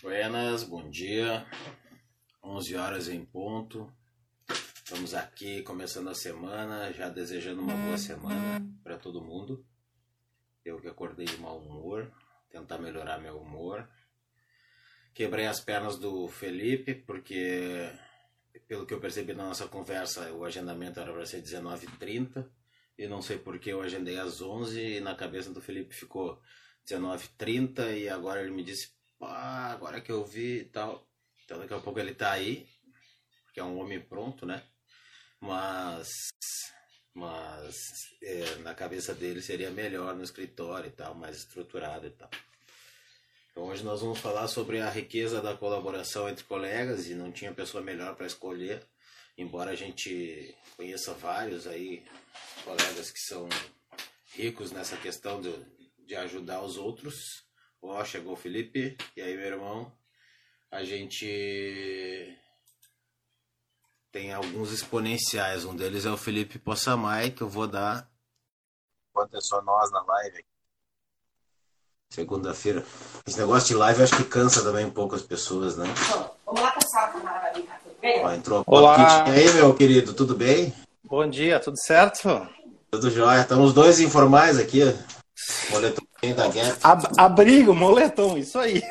Buenas, 0.00 0.62
bom 0.62 0.88
dia. 0.88 1.44
11 2.40 2.76
horas 2.76 3.08
em 3.08 3.24
ponto. 3.24 3.92
Estamos 4.76 5.12
aqui 5.12 5.60
começando 5.62 6.08
a 6.08 6.14
semana, 6.14 6.92
já 6.92 7.08
desejando 7.08 7.62
uma 7.62 7.74
boa 7.74 7.98
semana 7.98 8.64
para 8.84 8.96
todo 8.96 9.24
mundo. 9.24 9.66
Eu 10.64 10.80
que 10.80 10.86
acordei 10.86 11.26
de 11.26 11.36
mau 11.38 11.58
humor, 11.58 12.12
tentar 12.48 12.78
melhorar 12.78 13.18
meu 13.18 13.38
humor. 13.38 13.88
Quebrei 15.12 15.46
as 15.46 15.58
pernas 15.58 15.98
do 15.98 16.28
Felipe, 16.28 16.94
porque, 16.94 17.90
pelo 18.68 18.86
que 18.86 18.94
eu 18.94 19.00
percebi 19.00 19.34
na 19.34 19.46
nossa 19.46 19.66
conversa, 19.66 20.32
o 20.32 20.44
agendamento 20.44 21.00
era 21.00 21.12
para 21.12 21.26
ser 21.26 21.42
19h30. 21.42 22.48
E 22.96 23.08
não 23.08 23.20
sei 23.20 23.36
porque 23.36 23.72
eu 23.72 23.82
agendei 23.82 24.16
às 24.16 24.40
11 24.40 24.80
e 24.80 25.00
na 25.00 25.16
cabeça 25.16 25.52
do 25.52 25.60
Felipe 25.60 25.92
ficou 25.92 26.40
19h30 26.88 27.98
e 27.98 28.08
agora 28.08 28.40
ele 28.40 28.52
me 28.52 28.62
disse, 28.62 28.96
agora 29.26 30.00
que 30.00 30.12
eu 30.12 30.24
vi 30.24 30.60
e 30.60 30.64
tal. 30.64 31.06
Então 31.44 31.58
daqui 31.58 31.74
a 31.74 31.80
pouco 31.80 31.98
ele 31.98 32.14
tá 32.14 32.32
aí, 32.32 32.68
porque 33.44 33.60
é 33.60 33.64
um 33.64 33.78
homem 33.78 34.00
pronto, 34.00 34.44
né? 34.44 34.62
Mas, 35.40 36.08
mas 37.14 37.76
é, 38.22 38.56
na 38.56 38.74
cabeça 38.74 39.14
dele 39.14 39.40
seria 39.40 39.70
melhor 39.70 40.14
no 40.14 40.22
escritório 40.22 40.88
e 40.88 40.92
tal, 40.92 41.14
mais 41.14 41.38
estruturado 41.38 42.06
e 42.06 42.10
tal. 42.10 42.30
Então 43.50 43.64
hoje 43.64 43.82
nós 43.82 44.02
vamos 44.02 44.18
falar 44.18 44.46
sobre 44.46 44.80
a 44.80 44.90
riqueza 44.90 45.40
da 45.40 45.56
colaboração 45.56 46.28
entre 46.28 46.44
colegas 46.44 47.08
e 47.08 47.14
não 47.14 47.32
tinha 47.32 47.52
pessoa 47.52 47.82
melhor 47.82 48.14
para 48.14 48.26
escolher, 48.26 48.86
embora 49.36 49.70
a 49.72 49.74
gente 49.74 50.54
conheça 50.76 51.14
vários 51.14 51.66
aí 51.66 52.04
colegas 52.64 53.10
que 53.10 53.20
são 53.20 53.48
ricos 54.32 54.70
nessa 54.70 54.96
questão 54.96 55.40
de, 55.40 55.52
de 56.06 56.14
ajudar 56.14 56.62
os 56.62 56.76
outros. 56.76 57.47
Ó, 57.80 58.04
chegou 58.04 58.34
o 58.34 58.36
Felipe, 58.36 58.96
e 59.16 59.20
aí 59.22 59.36
meu 59.36 59.46
irmão, 59.46 59.92
a 60.70 60.84
gente 60.84 62.36
tem 64.12 64.32
alguns 64.32 64.72
exponenciais. 64.72 65.64
Um 65.64 65.76
deles 65.76 66.04
é 66.04 66.10
o 66.10 66.16
Felipe 66.16 66.58
Possamay, 66.58 67.30
que 67.30 67.42
eu 67.42 67.48
vou 67.48 67.66
dar. 67.66 68.10
Enquanto 69.10 69.36
é 69.36 69.40
só 69.40 69.62
nós 69.62 69.90
na 69.90 70.02
live. 70.02 70.44
Segunda-feira. 72.10 72.84
Esse 73.26 73.38
negócio 73.38 73.68
de 73.68 73.74
live 73.74 74.02
acho 74.02 74.16
que 74.16 74.24
cansa 74.24 74.62
também 74.62 74.84
um 74.86 74.90
pouco 74.90 75.14
as 75.14 75.22
pessoas, 75.22 75.76
né? 75.76 75.84
Vamos 76.44 76.60
lá 76.60 76.72
passar 76.72 77.04
a 77.04 77.08
câmera 77.12 77.50
brincar, 77.52 77.80
tudo 77.80 77.96
bem? 78.00 78.24
Ó, 78.24 78.32
entrou 78.32 78.58
a 78.60 78.64
Olá. 78.66 79.24
E 79.28 79.30
aí, 79.30 79.52
meu 79.54 79.74
querido, 79.74 80.14
tudo 80.14 80.34
bem? 80.34 80.74
Bom 81.04 81.28
dia, 81.28 81.60
tudo 81.60 81.76
certo? 81.78 82.48
Tudo 82.90 83.10
jóia. 83.10 83.42
Estamos 83.42 83.74
dois 83.74 84.00
informais 84.00 84.58
aqui. 84.58 84.80
Moletom 85.70 86.02
da 86.34 86.48
Gap. 86.48 86.78
Ab 86.82 87.08
abrigo, 87.16 87.74
moletom, 87.74 88.36
isso 88.36 88.58
aí. 88.58 88.82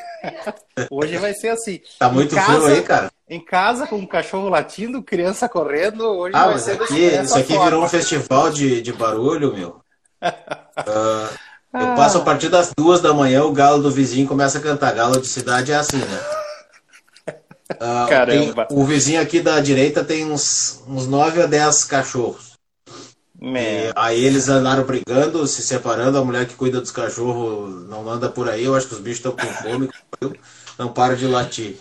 Hoje 0.90 1.16
vai 1.18 1.34
ser 1.34 1.50
assim. 1.50 1.80
Tá 1.98 2.08
muito 2.08 2.34
casa, 2.34 2.52
frio 2.62 2.66
aí, 2.66 2.82
cara? 2.82 3.10
Em 3.28 3.44
casa, 3.44 3.86
com 3.86 3.96
um 3.96 4.06
cachorro 4.06 4.48
latindo, 4.48 5.02
criança 5.02 5.48
correndo, 5.48 6.04
hoje 6.04 6.34
Ah, 6.34 6.44
vai 6.46 6.54
mas 6.54 6.62
ser 6.62 6.82
aqui, 6.82 7.06
isso 7.06 7.36
aqui 7.38 7.48
forma. 7.52 7.64
virou 7.66 7.84
um 7.84 7.88
festival 7.88 8.50
de, 8.50 8.80
de 8.82 8.92
barulho, 8.92 9.54
meu. 9.54 9.80
Ah, 11.70 11.80
eu 11.82 11.94
passo 11.94 12.16
a 12.18 12.22
partir 12.22 12.48
das 12.48 12.72
duas 12.74 13.00
da 13.02 13.12
manhã, 13.12 13.44
o 13.44 13.52
galo 13.52 13.82
do 13.82 13.90
vizinho 13.90 14.26
começa 14.26 14.56
a 14.56 14.60
cantar. 14.60 14.94
Galo 14.94 15.20
de 15.20 15.26
cidade 15.26 15.70
é 15.70 15.74
assim, 15.76 15.98
né? 15.98 16.20
Ah, 17.78 18.06
Caramba. 18.08 18.64
tem- 18.64 18.76
o 18.78 18.84
vizinho 18.84 19.20
aqui 19.20 19.40
da 19.40 19.60
direita 19.60 20.02
tem 20.02 20.24
uns, 20.24 20.82
uns 20.88 21.06
9 21.06 21.42
a 21.42 21.46
10 21.46 21.84
cachorros. 21.84 22.47
Man, 23.40 23.60
E 23.60 23.92
aí 23.94 24.24
eles 24.24 24.48
andaram 24.48 24.82
brigando, 24.84 25.46
se 25.46 25.62
separando. 25.62 26.18
A 26.18 26.24
mulher 26.24 26.46
que 26.46 26.54
cuida 26.54 26.80
dos 26.80 26.90
cachorros 26.90 27.88
não 27.88 28.08
anda 28.08 28.28
por 28.28 28.48
aí. 28.48 28.64
Eu 28.64 28.74
acho 28.74 28.88
que 28.88 28.94
os 28.94 29.00
bichos 29.00 29.18
estão 29.18 29.32
com 29.32 29.46
fome, 29.46 29.88
não 30.78 30.92
param 30.92 31.14
de 31.14 31.26
latir. 31.26 31.78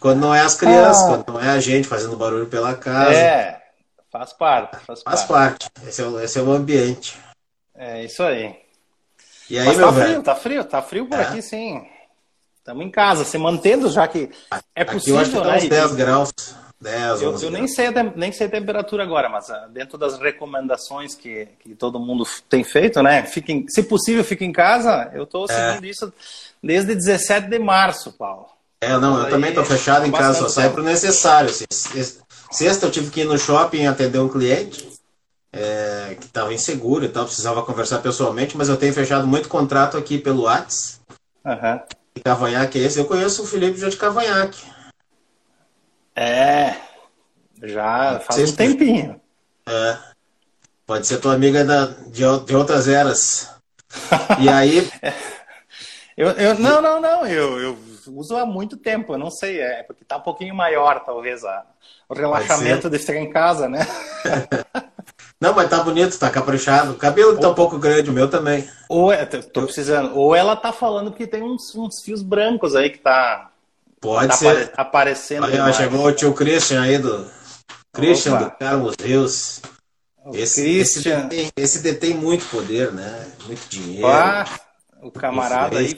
Quando 0.00 0.20
não 0.20 0.34
é 0.34 0.40
as 0.40 0.54
crianças, 0.56 1.04
Ah. 1.04 1.06
quando 1.08 1.34
não 1.34 1.40
é 1.40 1.50
a 1.50 1.60
gente 1.60 1.86
fazendo 1.86 2.16
barulho 2.16 2.46
pela 2.46 2.74
casa. 2.74 3.12
é, 3.12 3.62
faz 4.10 4.32
parte, 4.32 4.76
faz, 4.84 5.02
Faz 5.02 5.22
parte. 5.24 5.70
parte. 5.70 5.88
Esse 5.88 6.02
é, 6.02 6.06
o- 6.06 6.20
esse 6.20 6.38
é 6.38 6.42
o 6.42 6.50
ambiente. 6.50 7.16
É 7.74 8.04
isso 8.04 8.22
aí. 8.22 8.56
E 9.48 9.58
aí, 9.58 9.66
Mas 9.66 9.76
meu 9.76 9.86
tá 9.86 9.92
velho? 9.92 10.08
frio, 10.10 10.22
tá 10.24 10.34
frio, 10.34 10.64
tá 10.64 10.82
frio 10.82 11.06
por 11.08 11.18
É. 11.18 11.22
aqui 11.22 11.40
sim. 11.40 11.86
Estamos 12.58 12.84
em 12.84 12.90
casa, 12.90 13.24
se 13.24 13.38
mantendo, 13.38 13.88
já 13.90 14.08
que 14.08 14.28
é 14.74 14.82
Aqui 14.82 15.10
eu 15.10 15.18
acho 15.18 15.30
que 15.30 15.36
possível, 15.36 15.42
tá 15.42 15.50
né? 15.52 15.56
uns 15.58 15.68
10 15.68 15.94
graus. 15.94 16.32
10, 16.80 17.22
Eu, 17.22 17.32
11 17.32 17.44
eu 17.46 17.50
nem 17.50 17.66
sei, 17.66 17.86
a 17.86 18.02
nem 18.02 18.30
sei 18.32 18.46
a 18.46 18.50
temperatura 18.50 19.02
agora, 19.02 19.28
mas 19.28 19.48
ah, 19.50 19.66
dentro 19.70 19.96
das 19.96 20.18
recomendações 20.18 21.14
que, 21.14 21.48
que 21.60 21.74
todo 21.74 21.98
mundo 21.98 22.24
tem 22.50 22.62
feito, 22.62 23.02
né? 23.02 23.24
Fique 23.24 23.64
se 23.68 23.82
possível, 23.82 24.22
fique 24.22 24.44
em 24.44 24.52
casa. 24.52 25.10
Eu 25.14 25.24
estou 25.24 25.48
seguindo 25.48 25.86
isso 25.86 26.12
desde 26.62 26.94
17 26.94 27.48
de 27.48 27.58
março, 27.58 28.12
Paulo. 28.12 28.46
É, 28.80 28.96
não, 28.98 29.18
eu 29.20 29.24
Aí, 29.24 29.30
também 29.30 29.54
tô 29.54 29.64
fechado 29.64 30.06
em 30.06 30.12
casa, 30.12 30.38
só 30.40 30.48
saio 30.48 30.68
tempo. 30.68 30.74
pro 30.82 30.84
necessário. 30.84 31.48
Se- 31.50 32.20
Sexta 32.50 32.86
eu 32.86 32.90
tive 32.90 33.10
que 33.10 33.22
ir 33.22 33.24
no 33.24 33.38
shopping 33.38 33.86
atender 33.86 34.18
um 34.18 34.28
cliente 34.28 34.86
é, 35.52 36.14
que 36.20 36.26
estava 36.26 36.52
inseguro 36.54 37.04
e 37.04 37.08
tal, 37.08 37.24
precisava 37.24 37.62
conversar 37.62 37.98
pessoalmente, 37.98 38.56
mas 38.56 38.68
eu 38.68 38.76
tenho 38.76 38.92
fechado 38.92 39.26
muito 39.26 39.48
contrato 39.48 39.96
aqui 39.96 40.18
pelo 40.18 40.42
Whats. 40.42 41.00
Aham. 41.44 41.80
E 42.14 42.20
Cavanhaque 42.20 42.78
é 42.78 42.82
esse. 42.82 42.98
Eu 42.98 43.06
conheço 43.06 43.42
o 43.42 43.46
Felipe 43.46 43.78
já 43.80 43.88
de 43.88 43.96
Cavanhaque. 43.96 44.62
É, 46.16 46.74
já 47.62 48.18
faz 48.20 48.36
Vocês- 48.40 48.52
um 48.52 48.56
tempinho. 48.56 49.20
É. 49.68 49.98
Pode 50.86 51.06
ser 51.06 51.18
tua 51.18 51.34
amiga 51.34 51.64
da, 51.64 51.86
de, 51.86 52.24
ou- 52.24 52.40
de 52.40 52.56
outras 52.56 52.88
eras. 52.88 53.50
E 54.40 54.48
aí, 54.48 54.88
Eu, 56.16 56.30
eu, 56.30 56.58
não, 56.58 56.80
não, 56.80 56.98
não, 56.98 57.26
eu, 57.26 57.60
eu 57.60 57.78
uso 58.08 58.34
há 58.38 58.46
muito 58.46 58.78
tempo, 58.78 59.12
eu 59.12 59.18
não 59.18 59.30
sei, 59.30 59.60
é 59.60 59.82
porque 59.82 60.02
tá 60.02 60.16
um 60.16 60.22
pouquinho 60.22 60.54
maior, 60.54 61.04
talvez, 61.04 61.44
a, 61.44 61.62
o 62.08 62.14
relaxamento 62.14 62.88
de 62.88 62.98
ficar 62.98 63.16
em 63.18 63.30
casa, 63.30 63.68
né? 63.68 63.80
não, 65.38 65.52
mas 65.52 65.68
tá 65.68 65.82
bonito, 65.82 66.18
tá 66.18 66.30
caprichado. 66.30 66.92
O 66.92 66.96
cabelo 66.96 67.38
tá 67.38 67.50
um 67.50 67.54
pouco 67.54 67.78
grande, 67.78 68.08
o 68.08 68.14
meu 68.14 68.30
também. 68.30 68.66
Ou 68.88 69.12
é, 69.12 69.26
tô 69.26 69.42
tô 69.42 69.62
precisando, 69.64 70.16
ou 70.16 70.34
ela 70.34 70.56
tá 70.56 70.72
falando 70.72 71.12
que 71.12 71.26
tem 71.26 71.42
uns, 71.42 71.74
uns 71.74 72.00
fios 72.00 72.22
brancos 72.22 72.74
aí 72.74 72.88
que 72.88 72.98
tá, 72.98 73.50
Pode 74.00 74.28
tá 74.28 74.34
ser. 74.34 74.48
apare- 74.48 74.70
aparecendo. 74.76 75.50
Demais. 75.50 75.76
chegou 75.76 76.06
o 76.06 76.12
tio 76.12 76.32
Christian 76.34 76.82
aí 76.82 76.98
do. 76.98 77.26
Christian 77.92 78.34
Opa. 78.34 78.44
do 78.44 78.50
Carlos 78.52 78.94
Rios. 79.02 79.62
Esse, 80.34 80.68
esse, 80.78 81.02
Christian. 81.02 81.28
esse 81.56 81.78
detém 81.80 82.12
muito 82.14 82.44
poder, 82.46 82.92
né? 82.92 83.26
Muito 83.46 83.66
dinheiro. 83.68 84.06
Ah, 84.08 84.44
o 85.02 85.10
camarada 85.10 85.78
aí. 85.78 85.96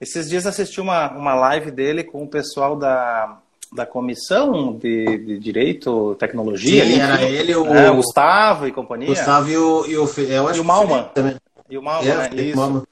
Esses 0.00 0.28
dias 0.28 0.46
assisti 0.46 0.80
uma, 0.80 1.10
uma 1.12 1.34
live 1.34 1.70
dele 1.70 2.04
com 2.04 2.22
o 2.22 2.28
pessoal 2.28 2.76
da, 2.76 3.38
da 3.72 3.84
Comissão 3.84 4.72
de, 4.78 5.04
de 5.18 5.38
Direito 5.38 6.14
Tecnologia. 6.16 6.84
Sim, 6.84 6.92
ali, 6.92 7.00
era 7.00 7.14
enfim. 7.22 7.34
ele, 7.34 7.56
o 7.56 7.66
É, 7.74 7.90
o 7.90 7.96
Gustavo 7.96 8.66
e 8.68 8.72
companhia. 8.72 9.08
Gustavo 9.08 9.48
e 9.50 9.56
o, 9.56 9.86
e 9.86 9.96
o, 9.98 10.06
Fe- 10.06 10.26
eu 10.30 10.46
acho 10.48 10.58
E 10.58 10.60
o 10.60 10.64
Malman. 10.64 11.04
Também. 11.14 11.36
E 11.68 11.76
o 11.76 11.82
Malman, 11.82 12.10
É, 12.10 12.16
né? 12.30 12.42
Isso. 12.42 12.56
Malman. 12.56 12.82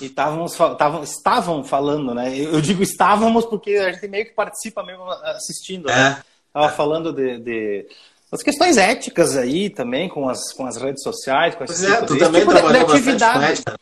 E 0.00 0.08
távamos, 0.08 0.54
tavam, 0.78 1.02
estavam 1.02 1.64
falando, 1.64 2.14
né? 2.14 2.36
Eu 2.38 2.60
digo 2.60 2.82
estávamos 2.82 3.44
porque 3.44 3.72
a 3.76 3.92
gente 3.92 4.08
meio 4.08 4.24
que 4.26 4.32
participa 4.32 4.82
mesmo 4.82 5.04
assistindo, 5.08 5.86
né? 5.86 6.18
É. 6.18 6.30
Tava 6.52 6.68
falando 6.70 7.12
de, 7.12 7.38
de 7.38 7.86
as 8.32 8.42
questões 8.42 8.76
éticas 8.76 9.36
aí 9.36 9.68
também 9.70 10.08
com 10.08 10.28
as, 10.28 10.52
com 10.52 10.64
as 10.66 10.76
redes 10.76 11.02
sociais, 11.02 11.54
com 11.54 11.64
Pois 11.66 11.82
é, 11.84 11.94
tipo 11.94 12.06
tu 12.06 12.14
de- 12.14 12.20
também 12.20 12.40
tipo 12.40 12.52
de- 12.52 12.56
de 12.56 12.62
trabalhou 12.62 12.86
bastante 12.88 13.02
com 13.04 13.10
atividade. 13.26 13.52
ética. 13.52 13.76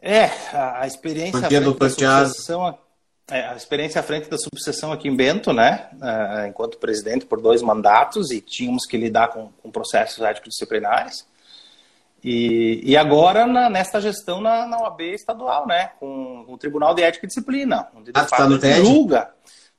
É, 0.00 0.24
a, 0.56 0.82
a 0.82 0.86
experiência 0.86 1.38
à 1.38 1.48
frente 1.50 1.78
da 1.78 1.88
subseção, 1.90 2.78
é, 3.30 3.40
a 3.48 3.54
experiência 3.56 4.00
à 4.00 4.02
frente 4.04 4.30
da 4.30 4.38
subseção 4.38 4.92
aqui 4.92 5.08
em 5.08 5.14
Bento, 5.16 5.52
né? 5.52 5.88
ah, 6.00 6.46
enquanto 6.48 6.78
presidente 6.78 7.26
por 7.26 7.40
dois 7.40 7.60
mandatos 7.62 8.30
e 8.30 8.40
tínhamos 8.40 8.86
que 8.86 8.96
lidar 8.96 9.28
com, 9.28 9.50
com 9.62 9.70
processos 9.70 10.24
ético-disciplinares. 10.24 11.26
E, 12.28 12.82
e 12.84 12.94
agora 12.96 13.46
na, 13.46 13.70
nesta 13.70 14.00
gestão 14.02 14.38
na, 14.38 14.66
na 14.66 14.78
OAB 14.82 15.00
estadual, 15.14 15.66
né? 15.66 15.92
Com, 15.98 16.44
com 16.46 16.52
o 16.52 16.58
Tribunal 16.58 16.94
de 16.94 17.02
Ética 17.02 17.24
e 17.24 17.28
Disciplina, 17.28 17.88
onde 17.96 18.12
de 18.12 18.20
Ah, 18.20 18.24
tá 18.24 18.36
fato 18.36 18.58
TED? 18.58 18.84
julga. 18.84 19.30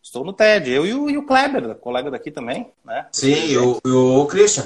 Estou 0.02 0.26
no 0.26 0.34
TED, 0.34 0.72
eu 0.72 0.84
e 0.84 0.94
o, 0.96 1.10
e 1.12 1.18
o 1.18 1.26
Kleber, 1.28 1.76
colega 1.76 2.10
daqui 2.10 2.32
também, 2.32 2.72
né? 2.84 3.06
Sim, 3.12 3.36
e 3.50 3.58
o, 3.58 3.80
o 3.86 4.26
Christian. 4.26 4.66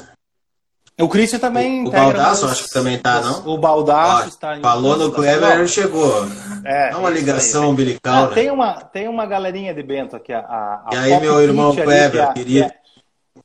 O 1.02 1.10
Christian 1.10 1.40
também. 1.40 1.84
O- 1.84 1.90
o 1.90 1.92
Baldasso, 1.92 2.46
acho 2.46 2.64
que 2.66 2.70
também 2.74 2.98
tá, 3.00 3.20
não? 3.20 3.48
O 3.54 3.58
Baldasso 3.58 4.30
está 4.30 4.58
em 4.58 4.62
falou 4.62 4.96
no 4.96 5.12
Kleber, 5.12 5.52
ele 5.60 5.68
chegou. 5.68 6.24
É, 6.64 6.92
É 6.92 6.96
uma 6.96 7.10
ligação 7.10 7.64
aí. 7.64 7.70
umbilical, 7.70 8.26
Ah, 8.26 8.28
né? 8.30 8.36
tem, 8.36 8.50
uma, 8.50 8.74
tem 8.82 9.08
uma 9.10 9.26
galerinha 9.26 9.74
de 9.74 9.84
Bento 9.84 10.16
aqui. 10.16 10.32
A, 10.32 10.40
a 10.40 10.90
E 10.94 10.96
aí, 10.96 11.10
Pop 11.12 11.22
meu 11.26 11.42
irmão 11.42 11.72
Kit 11.72 11.82
ali, 11.82 11.90
Kleber, 11.90 12.12
que 12.12 12.18
é 12.20 12.24
a- 12.24 12.34
querido. 12.34 12.72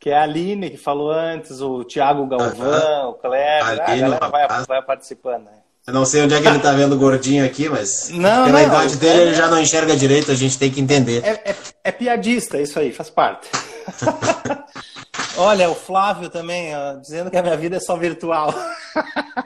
Que 0.01 0.11
é, 0.11 0.13
é 0.13 0.19
a 0.19 0.23
Aline, 0.23 0.71
que 0.71 0.77
falou 0.77 1.11
antes, 1.11 1.61
o 1.61 1.85
Thiago 1.85 2.27
Galvão, 2.27 3.19
o. 3.23 3.27
Aline, 3.27 4.15
a 4.15 4.27
um 4.27 4.31
vai, 4.31 4.65
vai 4.67 4.83
participando. 4.83 5.45
Né? 5.45 5.53
Eu 5.87 5.95
não 5.95 6.05
sei 6.05 6.23
onde 6.23 6.35
é 6.35 6.41
que 6.41 6.47
ele 6.47 6.59
tá 6.59 6.73
vendo 6.73 6.95
o 6.95 6.99
gordinho 6.99 7.45
aqui, 7.45 7.69
mas 7.69 8.11
Não, 8.11 8.45
pela 8.45 8.61
não, 8.61 8.67
idade 8.69 8.93
não. 8.93 9.01
dele 9.01 9.21
ele 9.23 9.35
já 9.35 9.49
não 9.49 9.59
enxerga 9.59 9.97
direito, 9.97 10.31
a 10.31 10.35
gente 10.35 10.59
tem 10.59 10.71
que 10.71 10.81
entender. 10.81 11.25
É, 11.25 11.51
é, 11.51 11.57
é 11.85 11.91
piadista, 11.91 12.61
isso 12.61 12.79
aí, 12.79 12.93
faz 12.93 13.09
parte. 13.09 13.49
Olha, 15.39 15.71
o 15.71 15.75
Flávio 15.75 16.29
também, 16.29 16.77
ó, 16.77 16.97
dizendo 16.97 17.31
que 17.31 17.37
a 17.37 17.43
minha 17.43 17.57
vida 17.57 17.77
é 17.77 17.81
só 17.81 17.97
virtual. 17.97 18.53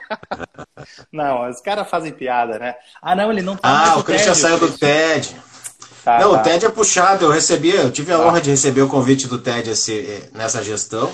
não, 1.12 1.48
os 1.48 1.60
caras 1.60 1.88
fazem 1.88 2.12
piada, 2.12 2.58
né? 2.58 2.74
Ah, 3.00 3.14
não, 3.14 3.30
ele 3.30 3.42
não 3.42 3.56
tá 3.56 3.92
Ah, 3.92 3.98
o 3.98 4.02
Christian 4.02 4.34
saiu 4.34 4.58
do. 4.58 4.76
TED. 4.76 5.36
Tá, 6.04 6.18
não, 6.18 6.32
tá. 6.32 6.40
o 6.40 6.42
TED 6.42 6.66
é 6.66 6.70
puxado. 6.70 7.24
Eu 7.24 7.30
recebi, 7.30 7.70
eu 7.70 7.90
tive 7.90 8.12
a 8.12 8.18
tá. 8.18 8.26
honra 8.26 8.40
de 8.40 8.50
receber 8.50 8.82
o 8.82 8.88
convite 8.88 9.26
do 9.28 9.38
TED 9.38 9.70
esse, 9.70 10.28
nessa 10.32 10.62
gestão. 10.62 11.12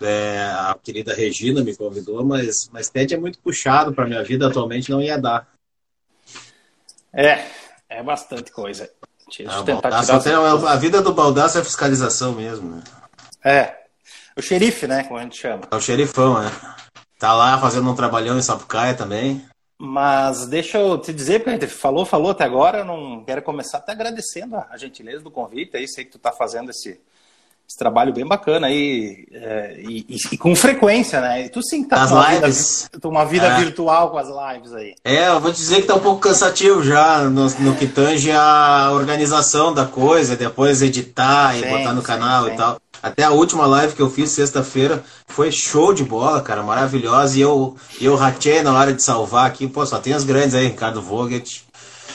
É, 0.00 0.38
a 0.40 0.76
querida 0.82 1.14
Regina 1.14 1.62
me 1.62 1.76
convidou, 1.76 2.24
mas, 2.24 2.68
mas 2.72 2.88
TED 2.88 3.14
é 3.14 3.18
muito 3.18 3.38
puxado 3.38 3.92
para 3.92 4.06
minha 4.06 4.22
vida 4.22 4.46
atualmente, 4.46 4.90
não 4.90 5.00
ia 5.00 5.16
dar. 5.16 5.46
É, 7.12 7.44
é 7.88 8.02
bastante 8.02 8.50
coisa. 8.50 8.88
Deixa 9.26 9.62
tentar 9.62 10.02
tirar 10.02 10.68
a 10.68 10.76
vida 10.76 11.00
do 11.00 11.14
Baldaço 11.14 11.58
é 11.58 11.64
fiscalização 11.64 12.32
mesmo, 12.32 12.76
né? 12.76 12.82
É. 13.44 13.76
O 14.36 14.42
xerife, 14.42 14.86
né? 14.86 15.04
Como 15.04 15.18
a 15.18 15.22
gente 15.22 15.36
chama. 15.38 15.62
É 15.70 15.76
o 15.76 15.80
xerifão, 15.80 16.40
né? 16.40 16.50
Tá 17.18 17.32
lá 17.34 17.58
fazendo 17.58 17.88
um 17.88 17.94
trabalhão 17.94 18.38
em 18.38 18.42
Sapucaia 18.42 18.94
também. 18.94 19.44
Mas 19.84 20.46
deixa 20.46 20.78
eu 20.78 20.96
te 20.96 21.12
dizer, 21.12 21.40
porque 21.40 21.50
a 21.50 21.52
gente 21.54 21.66
falou, 21.66 22.06
falou 22.06 22.30
até 22.30 22.44
agora, 22.44 22.78
eu 22.78 22.84
não 22.84 23.24
quero 23.24 23.42
começar 23.42 23.78
até 23.78 23.90
agradecendo 23.90 24.54
a 24.54 24.76
gentileza 24.76 25.24
do 25.24 25.30
convite 25.30 25.76
aí, 25.76 25.88
sei 25.88 26.04
que 26.04 26.12
tu 26.12 26.20
tá 26.20 26.30
fazendo 26.30 26.70
esse, 26.70 27.00
esse 27.68 27.76
trabalho 27.76 28.12
bem 28.12 28.24
bacana 28.24 28.68
aí, 28.68 29.26
é, 29.32 29.80
e, 29.80 30.06
e, 30.08 30.16
e, 30.30 30.38
com 30.38 30.54
frequência, 30.54 31.20
né? 31.20 31.46
E 31.46 31.48
tu 31.48 31.60
sim 31.64 31.82
tá 31.82 32.06
com 32.06 32.14
uma 32.14 32.32
lives. 32.32 32.88
vida, 32.92 33.08
uma 33.08 33.24
vida 33.24 33.46
é. 33.46 33.56
virtual 33.56 34.12
com 34.12 34.18
as 34.18 34.28
lives 34.28 34.72
aí. 34.72 34.94
É, 35.04 35.26
eu 35.30 35.40
vou 35.40 35.50
dizer 35.50 35.80
que 35.80 35.88
tá 35.88 35.96
um 35.96 36.00
pouco 36.00 36.20
cansativo 36.20 36.84
já 36.84 37.24
no, 37.24 37.50
no 37.50 37.74
que 37.74 37.88
tange 37.88 38.30
a 38.30 38.90
organização 38.92 39.74
da 39.74 39.84
coisa, 39.84 40.36
depois 40.36 40.80
editar 40.80 41.56
e 41.56 41.60
sim, 41.62 41.68
botar 41.68 41.92
no 41.92 42.02
sim, 42.02 42.06
canal 42.06 42.44
sim. 42.44 42.52
e 42.52 42.56
tal. 42.56 42.80
Até 43.02 43.24
a 43.24 43.32
última 43.32 43.66
live 43.66 43.94
que 43.94 44.00
eu 44.00 44.08
fiz 44.08 44.30
sexta-feira 44.30 45.02
foi 45.26 45.50
show 45.50 45.92
de 45.92 46.04
bola, 46.04 46.40
cara, 46.40 46.62
maravilhosa. 46.62 47.36
E 47.36 47.40
eu, 47.40 47.74
eu 48.00 48.14
ratei 48.14 48.62
na 48.62 48.72
hora 48.72 48.92
de 48.92 49.02
salvar 49.02 49.46
aqui, 49.46 49.66
pô, 49.66 49.84
só 49.84 49.98
tem 49.98 50.12
as 50.12 50.22
grandes 50.22 50.54
aí, 50.54 50.68
Ricardo 50.68 51.02
Vogt. 51.02 51.66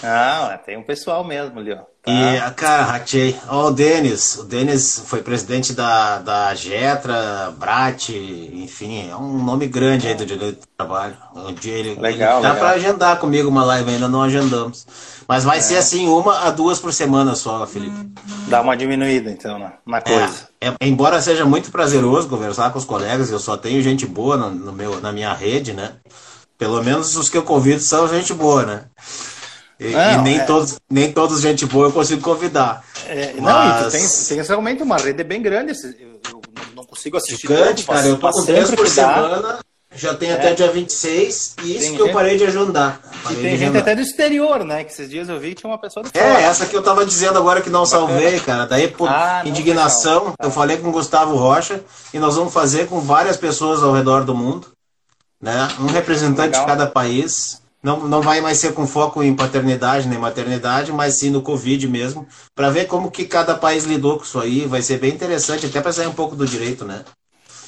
Ah, 0.04 0.60
tem 0.66 0.78
um 0.78 0.84
pessoal 0.84 1.24
mesmo 1.24 1.60
ali, 1.60 1.74
ó. 1.74 1.80
Tá. 2.08 2.12
E, 2.12 2.52
cara, 2.52 2.84
ratei. 2.84 3.36
Ó, 3.50 3.68
o 3.68 3.72
Denis. 3.72 4.38
O 4.38 4.44
Denis 4.44 5.04
foi 5.06 5.22
presidente 5.22 5.74
da, 5.74 6.20
da 6.20 6.56
Getra, 6.56 7.54
Brat, 7.58 8.10
enfim, 8.10 9.10
é 9.10 9.16
um 9.16 9.44
nome 9.44 9.68
grande 9.68 10.08
aí 10.08 10.16
do 10.16 10.26
direito 10.26 10.62
do 10.62 10.68
trabalho. 10.78 11.18
Um 11.36 11.54
dia 11.54 11.74
ele, 11.74 11.96
legal, 12.00 12.12
ele 12.12 12.18
dá 12.18 12.54
legal. 12.54 12.56
pra 12.56 12.70
agendar 12.70 13.20
comigo 13.20 13.50
uma 13.50 13.66
live, 13.66 13.92
ainda 13.92 14.08
não 14.08 14.24
agendamos. 14.24 14.88
Mas 15.28 15.44
vai 15.44 15.58
é. 15.58 15.62
ser 15.62 15.76
assim, 15.76 16.08
uma 16.08 16.48
a 16.48 16.52
duas 16.52 16.80
por 16.80 16.94
semana 16.94 17.36
só, 17.36 17.68
Felipe. 17.68 18.10
Dá 18.48 18.62
uma 18.62 18.78
diminuída, 18.78 19.30
então, 19.30 19.60
na, 19.60 19.74
na 19.86 20.00
coisa. 20.00 20.48
É, 20.62 20.70
é, 20.70 20.76
embora 20.82 21.22
seja 21.22 21.46
muito 21.46 21.70
prazeroso 21.70 22.30
conversar 22.30 22.72
com 22.72 22.80
os 22.80 22.86
colegas, 22.86 23.30
eu 23.30 23.40
só 23.40 23.58
tenho 23.58 23.82
gente 23.82 24.06
boa 24.06 24.38
no, 24.38 24.50
no, 24.50 24.72
meu, 24.72 25.02
na 25.02 25.12
minha 25.12 25.34
rede, 25.34 25.74
né? 25.74 25.96
Pelo 26.58 26.82
menos 26.82 27.18
os 27.18 27.30
que 27.30 27.38
eu 27.38 27.44
convido 27.44 27.82
são 27.82 28.08
gente 28.08 28.34
boa, 28.34 28.66
né? 28.66 28.84
E, 29.80 29.90
não, 29.92 30.12
e 30.12 30.18
nem, 30.24 30.40
é... 30.40 30.44
todos, 30.44 30.80
nem 30.90 31.12
todos 31.12 31.40
gente 31.40 31.66
boa 31.66 31.88
eu 31.88 31.92
consigo 31.92 32.22
convidar. 32.22 32.84
É, 33.08 33.34
mas... 33.38 33.44
Não, 33.44 33.88
e 33.88 33.92
tem, 33.92 34.08
tem 34.28 34.42
realmente 34.42 34.84
uma 34.84 34.98
rede 34.98 35.24
bem 35.24 35.42
grande. 35.42 35.74
Eu, 36.00 36.20
eu 36.30 36.42
não 36.76 36.84
consigo 36.84 37.18
assistir. 37.18 37.48
Gigante, 37.48 37.84
cara. 37.84 38.08
Eu 38.08 38.18
tô 38.18 38.32
com 38.32 38.46
três 38.46 38.72
por 38.72 38.88
semana. 38.88 39.60
Já 39.98 40.14
tem 40.14 40.30
é. 40.30 40.34
até 40.34 40.54
dia 40.54 40.72
26, 40.72 41.56
e 41.64 41.72
isso 41.72 41.80
tem 41.80 41.80
que 41.80 41.98
gente... 41.98 42.00
eu 42.00 42.14
parei 42.14 42.38
de. 42.38 42.46
Parei 42.46 43.00
e 43.32 43.36
tem 43.42 43.58
gente 43.58 43.78
até 43.78 43.96
do 43.96 44.02
exterior, 44.02 44.64
né? 44.64 44.84
Que 44.84 44.92
esses 44.92 45.10
dias 45.10 45.28
eu 45.28 45.40
vi 45.40 45.50
que 45.50 45.56
tinha 45.56 45.70
uma 45.72 45.78
pessoa 45.78 46.04
do 46.04 46.12
É, 46.14 46.44
essa 46.44 46.66
que 46.66 46.76
eu 46.76 46.84
tava 46.84 47.06
dizendo 47.06 47.40
agora 47.40 47.62
que 47.62 47.70
não 47.70 47.86
salvei, 47.86 48.40
cara. 48.40 48.68
Daí, 48.68 48.90
por 48.90 49.10
ah, 49.10 49.42
indignação, 49.46 50.36
eu 50.40 50.52
falei 50.52 50.78
com 50.78 50.90
o 50.90 50.92
Gustavo 50.92 51.36
Rocha 51.36 51.82
e 52.14 52.20
nós 52.20 52.36
vamos 52.36 52.54
fazer 52.54 52.88
com 52.88 53.00
várias 53.00 53.38
pessoas 53.38 53.82
ao 53.82 53.92
redor 53.92 54.24
do 54.24 54.36
mundo, 54.36 54.68
né? 55.42 55.68
Um 55.80 55.88
representante 55.88 56.50
legal. 56.50 56.62
de 56.62 56.68
cada 56.68 56.86
país. 56.86 57.62
Não, 57.88 58.06
não 58.06 58.22
vai 58.22 58.42
mais 58.42 58.58
ser 58.58 58.74
com 58.74 58.86
foco 58.86 59.24
em 59.24 59.34
paternidade 59.34 60.10
nem 60.10 60.20
maternidade, 60.20 60.92
mas 60.92 61.14
sim 61.14 61.30
no 61.30 61.42
Covid 61.42 61.88
mesmo, 61.88 62.28
para 62.54 62.70
ver 62.70 62.86
como 62.86 63.10
que 63.10 63.24
cada 63.24 63.56
país 63.56 63.86
lidou 63.86 64.18
com 64.18 64.26
isso 64.26 64.38
aí. 64.38 64.66
Vai 64.66 64.82
ser 64.82 65.00
bem 65.00 65.14
interessante, 65.14 65.68
até 65.68 65.80
para 65.80 65.94
sair 65.94 66.08
um 66.08 66.14
pouco 66.14 66.36
do 66.36 66.46
direito, 66.46 66.84
né? 66.84 67.06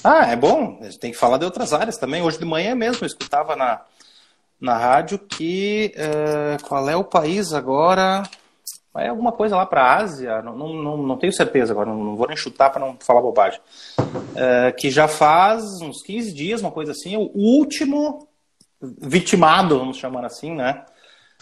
Ah, 0.04 0.25
é 0.30 0.36
bom. 0.36 0.77
A 0.81 0.83
gente 0.83 1.00
tem 1.00 1.12
que 1.12 1.18
falar 1.18 1.38
de 1.38 1.45
outras 1.45 1.71
áreas 1.71 1.95
também. 1.98 2.21
Hoje 2.21 2.38
de 2.38 2.44
manhã 2.44 2.75
mesmo 2.75 2.98
eu 3.01 3.07
escutava 3.07 3.56
na, 3.56 3.80
na 4.60 4.77
rádio 4.77 5.19
que 5.19 5.94
uh, 5.95 6.68
qual 6.68 6.89
é 6.89 6.98
o 6.98 7.04
país 7.06 7.54
agora? 7.54 8.24
É 8.98 9.07
alguma 9.07 9.31
coisa 9.31 9.56
lá 9.56 9.66
para 9.66 9.83
a 9.83 9.95
Ásia, 10.00 10.42
não, 10.42 10.57
não, 10.57 10.98
não, 10.98 11.18
tenho 11.18 11.31
certeza 11.31 11.71
agora, 11.71 11.89
não, 11.89 12.04
não 12.04 12.18
vou 12.18 12.27
nem 12.27 12.36
chutar 12.36 12.69
para 12.69 12.86
não 12.86 12.98
falar 13.00 13.21
bobagem. 13.21 13.62
Uh, 13.98 14.75
que 14.77 14.92
já 14.92 15.07
faz 15.07 15.63
uns 15.80 16.01
15 16.01 16.33
dias, 16.33 16.60
uma 16.60 16.71
coisa 16.71 16.92
assim, 16.92 17.16
o 17.16 17.31
último 17.33 18.29
vitimado, 18.81 19.78
vamos 19.78 19.98
chamar 19.98 20.26
assim, 20.26 20.56
né? 20.56 20.84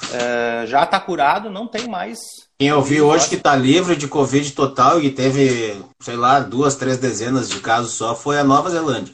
Uh, 0.04 0.68
já 0.68 0.84
está 0.84 1.00
curado, 1.00 1.50
não 1.50 1.68
tem 1.68 1.88
mais 1.88 2.20
quem 2.60 2.70
eu 2.70 2.82
vi 2.82 3.00
hoje 3.00 3.30
que 3.30 3.36
está 3.36 3.56
livre 3.56 3.96
de 3.96 4.08
Covid 4.08 4.52
total 4.54 5.00
e 5.00 5.12
teve, 5.12 5.80
sei 6.00 6.16
lá, 6.16 6.40
duas, 6.40 6.74
três 6.74 6.98
dezenas 6.98 7.48
de 7.48 7.60
casos 7.60 7.94
só 7.94 8.16
foi 8.16 8.40
a 8.40 8.44
Nova 8.44 8.72
Zelândia. 8.72 9.14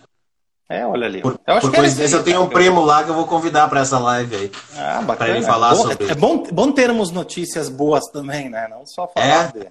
É, 0.70 0.88
olha 0.88 1.06
ali. 1.06 1.22
Por, 1.22 1.38
eu 1.46 1.60
por 1.60 1.76
coincidência, 1.76 2.16
eu 2.16 2.24
tenho 2.24 2.42
um 2.42 2.48
primo 2.48 2.86
lá 2.86 3.04
que 3.04 3.10
eu 3.10 3.14
vou 3.14 3.28
convidar 3.28 3.68
para 3.68 3.82
essa 3.82 4.00
live 4.00 4.34
aí. 4.34 4.52
Ah, 4.78 5.02
bacana. 5.02 5.16
Para 5.18 5.30
ele 5.30 5.46
falar 5.46 5.74
é 5.74 5.76
bom, 5.76 5.82
sobre 5.82 6.08
É 6.10 6.16
bom, 6.16 6.44
bom 6.54 6.72
termos 6.72 7.12
notícias 7.12 7.68
boas 7.68 8.06
também, 8.14 8.50
né? 8.50 8.66
Não 8.70 8.86
só 8.86 9.10
falar 9.10 9.52
é. 9.56 9.60
de... 9.60 9.68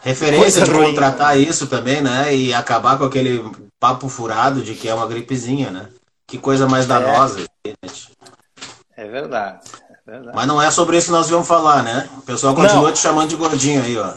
Referência 0.00 0.62
de 0.62 0.70
ruim, 0.70 0.94
tratar 0.94 1.34
né? 1.34 1.42
isso 1.42 1.66
também, 1.66 2.00
né? 2.00 2.32
E 2.32 2.54
acabar 2.54 2.96
com 2.96 3.04
aquele 3.04 3.44
papo 3.80 4.08
furado 4.08 4.62
de 4.62 4.74
que 4.74 4.88
é 4.88 4.94
uma 4.94 5.08
gripezinha, 5.08 5.72
né? 5.72 5.88
Que 6.28 6.38
coisa 6.38 6.68
mais 6.68 6.84
é. 6.84 6.88
danosa. 6.88 7.40
É, 7.40 7.46
é 8.96 9.06
verdade. 9.06 9.60
Mas 10.34 10.46
não 10.46 10.60
é 10.60 10.70
sobre 10.70 10.98
isso 10.98 11.06
que 11.06 11.12
nós 11.12 11.30
vamos 11.30 11.48
falar, 11.48 11.82
né? 11.82 12.08
O 12.18 12.22
pessoal 12.22 12.54
continua 12.54 12.82
não. 12.82 12.92
te 12.92 12.98
chamando 12.98 13.30
de 13.30 13.36
gordinho 13.36 13.82
aí, 13.82 13.96
ó. 13.96 14.12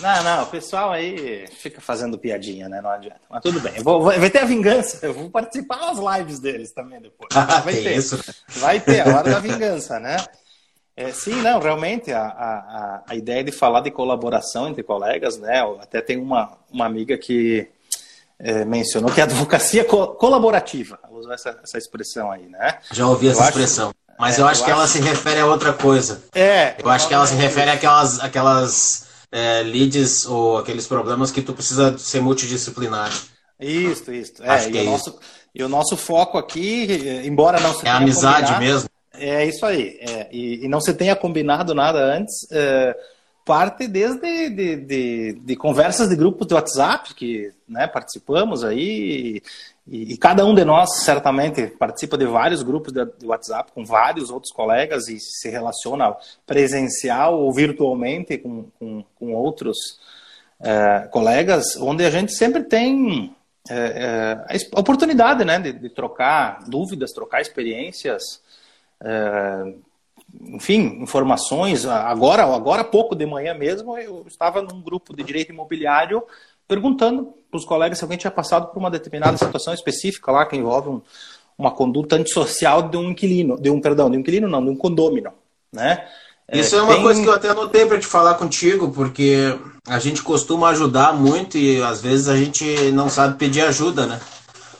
Não, 0.00 0.22
não, 0.22 0.42
o 0.42 0.46
pessoal 0.46 0.92
aí 0.92 1.46
fica 1.48 1.80
fazendo 1.80 2.18
piadinha, 2.18 2.68
né? 2.68 2.80
Não 2.80 2.90
adianta. 2.90 3.20
Mas 3.30 3.42
tudo 3.42 3.60
bem. 3.60 3.72
Eu 3.76 3.82
vou, 3.82 4.02
vai 4.02 4.30
ter 4.30 4.40
a 4.40 4.44
vingança. 4.44 5.04
Eu 5.04 5.14
vou 5.14 5.30
participar 5.30 5.76
das 5.76 6.18
lives 6.18 6.38
deles 6.38 6.72
também 6.72 7.00
depois. 7.00 7.28
Vai 7.64 7.74
ter. 7.74 7.96
Isso. 7.96 8.20
Vai 8.48 8.80
ter, 8.80 9.00
a 9.00 9.16
hora 9.16 9.30
da 9.30 9.40
vingança, 9.40 9.98
né? 9.98 10.16
É, 10.96 11.12
sim, 11.12 11.42
não, 11.42 11.60
realmente 11.60 12.10
a, 12.12 12.22
a, 12.22 13.02
a 13.08 13.14
ideia 13.14 13.44
de 13.44 13.52
falar 13.52 13.80
de 13.80 13.90
colaboração 13.90 14.68
entre 14.68 14.82
colegas, 14.82 15.38
né? 15.38 15.62
Até 15.80 16.00
tem 16.00 16.16
uma, 16.16 16.56
uma 16.70 16.86
amiga 16.86 17.18
que 17.18 17.68
é, 18.38 18.64
mencionou 18.64 19.12
que 19.12 19.20
é 19.20 19.24
advocacia 19.24 19.84
co 19.84 20.08
colaborativa. 20.08 20.98
Usou 21.26 21.34
essa, 21.34 21.58
essa 21.62 21.78
expressão 21.78 22.30
aí, 22.30 22.46
né? 22.46 22.78
Já 22.92 23.06
ouvi 23.06 23.28
essa 23.28 23.42
eu 23.42 23.48
expressão. 23.48 23.88
Acho, 23.88 24.18
mas 24.18 24.38
é, 24.38 24.42
eu 24.42 24.46
acho 24.46 24.60
eu 24.60 24.64
que 24.64 24.70
acho... 24.70 24.80
ela 24.80 24.88
se 24.88 25.00
refere 25.00 25.40
a 25.40 25.46
outra 25.46 25.72
coisa. 25.72 26.22
É. 26.32 26.76
Eu 26.78 26.88
acho 26.88 27.08
que 27.08 27.14
ela 27.14 27.26
se 27.26 27.34
refere 27.34 27.70
àquelas, 27.70 28.20
àquelas 28.20 29.08
é, 29.32 29.62
leads 29.64 30.24
ou 30.26 30.58
aqueles 30.58 30.86
problemas 30.86 31.32
que 31.32 31.42
tu 31.42 31.52
precisa 31.52 31.98
ser 31.98 32.20
multidisciplinar. 32.20 33.10
Isso, 33.58 34.12
isso. 34.12 34.42
É, 34.42 34.50
acho 34.50 34.70
que 34.70 34.78
é 34.78 34.82
o 34.82 34.84
nosso, 34.84 35.18
e 35.54 35.62
o 35.64 35.68
nosso 35.68 35.96
foco 35.96 36.38
aqui, 36.38 36.86
embora 37.24 37.58
não 37.58 37.74
se 37.74 37.86
É 37.86 37.90
amizade 37.90 38.56
mesmo. 38.60 38.88
É 39.12 39.44
isso 39.46 39.66
aí. 39.66 39.98
É, 40.00 40.28
e, 40.30 40.64
e, 40.64 40.68
não 40.68 40.80
se 40.80 40.94
tenha 40.94 41.16
combinado 41.16 41.74
nada 41.74 41.98
antes, 41.98 42.46
é, 42.52 42.94
parte 43.44 43.88
desde 43.88 44.50
de, 44.50 44.76
de, 44.76 45.32
de, 45.32 45.56
conversas 45.56 46.08
de 46.08 46.16
grupos 46.16 46.46
de 46.46 46.54
WhatsApp 46.54 47.14
que 47.14 47.50
né, 47.66 47.86
participamos 47.86 48.62
aí 48.62 49.40
e, 49.88 50.14
e, 50.14 50.16
cada 50.16 50.44
um 50.44 50.52
de 50.52 50.64
nós 50.64 51.04
certamente 51.04 51.68
participa 51.68 52.18
de 52.18 52.26
vários 52.26 52.62
grupos 52.62 52.92
de, 52.92 53.04
de, 53.04 53.24
WhatsApp 53.24 53.70
com 53.72 53.84
vários 53.84 54.30
outros 54.30 54.52
colegas 54.52 55.06
e 55.08 55.20
se 55.20 55.48
relaciona 55.48 56.16
presencial 56.44 57.40
ou 57.40 57.52
virtualmente 57.52 58.36
com, 58.38 58.64
com, 58.78 59.04
com 59.16 59.34
outros 59.34 59.76
é, 60.60 61.08
colegas, 61.12 61.76
onde 61.76 62.04
a 62.04 62.10
gente 62.10 62.32
sempre 62.32 62.64
tem 62.64 63.32
é, 63.70 64.36
é, 64.50 64.56
a 64.74 64.80
oportunidade 64.80 65.44
né, 65.44 65.60
de, 65.60 65.72
de, 65.72 65.88
trocar 65.90 66.64
dúvidas, 66.66 67.12
trocar 67.12 67.40
experiências, 67.40 68.42
enfim, 70.40 71.00
informações. 71.00 71.86
Agora, 71.86 72.42
agora 72.42 72.82
pouco 72.82 73.14
de 73.14 73.24
manhã 73.24 73.54
mesmo, 73.54 73.96
eu 73.98 74.24
estava 74.26 74.62
num 74.62 74.80
grupo 74.80 75.14
de 75.14 75.22
direito 75.22 75.52
imobiliário 75.52 76.24
perguntando 76.66 77.34
para 77.50 77.58
os 77.58 77.64
colegas 77.64 77.98
se 77.98 78.04
alguém 78.04 78.18
tinha 78.18 78.30
passado 78.30 78.68
por 78.68 78.78
uma 78.78 78.90
determinada 78.90 79.36
situação 79.36 79.72
específica 79.72 80.32
lá 80.32 80.44
que 80.46 80.56
envolve 80.56 80.88
um, 80.88 81.02
uma 81.56 81.70
conduta 81.70 82.16
antissocial 82.16 82.82
de 82.82 82.96
um 82.96 83.10
inquilino, 83.10 83.60
de 83.60 83.70
um 83.70 83.80
perdão, 83.80 84.10
de 84.10 84.16
um 84.16 84.20
inquilino 84.20 84.48
não, 84.48 84.64
de 84.64 84.70
um 84.70 84.76
condômino, 84.76 85.32
né? 85.72 86.06
É, 86.48 86.60
Isso 86.60 86.76
é, 86.76 86.78
é 86.78 86.82
uma 86.82 86.94
tem... 86.94 87.02
coisa 87.02 87.20
que 87.20 87.28
eu 87.28 87.32
até 87.32 87.48
anotei 87.48 87.86
para 87.86 87.98
te 87.98 88.06
falar 88.06 88.34
contigo, 88.34 88.90
porque 88.90 89.58
a 89.86 89.98
gente 89.98 90.22
costuma 90.22 90.68
ajudar 90.68 91.12
muito 91.12 91.58
e 91.58 91.82
às 91.82 92.00
vezes 92.00 92.28
a 92.28 92.36
gente 92.36 92.92
não 92.92 93.08
sabe 93.08 93.36
pedir 93.36 93.62
ajuda, 93.62 94.06
né? 94.06 94.20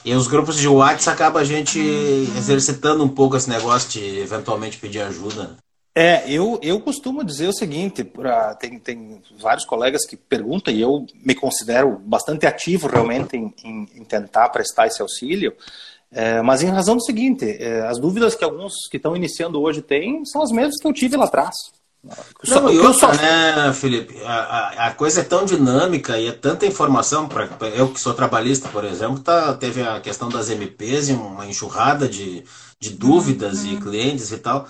E 0.04 0.14
os 0.14 0.28
grupos 0.28 0.56
de 0.56 0.68
WhatsApp 0.68 1.16
acaba 1.16 1.40
a 1.40 1.44
gente 1.44 1.80
exercitando 1.80 3.02
um 3.02 3.08
pouco 3.08 3.36
esse 3.36 3.50
negócio 3.50 3.90
de 3.90 4.20
eventualmente 4.20 4.78
pedir 4.78 5.00
ajuda. 5.00 5.56
É, 5.98 6.30
eu, 6.30 6.60
eu 6.62 6.78
costumo 6.78 7.24
dizer 7.24 7.48
o 7.48 7.54
seguinte, 7.54 8.04
pra, 8.04 8.54
tem, 8.54 8.78
tem 8.78 9.18
vários 9.40 9.64
colegas 9.64 10.04
que 10.04 10.14
perguntam, 10.14 10.74
e 10.74 10.82
eu 10.82 11.06
me 11.24 11.34
considero 11.34 11.98
bastante 12.04 12.44
ativo 12.44 12.86
realmente 12.86 13.34
em, 13.34 13.54
em, 13.64 13.88
em 13.94 14.04
tentar 14.04 14.50
prestar 14.50 14.86
esse 14.86 15.00
auxílio, 15.00 15.56
é, 16.12 16.42
mas 16.42 16.62
em 16.62 16.66
razão 16.66 16.96
do 16.96 17.02
seguinte, 17.02 17.46
é, 17.46 17.80
as 17.86 17.98
dúvidas 17.98 18.34
que 18.34 18.44
alguns 18.44 18.74
que 18.90 18.98
estão 18.98 19.16
iniciando 19.16 19.58
hoje 19.58 19.80
têm 19.80 20.22
são 20.26 20.42
as 20.42 20.50
mesmas 20.50 20.76
que 20.78 20.86
eu 20.86 20.92
tive 20.92 21.16
lá 21.16 21.24
atrás. 21.24 21.54
Não, 22.04 22.14
só, 22.44 22.70
e 22.70 22.78
outra, 22.78 22.92
só... 22.92 23.12
né, 23.14 23.72
Felipe? 23.72 24.22
A, 24.22 24.34
a, 24.34 24.86
a, 24.88 24.90
coisa 24.92 25.22
é 25.22 25.24
tão 25.24 25.46
dinâmica 25.46 26.18
e 26.18 26.28
é 26.28 26.32
tanta 26.32 26.66
informação. 26.66 27.26
Pra, 27.26 27.48
eu 27.74 27.88
que 27.88 27.98
sou 27.98 28.12
trabalhista, 28.12 28.68
por 28.68 28.84
exemplo, 28.84 29.18
tá, 29.20 29.54
teve 29.54 29.82
a 29.82 29.98
questão 29.98 30.28
das 30.28 30.50
MPs 30.50 31.08
e 31.08 31.12
uma 31.14 31.46
enxurrada 31.46 32.06
de, 32.06 32.44
de 32.78 32.90
dúvidas 32.90 33.64
uhum. 33.64 33.72
e 33.72 33.76
clientes 33.78 34.30
e 34.30 34.36
tal. 34.36 34.68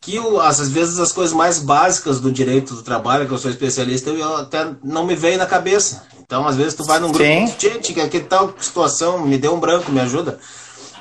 Que 0.00 0.18
às 0.40 0.68
vezes 0.70 0.98
as 0.98 1.12
coisas 1.12 1.34
mais 1.34 1.58
básicas 1.58 2.20
do 2.20 2.32
direito 2.32 2.74
do 2.74 2.82
trabalho, 2.82 3.26
que 3.26 3.32
eu 3.32 3.38
sou 3.38 3.50
especialista, 3.50 4.08
eu 4.10 4.36
até 4.36 4.74
não 4.82 5.04
me 5.04 5.14
veio 5.14 5.36
na 5.36 5.46
cabeça. 5.46 6.06
Então, 6.20 6.46
às 6.46 6.56
vezes, 6.56 6.74
tu 6.74 6.84
vai 6.84 7.00
num 7.00 7.10
grupo, 7.10 7.24
gente, 7.58 7.92
que 7.92 8.20
tal 8.20 8.54
situação, 8.58 9.26
me 9.26 9.36
deu 9.36 9.52
um 9.54 9.60
branco, 9.60 9.90
me 9.90 10.00
ajuda. 10.00 10.38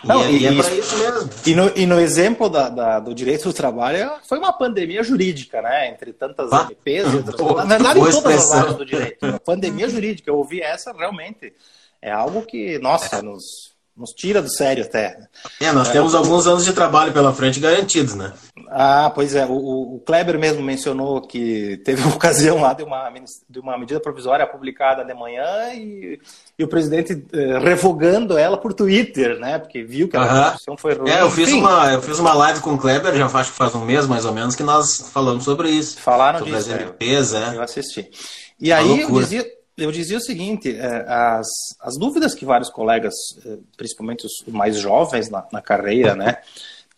Não, 0.03 0.27
e, 0.29 0.39
e, 0.39 0.47
é, 0.47 0.53
e 0.53 0.59
é 0.59 0.63
para 0.63 0.73
isso 0.73 0.97
mesmo. 0.97 1.29
E 1.45 1.55
no, 1.55 1.71
e 1.75 1.85
no 1.85 1.99
exemplo 1.99 2.49
da, 2.49 2.69
da, 2.69 2.99
do 2.99 3.13
direito 3.13 3.43
do 3.43 3.53
trabalho, 3.53 4.11
foi 4.27 4.37
uma 4.37 4.53
pandemia 4.53 5.03
jurídica, 5.03 5.61
né? 5.61 5.89
Entre 5.89 6.13
tantas 6.13 6.51
ah, 6.51 6.63
MPs 6.63 7.13
e 7.13 7.17
outras 7.17 7.35
coisas. 7.35 7.57
Na 7.57 7.65
verdade, 7.65 7.99
em 7.99 8.03
todas 8.03 8.25
as 8.25 8.51
áreas 8.51 8.75
do 8.75 8.85
direito. 8.85 9.25
A 9.25 9.39
pandemia 9.39 9.89
jurídica, 9.89 10.29
eu 10.29 10.37
ouvi 10.37 10.61
essa 10.61 10.91
realmente. 10.93 11.53
É 12.01 12.11
algo 12.11 12.43
que, 12.43 12.79
nossa, 12.79 13.17
é. 13.17 13.21
nos, 13.21 13.73
nos 13.95 14.11
tira 14.11 14.41
do 14.41 14.49
sério 14.49 14.85
até. 14.85 15.17
É, 15.59 15.71
nós 15.71 15.89
é, 15.89 15.91
temos 15.91 16.15
alguns 16.15 16.47
anos 16.47 16.63
de 16.63 16.71
trabalho 16.71 17.11
pela 17.11 17.33
frente 17.33 17.59
garantidos, 17.59 18.15
né? 18.15 18.33
Ah, 18.71 19.11
pois 19.13 19.35
é. 19.35 19.45
O, 19.45 19.95
o 19.95 19.99
Kleber 20.05 20.37
mesmo 20.37 20.61
mencionou 20.61 21.21
que 21.21 21.77
teve 21.83 22.01
uma 22.01 22.13
ocasião 22.15 22.61
lá 22.61 22.73
de 22.73 22.83
uma, 22.83 23.11
de 23.49 23.59
uma 23.59 23.77
medida 23.77 23.99
provisória 23.99 24.45
publicada 24.45 25.03
de 25.03 25.13
manhã 25.13 25.73
e, 25.73 26.19
e 26.57 26.63
o 26.63 26.67
presidente 26.67 27.25
eh, 27.33 27.59
revogando 27.59 28.37
ela 28.37 28.57
por 28.57 28.73
Twitter, 28.73 29.39
né? 29.39 29.57
Porque 29.57 29.83
viu 29.83 30.07
que 30.07 30.17
a 30.17 30.27
constituição 30.27 30.77
foi 30.77 30.93
ruim. 30.93 31.09
É, 31.09 31.21
eu 31.21 31.31
fiz, 31.31 31.51
uma, 31.51 31.93
eu 31.93 32.01
fiz 32.01 32.19
uma 32.19 32.33
live 32.33 32.59
com 32.61 32.73
o 32.73 32.77
Kleber, 32.77 33.15
já 33.15 33.25
acho 33.25 33.51
que 33.51 33.57
faz 33.57 33.73
um 33.75 33.83
mês 33.85 34.05
mais 34.05 34.25
ou 34.25 34.33
menos, 34.33 34.55
que 34.55 34.63
nós 34.63 35.09
falamos 35.11 35.43
sobre 35.43 35.69
isso. 35.69 35.99
Falaram 35.99 36.39
sobre 36.39 36.53
disso. 36.53 36.69
Sobre 36.69 36.83
as 36.83 36.87
MPs, 36.89 37.33
é. 37.33 37.55
Eu 37.55 37.61
assisti. 37.61 38.09
E 38.59 38.71
aí 38.71 39.01
eu 39.01 39.11
dizia 39.11 39.59
eu 39.79 39.91
dizia 39.91 40.17
o 40.17 40.21
seguinte: 40.21 40.75
é, 40.75 41.05
as, 41.07 41.47
as 41.81 41.97
dúvidas 41.97 42.35
que 42.35 42.45
vários 42.45 42.69
colegas, 42.69 43.13
é, 43.45 43.57
principalmente 43.77 44.25
os 44.25 44.53
mais 44.53 44.77
jovens 44.77 45.29
na, 45.29 45.45
na 45.51 45.61
carreira, 45.61 46.15
né, 46.15 46.37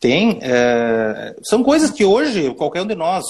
têm, 0.01 0.39
é, 0.41 1.35
são 1.43 1.63
coisas 1.63 1.91
que 1.91 2.03
hoje 2.03 2.53
qualquer 2.55 2.81
um 2.81 2.87
de 2.87 2.95
nós, 2.95 3.23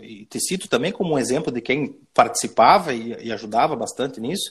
e 0.00 0.24
te 0.24 0.40
cito 0.40 0.66
também 0.66 0.90
como 0.90 1.14
um 1.14 1.18
exemplo 1.18 1.52
de 1.52 1.60
quem 1.60 1.94
participava 2.14 2.92
e, 2.92 3.16
e 3.26 3.32
ajudava 3.32 3.76
bastante 3.76 4.20
nisso, 4.20 4.50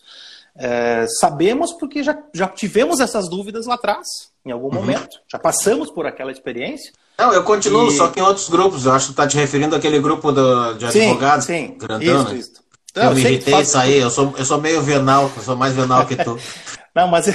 é, 0.55 1.05
sabemos 1.19 1.73
porque 1.73 2.03
já, 2.03 2.17
já 2.33 2.47
tivemos 2.47 2.99
essas 2.99 3.27
dúvidas 3.27 3.65
lá 3.65 3.75
atrás, 3.75 4.05
em 4.45 4.51
algum 4.51 4.67
uhum. 4.67 4.75
momento, 4.75 5.19
já 5.31 5.37
passamos 5.37 5.91
por 5.91 6.05
aquela 6.05 6.31
experiência. 6.31 6.93
Não, 7.17 7.33
eu 7.33 7.43
continuo, 7.43 7.87
e... 7.87 7.97
só 7.97 8.07
que 8.09 8.19
em 8.19 8.23
outros 8.23 8.47
grupos. 8.47 8.85
Eu 8.85 8.93
acho 8.93 9.07
que 9.07 9.13
tu 9.13 9.21
está 9.21 9.27
te 9.27 9.37
referindo 9.37 9.75
àquele 9.75 9.99
grupo 9.99 10.31
do, 10.31 10.73
de 10.75 10.85
advogados. 10.85 11.45
Sim, 11.45 11.67
sim. 11.67 11.77
Grandão, 11.77 12.21
isso, 12.21 12.29
né? 12.29 12.39
isso. 12.39 12.51
Não, 12.95 13.03
eu, 13.03 13.09
eu 13.09 13.15
me 13.15 13.21
irritei 13.21 13.53
faz... 13.53 13.75
aí, 13.75 13.97
eu 13.97 14.09
sou, 14.09 14.33
eu 14.37 14.45
sou 14.45 14.61
meio 14.61 14.81
venal, 14.81 15.31
eu 15.35 15.43
sou 15.43 15.55
mais 15.55 15.73
venal 15.73 16.05
que 16.05 16.15
tu. 16.15 16.39
Não, 16.95 17.07
mas, 17.07 17.27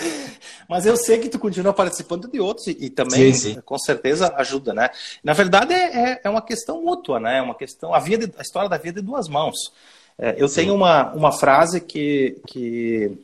mas 0.72 0.86
eu 0.86 0.96
sei 0.96 1.18
que 1.18 1.28
tu 1.28 1.38
continua 1.38 1.74
participando 1.74 2.26
de 2.30 2.40
outros 2.40 2.66
e, 2.66 2.76
e 2.80 2.88
também, 2.88 3.34
sim, 3.34 3.54
sim. 3.54 3.60
com 3.60 3.78
certeza, 3.78 4.32
ajuda, 4.38 4.72
né? 4.72 4.88
Na 5.22 5.34
verdade, 5.34 5.74
é, 5.74 6.12
é, 6.12 6.20
é 6.24 6.30
uma 6.30 6.40
questão 6.40 6.82
mútua, 6.82 7.20
né? 7.20 7.36
É 7.38 7.42
uma 7.42 7.54
questão, 7.54 7.92
a, 7.92 7.98
via 7.98 8.16
de, 8.16 8.32
a 8.38 8.40
história 8.40 8.70
da 8.70 8.78
vida 8.78 9.02
de 9.02 9.06
duas 9.06 9.28
mãos. 9.28 9.54
É, 10.18 10.34
eu 10.38 10.48
sim. 10.48 10.62
tenho 10.62 10.74
uma, 10.74 11.12
uma 11.12 11.30
frase 11.30 11.78
que, 11.78 12.40
que 12.46 13.18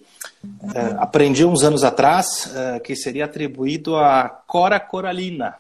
é, 0.75 0.97
aprendi 0.99 1.43
uns 1.43 1.63
anos 1.63 1.85
atrás, 1.85 2.55
é, 2.55 2.81
que 2.81 2.95
seria 2.95 3.25
atribuído 3.25 3.97
a 3.97 4.29
Cora 4.29 4.79
Coralina, 4.79 5.57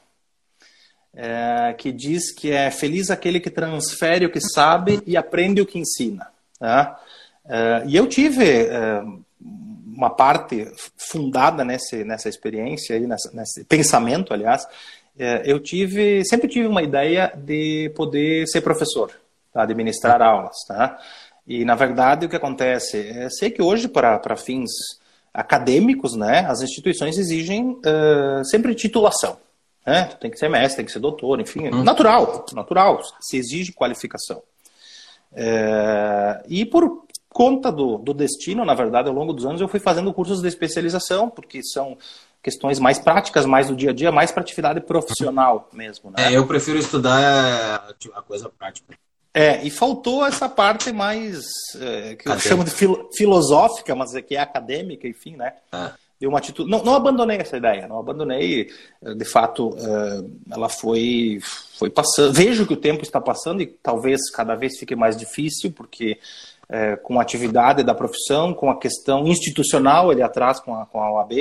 é, 1.14 1.74
que 1.78 1.90
diz 1.90 2.32
que 2.32 2.52
é 2.52 2.70
feliz 2.70 3.10
aquele 3.10 3.40
que 3.40 3.48
transfere 3.48 4.26
o 4.26 4.30
que 4.30 4.42
sabe 4.42 5.02
e 5.06 5.16
aprende 5.16 5.62
o 5.62 5.66
que 5.66 5.78
ensina. 5.78 6.28
Tá? 6.58 7.00
Uh, 7.48 7.88
e 7.88 7.96
eu 7.96 8.06
tive 8.06 8.64
uh, 8.64 9.24
uma 9.98 10.10
parte 10.10 10.70
fundada 10.96 11.64
nesse, 11.64 12.04
nessa 12.04 12.28
experiência, 12.28 12.94
aí, 12.94 13.04
nessa, 13.04 13.32
nesse 13.32 13.64
pensamento, 13.64 14.32
aliás, 14.32 14.62
uh, 14.62 15.42
eu 15.44 15.58
tive, 15.58 16.24
sempre 16.24 16.46
tive 16.46 16.68
uma 16.68 16.84
ideia 16.84 17.32
de 17.36 17.90
poder 17.96 18.46
ser 18.46 18.60
professor, 18.60 19.10
tá? 19.52 19.66
de 19.66 19.74
ministrar 19.74 20.22
aulas. 20.22 20.54
Tá? 20.68 20.96
E, 21.44 21.64
na 21.64 21.74
verdade, 21.74 22.26
o 22.26 22.28
que 22.28 22.36
acontece? 22.36 23.08
É, 23.08 23.28
sei 23.28 23.50
que 23.50 23.60
hoje, 23.60 23.88
para, 23.88 24.36
fins 24.36 24.70
acadêmicos, 25.34 26.14
né, 26.14 26.46
as 26.48 26.62
instituições 26.62 27.18
exigem 27.18 27.80
sempre 28.50 28.74
titulação. 28.74 29.36
Né? 29.84 30.04
Tem 30.20 30.30
que 30.30 30.38
ser 30.38 30.48
mestre, 30.48 30.76
tem 30.76 30.84
que 30.84 30.92
ser 30.92 31.00
doutor, 31.00 31.40
enfim, 31.40 31.68
hum. 31.68 31.82
natural, 31.82 32.46
natural, 32.52 33.00
se 33.20 33.36
exige 33.36 33.72
qualificação. 33.72 34.42
É, 35.34 36.42
e 36.48 36.64
por 36.64 37.04
conta 37.28 37.70
do, 37.70 37.98
do 37.98 38.14
destino, 38.14 38.64
na 38.64 38.74
verdade, 38.74 39.08
ao 39.08 39.14
longo 39.14 39.32
dos 39.32 39.46
anos, 39.46 39.60
eu 39.60 39.68
fui 39.68 39.80
fazendo 39.80 40.12
cursos 40.12 40.40
de 40.40 40.48
especialização, 40.48 41.28
porque 41.28 41.62
são 41.62 41.96
questões 42.42 42.78
mais 42.78 42.98
práticas, 42.98 43.44
mais 43.44 43.68
do 43.68 43.76
dia 43.76 43.90
a 43.90 43.92
dia, 43.92 44.12
mais 44.12 44.30
para 44.30 44.42
atividade 44.42 44.80
profissional 44.80 45.68
mesmo. 45.72 46.10
Né? 46.10 46.32
É, 46.32 46.36
eu 46.36 46.46
prefiro 46.46 46.78
estudar 46.78 47.94
a 48.14 48.22
coisa 48.22 48.48
prática. 48.48 48.94
É, 49.34 49.62
e 49.62 49.70
faltou 49.70 50.24
essa 50.24 50.48
parte 50.48 50.90
mais, 50.90 51.46
é, 51.80 52.16
que 52.16 52.28
eu 52.28 52.38
chamo 52.38 52.64
de 52.64 52.70
filo, 52.70 53.08
filosófica, 53.16 53.94
mas 53.94 54.14
é 54.14 54.22
que 54.22 54.34
é 54.34 54.40
acadêmica, 54.40 55.06
enfim, 55.06 55.36
né? 55.36 55.52
É 55.70 55.90
deu 56.20 56.30
uma 56.30 56.38
atitude. 56.38 56.70
Não, 56.70 56.82
não 56.82 56.94
abandonei 56.94 57.38
essa 57.38 57.56
ideia, 57.56 57.86
não 57.86 57.98
abandonei. 57.98 58.70
Eh, 59.02 59.14
de 59.14 59.24
fato, 59.24 59.76
eh, 59.78 60.24
ela 60.50 60.68
foi, 60.68 61.38
foi 61.78 61.90
passando. 61.90 62.32
Vejo 62.32 62.66
que 62.66 62.72
o 62.72 62.78
tempo 62.80 63.02
está 63.02 63.20
passando 63.20 63.62
e 63.62 63.66
talvez 63.66 64.30
cada 64.30 64.54
vez 64.54 64.78
fique 64.78 64.96
mais 64.96 65.16
difícil, 65.16 65.72
porque 65.72 66.18
é, 66.68 66.96
com 66.96 67.18
a 67.18 67.22
atividade 67.22 67.82
da 67.82 67.94
profissão, 67.94 68.52
com 68.52 68.70
a 68.70 68.78
questão 68.78 69.26
institucional 69.26 70.10
ali 70.10 70.22
atrás 70.22 70.60
com 70.60 70.74
a, 70.74 70.84
com 70.86 71.00
a 71.00 71.12
OAB, 71.12 71.32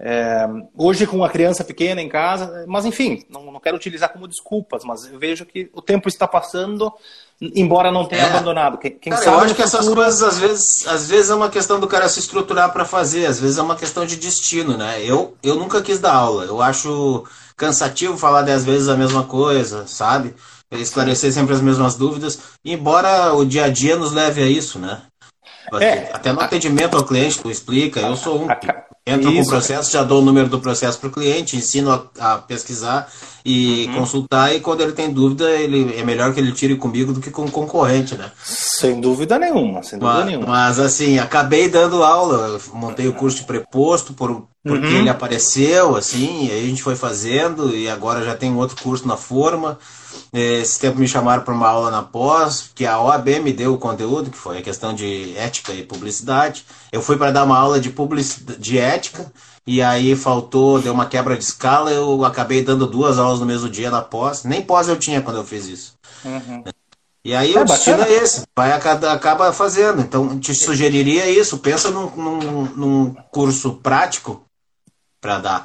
é, 0.00 0.46
hoje 0.76 1.06
com 1.06 1.16
uma 1.16 1.28
criança 1.28 1.64
pequena 1.64 2.02
em 2.02 2.08
casa, 2.08 2.64
mas 2.68 2.84
enfim, 2.84 3.24
não, 3.30 3.50
não 3.50 3.60
quero 3.60 3.76
utilizar 3.76 4.12
como 4.12 4.28
desculpas, 4.28 4.84
mas 4.84 5.06
eu 5.06 5.18
vejo 5.18 5.46
que 5.46 5.70
o 5.72 5.80
tempo 5.80 6.08
está 6.08 6.28
passando 6.28 6.92
embora 7.40 7.92
não 7.92 8.04
tenha 8.04 8.22
é. 8.22 8.30
abandonado. 8.30 8.78
Quem, 8.78 8.90
quem 8.98 9.12
cara, 9.12 9.24
sabe 9.24 9.36
eu 9.36 9.40
acho 9.40 9.54
que 9.54 9.62
essas 9.62 9.88
coisas 9.88 10.22
às 10.22 10.38
vezes, 10.38 10.86
às 10.86 11.08
vezes 11.08 11.30
é 11.30 11.34
uma 11.34 11.48
questão 11.48 11.78
do 11.78 11.86
cara 11.86 12.08
se 12.08 12.18
estruturar 12.18 12.72
para 12.72 12.84
fazer, 12.84 13.26
às 13.26 13.38
vezes 13.38 13.58
é 13.58 13.62
uma 13.62 13.76
questão 13.76 14.04
de 14.04 14.16
destino, 14.16 14.76
né? 14.76 15.00
Eu, 15.04 15.36
eu 15.42 15.54
nunca 15.54 15.80
quis 15.80 16.00
dar 16.00 16.14
aula, 16.14 16.44
eu 16.44 16.60
acho 16.60 17.24
cansativo 17.56 18.16
falar 18.16 18.42
dez 18.42 18.64
vezes 18.64 18.88
a 18.88 18.96
mesma 18.96 19.24
coisa, 19.24 19.86
sabe? 19.86 20.34
Esclarecer 20.70 21.32
sempre 21.32 21.54
as 21.54 21.60
mesmas 21.60 21.94
dúvidas, 21.94 22.38
embora 22.64 23.32
o 23.32 23.44
dia 23.44 23.64
a 23.64 23.68
dia 23.68 23.96
nos 23.96 24.12
leve 24.12 24.42
a 24.42 24.46
isso, 24.46 24.78
né? 24.78 25.02
É, 25.80 26.10
Até 26.12 26.32
no 26.32 26.40
atendimento 26.40 26.96
ao 26.96 27.04
cliente, 27.04 27.38
tu 27.38 27.50
explica, 27.50 28.00
eu 28.00 28.16
sou 28.16 28.44
um. 28.44 28.48
Entro 29.06 29.32
com 29.32 29.40
o 29.40 29.46
processo, 29.46 29.90
já 29.90 30.02
dou 30.02 30.20
o 30.20 30.24
número 30.24 30.48
do 30.50 30.60
processo 30.60 30.98
para 30.98 31.08
o 31.08 31.12
cliente, 31.12 31.56
ensino 31.56 31.90
a, 31.90 32.34
a 32.34 32.38
pesquisar 32.38 33.10
e 33.42 33.86
uhum. 33.86 33.94
consultar, 33.94 34.54
e 34.54 34.60
quando 34.60 34.82
ele 34.82 34.92
tem 34.92 35.10
dúvida, 35.10 35.50
ele 35.50 35.98
é 35.98 36.04
melhor 36.04 36.34
que 36.34 36.40
ele 36.40 36.52
tire 36.52 36.76
comigo 36.76 37.14
do 37.14 37.20
que 37.20 37.30
com 37.30 37.46
o 37.46 37.50
concorrente, 37.50 38.14
né? 38.14 38.30
Sem 38.44 39.00
dúvida 39.00 39.38
nenhuma, 39.38 39.82
sem 39.82 39.98
dúvida 39.98 40.18
mas, 40.18 40.26
nenhuma. 40.26 40.46
Mas 40.46 40.78
assim, 40.78 41.18
acabei 41.18 41.70
dando 41.70 42.02
aula, 42.04 42.60
montei 42.74 43.08
o 43.08 43.14
curso 43.14 43.38
de 43.38 43.44
preposto 43.44 44.12
por, 44.12 44.46
porque 44.62 44.86
uhum. 44.86 44.98
ele 44.98 45.08
apareceu, 45.08 45.96
assim, 45.96 46.46
e 46.46 46.50
aí 46.50 46.64
a 46.64 46.68
gente 46.68 46.82
foi 46.82 46.94
fazendo, 46.94 47.74
e 47.74 47.88
agora 47.88 48.22
já 48.22 48.34
tem 48.34 48.54
outro 48.54 48.76
curso 48.82 49.08
na 49.08 49.16
forma. 49.16 49.78
Esse 50.32 50.78
tempo 50.78 50.98
me 50.98 51.08
chamaram 51.08 51.42
para 51.42 51.54
uma 51.54 51.68
aula 51.68 51.90
na 51.90 52.02
pós, 52.02 52.70
que 52.74 52.86
a 52.86 53.00
OAB 53.00 53.40
me 53.42 53.52
deu 53.52 53.74
o 53.74 53.78
conteúdo, 53.78 54.30
que 54.30 54.36
foi 54.36 54.58
a 54.58 54.62
questão 54.62 54.94
de 54.94 55.36
ética 55.36 55.72
e 55.72 55.82
publicidade. 55.82 56.64
Eu 56.92 57.02
fui 57.02 57.16
para 57.16 57.30
dar 57.30 57.44
uma 57.44 57.58
aula 57.58 57.80
de, 57.80 57.90
publicidade, 57.90 58.58
de 58.60 58.78
ética, 58.78 59.30
e 59.66 59.82
aí 59.82 60.16
faltou, 60.16 60.80
deu 60.80 60.92
uma 60.92 61.06
quebra 61.06 61.36
de 61.36 61.44
escala, 61.44 61.90
eu 61.90 62.24
acabei 62.24 62.62
dando 62.62 62.86
duas 62.86 63.18
aulas 63.18 63.40
no 63.40 63.46
mesmo 63.46 63.68
dia 63.68 63.90
na 63.90 64.02
pós. 64.02 64.44
Nem 64.44 64.62
pós 64.62 64.88
eu 64.88 64.98
tinha 64.98 65.20
quando 65.20 65.36
eu 65.36 65.44
fiz 65.44 65.66
isso. 65.66 65.94
Uhum. 66.24 66.64
E 67.24 67.34
aí 67.34 67.54
é, 67.54 67.60
o 67.60 67.64
destino 67.64 67.98
bacana. 67.98 68.16
é 68.16 68.22
esse, 68.22 68.46
vai 68.56 68.72
acaba 68.72 69.52
fazendo. 69.52 70.00
Então 70.00 70.38
te 70.38 70.54
sugeriria 70.54 71.28
isso, 71.28 71.58
pensa 71.58 71.90
num, 71.90 72.08
num, 72.16 72.64
num 72.74 73.14
curso 73.30 73.74
prático 73.74 74.42
para 75.20 75.38
dar. 75.38 75.64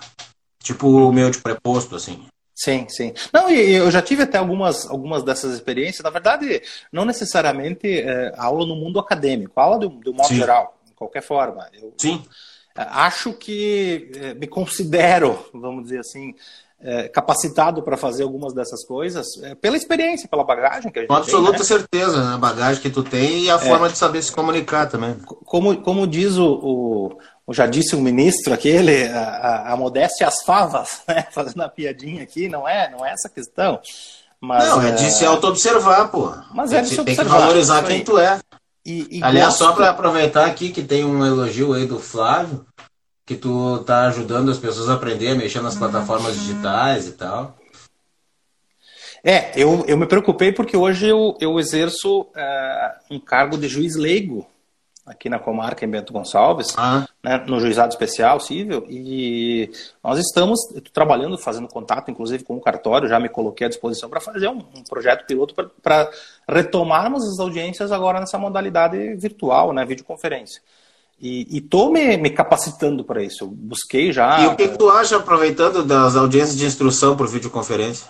Tipo 0.62 0.90
o 0.90 1.14
meu 1.14 1.30
de 1.30 1.40
preposto, 1.40 1.96
assim. 1.96 2.26
Sim, 2.56 2.86
sim. 2.88 3.14
Não, 3.32 3.50
e 3.50 3.74
eu 3.74 3.90
já 3.90 4.02
tive 4.02 4.24
até 4.24 4.38
algumas, 4.38 4.90
algumas 4.90 5.24
dessas 5.24 5.54
experiências. 5.54 6.04
Na 6.04 6.10
verdade, 6.10 6.62
não 6.92 7.04
necessariamente 7.04 7.88
é, 7.88 8.34
aula 8.38 8.66
no 8.66 8.76
mundo 8.76 9.00
acadêmico, 9.00 9.60
aula 9.60 9.80
do, 9.80 9.90
do 9.90 10.14
modo 10.14 10.28
sim. 10.28 10.36
geral, 10.36 10.78
de 10.86 10.94
qualquer 10.94 11.22
forma. 11.22 11.68
Eu, 11.74 11.94
sim. 11.98 12.24
Acho 12.76 13.34
que 13.34 14.12
é, 14.16 14.34
me 14.34 14.48
considero, 14.48 15.48
vamos 15.54 15.84
dizer 15.84 16.00
assim, 16.00 16.34
é, 16.84 17.08
capacitado 17.08 17.82
para 17.82 17.96
fazer 17.96 18.24
algumas 18.24 18.54
dessas 18.54 18.86
coisas 18.86 19.26
é, 19.42 19.56
pela 19.56 19.78
experiência, 19.78 20.28
pela 20.28 20.44
bagagem 20.44 20.92
que 20.92 21.00
a 21.00 21.02
gente 21.04 21.10
Com 21.10 21.16
absoluta 21.16 21.52
tem, 21.52 21.60
né? 21.60 21.66
certeza, 21.66 22.30
né? 22.30 22.36
a 22.36 22.38
bagagem 22.38 22.82
que 22.82 22.90
tu 22.90 23.04
tem 23.04 23.44
e 23.44 23.50
a 23.50 23.56
é, 23.56 23.60
forma 23.60 23.90
de 23.90 23.98
saber 23.98 24.22
se 24.22 24.32
comunicar 24.32 24.88
também. 24.88 25.16
Como, 25.46 25.82
como 25.82 26.06
diz 26.06 26.36
o, 26.38 26.46
o, 26.46 27.18
o 27.46 27.54
já 27.54 27.66
disse 27.66 27.96
o 27.96 28.02
ministro 28.02 28.54
aquele, 28.54 29.08
a, 29.08 29.20
a, 29.20 29.74
a 29.74 29.78
modéstia 29.78 30.28
as 30.28 30.44
favas, 30.44 31.02
né? 31.08 31.28
fazendo 31.32 31.62
a 31.62 31.70
piadinha 31.70 32.24
aqui, 32.24 32.48
não 32.48 32.68
é, 32.68 32.90
não 32.90 33.06
é 33.06 33.12
essa 33.12 33.30
questão. 33.30 33.80
Mas, 34.40 34.68
não, 34.68 34.82
é 34.82 34.92
de 34.92 35.10
se 35.10 35.26
auto-observar, 35.26 36.10
pô. 36.10 36.34
Mas 36.54 36.74
é 36.74 36.82
de 36.82 36.90
se 36.90 37.04
Tem 37.04 37.16
que 37.16 37.24
valorizar 37.24 37.82
quem 37.84 38.04
tu 38.04 38.18
é. 38.18 38.40
E, 38.86 39.20
e 39.20 39.24
Aliás, 39.24 39.58
gosto... 39.58 39.60
só 39.60 39.72
para 39.72 39.90
aproveitar 39.90 40.46
aqui 40.46 40.70
que 40.70 40.84
tem 40.84 41.06
um 41.06 41.26
elogio 41.26 41.74
aí 41.74 41.86
do 41.86 41.98
Flávio, 41.98 42.66
que 43.26 43.36
tu 43.36 43.80
tá 43.86 44.08
ajudando 44.08 44.52
as 44.52 44.58
pessoas 44.58 44.90
a 44.90 44.96
aprender 44.96 45.30
a 45.30 45.36
mexer 45.36 45.62
nas 45.62 45.76
plataformas 45.76 46.36
digitais 46.36 47.08
e 47.08 47.14
tal. 47.14 47.56
É, 49.24 49.54
eu, 49.56 49.86
eu 49.88 49.98
me 49.98 50.06
preocupei 50.06 50.52
porque 50.52 50.76
hoje 50.76 51.08
eu, 51.08 51.38
eu 51.40 51.58
exerço 51.58 52.24
uh, 52.24 52.92
um 53.10 53.18
cargo 53.18 53.58
de 53.58 53.70
juiz 53.70 53.96
leigo 53.96 54.46
aqui 55.06 55.30
na 55.30 55.38
comarca 55.38 55.84
em 55.84 55.90
Bento 55.90 56.14
Gonçalves, 56.14 56.74
ah. 56.78 57.06
né, 57.22 57.44
no 57.46 57.60
juizado 57.60 57.92
especial 57.92 58.40
civil, 58.40 58.86
e 58.90 59.70
nós 60.04 60.18
estamos 60.18 60.60
trabalhando, 60.94 61.38
fazendo 61.38 61.68
contato, 61.68 62.10
inclusive 62.10 62.44
com 62.44 62.56
o 62.56 62.62
cartório, 62.62 63.10
já 63.10 63.20
me 63.20 63.28
coloquei 63.28 63.68
à 63.68 63.70
disposição 63.70 64.10
para 64.10 64.22
fazer 64.22 64.48
um, 64.48 64.60
um, 64.76 64.84
projeto 64.84 65.26
piloto 65.26 65.54
para 65.82 66.10
retomarmos 66.48 67.24
as 67.28 67.40
audiências 67.40 67.92
agora 67.92 68.20
nessa 68.20 68.38
modalidade 68.38 69.16
virtual, 69.16 69.74
né, 69.74 69.86
videoconferência. 69.86 70.62
E 71.22 71.58
estou 71.58 71.90
me, 71.90 72.18
me, 72.18 72.30
capacitando 72.30 73.04
para 73.04 73.24
isso. 73.24 73.46
Eu 73.46 73.48
busquei 73.48 74.12
já. 74.12 74.42
E 74.42 74.48
o 74.48 74.56
que, 74.58 74.68
que 74.68 74.78
tu 74.78 74.90
acha, 74.90 75.16
aproveitando 75.16 75.84
das 75.86 76.18
audiências 76.18 76.58
de 76.58 76.66
instrução 76.66 77.16
por 77.16 77.30
videoconferência? 77.30 78.06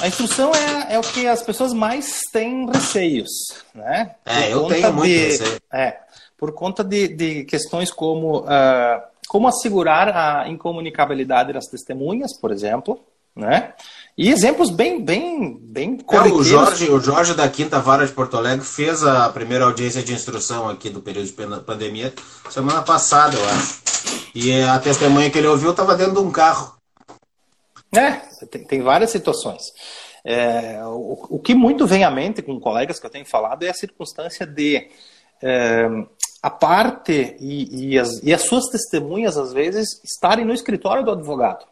A 0.00 0.08
instrução 0.08 0.52
é, 0.54 0.94
é 0.94 0.98
o 0.98 1.02
que 1.02 1.26
as 1.26 1.42
pessoas 1.42 1.72
mais 1.72 2.20
têm 2.32 2.66
receios, 2.70 3.30
né? 3.74 4.14
É, 4.24 4.52
eu 4.52 4.66
tenho 4.66 4.92
muito 4.92 5.08
de, 5.08 5.18
receio. 5.18 5.60
É, 5.72 5.98
por 6.36 6.52
conta 6.52 6.84
de, 6.84 7.08
de 7.08 7.44
questões 7.44 7.90
como 7.90 8.40
uh, 8.40 9.02
como 9.26 9.48
assegurar 9.48 10.08
a 10.16 10.48
incomunicabilidade 10.48 11.52
das 11.52 11.66
testemunhas, 11.66 12.38
por 12.38 12.50
exemplo, 12.50 13.00
né? 13.34 13.74
E 14.16 14.30
exemplos 14.30 14.70
bem, 14.70 15.04
bem, 15.04 15.58
bem 15.60 15.98
é, 16.10 16.20
o 16.32 16.42
Jorge, 16.42 16.90
o 16.90 16.98
Jorge 16.98 17.34
da 17.34 17.46
Quinta 17.48 17.78
Vara 17.78 18.06
de 18.06 18.12
Porto 18.12 18.36
Alegre 18.36 18.64
fez 18.64 19.02
a 19.02 19.28
primeira 19.28 19.66
audiência 19.66 20.02
de 20.02 20.14
instrução 20.14 20.68
aqui 20.70 20.88
do 20.88 21.02
período 21.02 21.26
de 21.26 21.32
pandemia 21.60 22.14
semana 22.48 22.80
passada, 22.80 23.36
eu 23.36 23.44
acho. 23.50 23.82
E 24.34 24.62
a 24.62 24.78
testemunha 24.78 25.30
que 25.30 25.36
ele 25.36 25.48
ouviu 25.48 25.72
estava 25.72 25.94
dentro 25.94 26.14
de 26.14 26.20
um 26.20 26.30
carro. 26.30 26.76
É, 27.94 28.20
tem, 28.46 28.64
tem 28.64 28.82
várias 28.82 29.10
situações. 29.10 29.62
É, 30.24 30.80
o, 30.84 31.36
o, 31.36 31.38
que 31.38 31.54
muito 31.54 31.86
vem 31.86 32.02
à 32.02 32.10
mente 32.10 32.42
com 32.42 32.58
colegas 32.58 32.98
que 32.98 33.06
eu 33.06 33.10
tenho 33.10 33.24
falado 33.24 33.62
é 33.62 33.68
a 33.68 33.74
circunstância 33.74 34.44
de 34.44 34.88
é, 35.40 35.86
a 36.42 36.50
parte 36.50 37.36
e, 37.40 37.92
e, 37.92 37.98
as, 37.98 38.22
e 38.22 38.32
as 38.32 38.42
suas 38.42 38.66
testemunhas, 38.66 39.36
às 39.36 39.52
vezes, 39.52 39.88
estarem 40.04 40.44
no 40.44 40.52
escritório 40.52 41.04
do 41.04 41.12
advogado. 41.12 41.64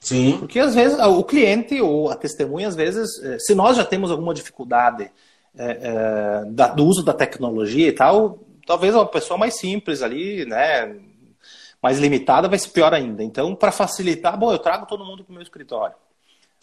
Sim. 0.00 0.36
Porque 0.38 0.58
às 0.60 0.74
vezes 0.74 0.98
o 0.98 1.24
cliente 1.24 1.80
ou 1.80 2.10
a 2.10 2.16
testemunha, 2.16 2.68
às 2.68 2.76
vezes, 2.76 3.08
é, 3.22 3.38
se 3.38 3.54
nós 3.54 3.76
já 3.76 3.84
temos 3.84 4.10
alguma 4.10 4.34
dificuldade 4.34 5.10
é, 5.56 5.64
é, 5.64 6.44
da, 6.46 6.68
do 6.68 6.84
uso 6.84 7.02
da 7.02 7.12
tecnologia 7.12 7.88
e 7.88 7.92
tal, 7.92 8.38
talvez 8.66 8.94
uma 8.94 9.06
pessoa 9.06 9.36
mais 9.36 9.58
simples 9.58 10.02
ali, 10.02 10.44
né, 10.44 10.94
mais 11.82 11.98
limitada, 11.98 12.48
vai 12.48 12.58
ser 12.58 12.70
pior 12.70 12.92
ainda. 12.92 13.22
Então, 13.22 13.54
para 13.54 13.72
facilitar, 13.72 14.36
bom, 14.36 14.52
eu 14.52 14.58
trago 14.58 14.86
todo 14.86 15.04
mundo 15.04 15.24
para 15.24 15.30
o 15.30 15.34
meu 15.34 15.42
escritório. 15.42 15.94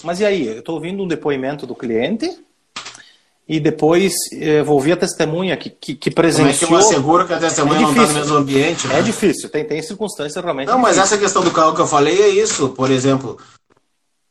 Mas 0.04 0.20
e 0.20 0.26
aí? 0.26 0.48
Eu 0.48 0.60
estou 0.60 0.76
ouvindo 0.76 1.02
um 1.02 1.08
depoimento 1.08 1.66
do 1.66 1.74
cliente 1.74 2.30
e 3.48 3.60
depois 3.60 4.14
eh, 4.34 4.62
vou 4.64 4.76
ouvir 4.76 4.94
a 4.94 4.98
testemunha 4.98 5.56
que, 5.56 5.70
que, 5.70 5.96
que 5.96 6.12
presenciou. 6.12 6.68
Como 6.70 6.80
é 6.80 6.82
que 6.82 6.86
eu 6.86 6.90
asseguro 6.90 7.28
que 7.28 7.34
a 7.34 7.40
testemunha 7.40 7.80
é 7.80 7.82
não 7.82 7.92
está 7.92 8.08
no 8.08 8.14
mesmo 8.14 8.36
ambiente? 8.36 8.88
Né? 8.88 9.00
É 9.00 9.02
difícil, 9.02 9.50
tem, 9.50 9.64
tem 9.64 9.82
circunstâncias 9.82 10.44
realmente. 10.44 10.68
Não, 10.68 10.80
mas 10.80 10.98
essa 10.98 11.18
questão 11.18 11.44
do 11.44 11.52
carro 11.52 11.74
que 11.74 11.82
eu 11.82 11.88
falei 11.88 12.22
é 12.22 12.30
isso. 12.30 12.70
Por 12.70 12.92
exemplo, 12.92 13.38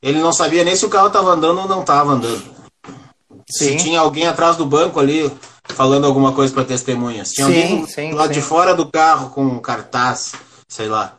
ele 0.03 0.19
não 0.19 0.33
sabia 0.33 0.65
nem 0.65 0.77
se 0.77 0.85
o 0.85 0.91
carro 0.91 1.07
estava 1.07 1.31
andando 1.31 1.61
ou 1.61 1.69
não 1.69 1.81
estava 1.81 2.13
andando. 2.13 2.43
Sim. 3.49 3.79
Se 3.79 3.85
tinha 3.85 4.01
alguém 4.01 4.27
atrás 4.27 4.57
do 4.57 4.67
banco 4.67 5.01
ali 5.01 5.31
falando 5.63 6.07
alguma 6.07 6.33
coisa 6.33 6.53
para 6.53 6.65
testemunha. 6.65 7.25
Se 7.25 7.35
tinha 7.35 7.47
sim, 7.47 7.63
alguém 7.63 7.87
sim, 7.87 8.13
lá 8.13 8.27
sim. 8.27 8.33
de 8.33 8.43
fora 8.43 8.75
do 8.75 8.87
carro 8.91 9.31
com 9.31 9.43
um 9.43 9.59
cartaz 9.59 10.33
sei 10.69 10.89
lá. 10.89 11.15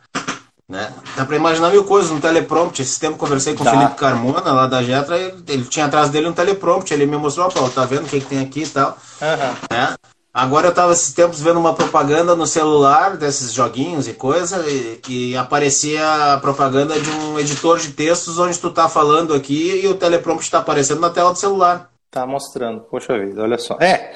Né? 0.68 0.92
Dá 1.16 1.24
para 1.24 1.36
imaginar 1.36 1.70
mil 1.70 1.84
coisas 1.84 2.10
no 2.10 2.20
teleprompter. 2.20 2.84
Esse 2.84 2.98
tempo 2.98 3.16
conversei 3.16 3.54
com 3.54 3.62
o 3.62 3.70
Felipe 3.70 3.94
Carmona, 3.94 4.52
lá 4.52 4.66
da 4.66 4.82
Jetra, 4.82 5.16
ele, 5.16 5.44
ele, 5.46 5.64
tinha 5.64 5.86
atrás 5.86 6.10
dele 6.10 6.28
um 6.28 6.32
teleprompter. 6.32 6.96
Ele 6.96 7.06
me 7.06 7.16
mostrou, 7.16 7.48
Paulo, 7.50 7.70
tá 7.70 7.84
vendo 7.84 8.06
o 8.06 8.08
que, 8.08 8.20
que 8.20 8.26
tem 8.26 8.40
aqui 8.40 8.62
e 8.62 8.68
tal. 8.68 8.98
Uhum. 9.20 9.76
Né? 9.76 9.94
Agora 10.36 10.66
eu 10.66 10.74
tava 10.74 10.92
esses 10.92 11.14
tempos 11.14 11.40
vendo 11.40 11.58
uma 11.58 11.72
propaganda 11.72 12.36
no 12.36 12.46
celular 12.46 13.16
desses 13.16 13.54
joguinhos 13.54 14.06
e 14.06 14.12
coisa, 14.12 14.62
e, 14.68 15.00
e, 15.08 15.36
aparecia 15.36 16.34
a 16.34 16.38
propaganda 16.38 17.00
de 17.00 17.10
um 17.10 17.38
editor 17.38 17.78
de 17.78 17.92
textos 17.92 18.38
onde 18.38 18.58
tu 18.58 18.70
tá 18.70 18.86
falando 18.86 19.32
aqui 19.32 19.80
e 19.82 19.88
o 19.88 19.94
teleprompter 19.94 20.44
está 20.44 20.58
aparecendo 20.58 21.00
na 21.00 21.08
tela 21.08 21.32
do 21.32 21.38
celular. 21.38 21.90
Tá 22.10 22.26
mostrando, 22.26 22.80
poxa 22.80 23.18
vida, 23.18 23.42
olha 23.42 23.56
só. 23.56 23.78
É, 23.80 24.12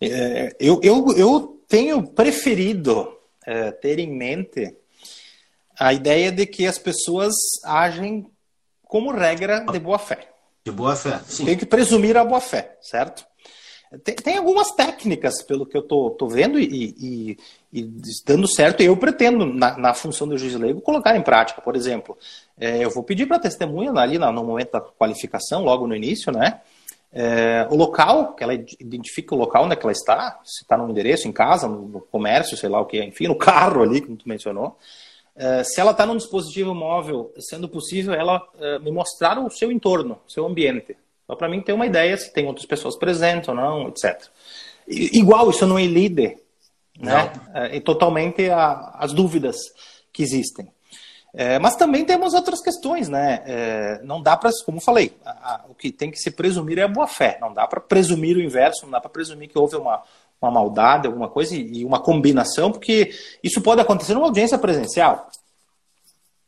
é 0.00 0.54
eu, 0.60 0.78
eu, 0.84 1.04
eu 1.16 1.58
tenho 1.66 2.00
preferido 2.00 3.15
é, 3.46 3.70
ter 3.70 3.98
em 3.98 4.12
mente 4.12 4.76
a 5.78 5.92
ideia 5.92 6.32
de 6.32 6.44
que 6.46 6.66
as 6.66 6.78
pessoas 6.78 7.34
agem 7.64 8.26
como 8.82 9.12
regra 9.12 9.60
de 9.60 9.78
boa 9.78 9.98
fé. 9.98 10.28
De 10.64 10.72
boa 10.72 10.96
fé, 10.96 11.20
sim. 11.26 11.44
Tem 11.44 11.56
que 11.56 11.66
presumir 11.66 12.16
a 12.16 12.24
boa 12.24 12.40
fé, 12.40 12.76
certo? 12.80 13.24
Tem, 14.02 14.16
tem 14.16 14.36
algumas 14.36 14.72
técnicas, 14.72 15.42
pelo 15.42 15.64
que 15.64 15.76
eu 15.76 15.82
tô, 15.82 16.10
tô 16.10 16.26
vendo, 16.26 16.58
e, 16.58 16.94
e, 16.98 17.38
e 17.72 17.82
dando 18.24 18.48
certo, 18.48 18.82
eu 18.82 18.96
pretendo, 18.96 19.46
na, 19.46 19.78
na, 19.78 19.94
função 19.94 20.26
do 20.26 20.36
juiz 20.36 20.54
leigo, 20.54 20.80
colocar 20.80 21.16
em 21.16 21.22
prática. 21.22 21.62
Por 21.62 21.76
exemplo, 21.76 22.18
é, 22.58 22.84
eu 22.84 22.90
vou 22.90 23.04
pedir 23.04 23.26
para 23.26 23.36
a 23.36 23.40
testemunha, 23.40 23.92
ali 23.92 24.18
no 24.18 24.44
momento 24.44 24.72
da 24.72 24.80
qualificação, 24.80 25.62
logo 25.62 25.86
no 25.86 25.94
início, 25.94 26.32
né? 26.32 26.60
É, 27.18 27.66
o 27.70 27.76
local, 27.76 28.34
que 28.34 28.44
ela 28.44 28.52
identifica 28.52 29.34
o 29.34 29.38
local 29.38 29.64
onde 29.64 29.74
é 29.74 29.78
ela 29.82 29.90
está, 29.90 30.38
se 30.44 30.64
está 30.64 30.76
no 30.76 30.90
endereço, 30.90 31.26
em 31.26 31.32
casa, 31.32 31.66
no 31.66 32.02
comércio, 32.12 32.58
sei 32.58 32.68
lá 32.68 32.78
o 32.78 32.84
que, 32.84 33.02
enfim, 33.02 33.26
no 33.26 33.34
carro 33.40 33.82
ali, 33.82 34.02
como 34.02 34.18
tu 34.18 34.28
mencionou. 34.28 34.76
É, 35.34 35.64
se 35.64 35.80
ela 35.80 35.92
está 35.92 36.04
num 36.04 36.18
dispositivo 36.18 36.74
móvel, 36.74 37.32
sendo 37.38 37.70
possível, 37.70 38.12
ela 38.12 38.46
é, 38.60 38.78
me 38.80 38.90
mostrar 38.90 39.38
o 39.38 39.48
seu 39.48 39.72
entorno, 39.72 40.18
o 40.28 40.30
seu 40.30 40.44
ambiente. 40.44 40.94
Só 41.26 41.34
para 41.34 41.48
mim 41.48 41.62
ter 41.62 41.72
uma 41.72 41.86
ideia 41.86 42.14
se 42.18 42.30
tem 42.34 42.46
outras 42.46 42.66
pessoas 42.66 42.98
presentes 42.98 43.48
ou 43.48 43.54
não, 43.54 43.88
etc. 43.88 44.22
E, 44.86 45.18
igual, 45.18 45.48
isso 45.48 45.66
não 45.66 45.78
é 45.78 45.86
líder, 45.86 46.36
né? 47.00 47.32
É, 47.54 47.80
totalmente 47.80 48.50
a, 48.50 48.94
as 48.98 49.14
dúvidas 49.14 49.56
que 50.12 50.22
existem. 50.22 50.68
É, 51.34 51.58
mas 51.58 51.76
também 51.76 52.04
temos 52.04 52.32
outras 52.32 52.62
questões, 52.62 53.08
né? 53.08 53.42
É, 53.46 54.00
não 54.02 54.22
dá 54.22 54.36
para, 54.36 54.50
como 54.64 54.80
falei, 54.80 55.14
a, 55.24 55.30
a, 55.30 55.64
o 55.68 55.74
que 55.74 55.92
tem 55.92 56.10
que 56.10 56.18
se 56.18 56.30
presumir 56.30 56.78
é 56.78 56.82
a 56.82 56.88
boa 56.88 57.06
fé. 57.06 57.38
Não 57.40 57.52
dá 57.52 57.66
para 57.66 57.80
presumir 57.80 58.36
o 58.36 58.40
inverso, 58.40 58.84
não 58.84 58.90
dá 58.90 59.00
para 59.00 59.10
presumir 59.10 59.48
que 59.48 59.58
houve 59.58 59.76
uma, 59.76 60.02
uma 60.40 60.50
maldade, 60.50 61.06
alguma 61.06 61.28
coisa 61.28 61.54
e, 61.54 61.80
e, 61.80 61.84
uma 61.84 62.00
combinação, 62.00 62.72
porque 62.72 63.14
isso 63.42 63.60
pode 63.60 63.80
acontecer 63.80 64.14
numa 64.14 64.26
audiência 64.26 64.58
presencial. 64.58 65.28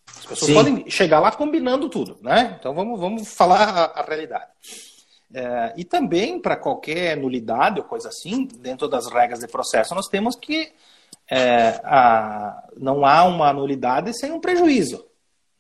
As 0.09 0.27
pessoas 0.27 0.51
Sim. 0.51 0.55
podem 0.55 0.91
chegar 0.91 1.21
lá 1.21 1.33
combinando 1.33 1.89
tudo, 1.89 2.17
né? 2.23 2.57
Então 2.59 2.75
vamos, 2.75 2.99
vamos 2.99 3.29
falar 3.35 3.69
a, 3.69 4.01
a 4.01 4.03
realidade. 4.03 4.47
É, 5.35 5.75
e 5.77 5.85
também, 5.85 6.41
para 6.41 6.57
qualquer 6.57 7.17
nulidade 7.17 7.79
ou 7.79 7.85
coisa 7.85 8.09
assim, 8.09 8.47
dentro 8.47 8.89
das 8.89 9.07
regras 9.07 9.41
de 9.41 9.49
processo, 9.49 9.95
nós 9.95 10.09
temos 10.09 10.35
que 10.35 10.73
é, 11.31 11.81
a, 11.85 12.65
não 12.77 13.05
há 13.05 13.25
uma 13.25 13.53
nulidade 13.53 14.17
sem 14.19 14.33
um 14.33 14.41
prejuízo. 14.41 15.05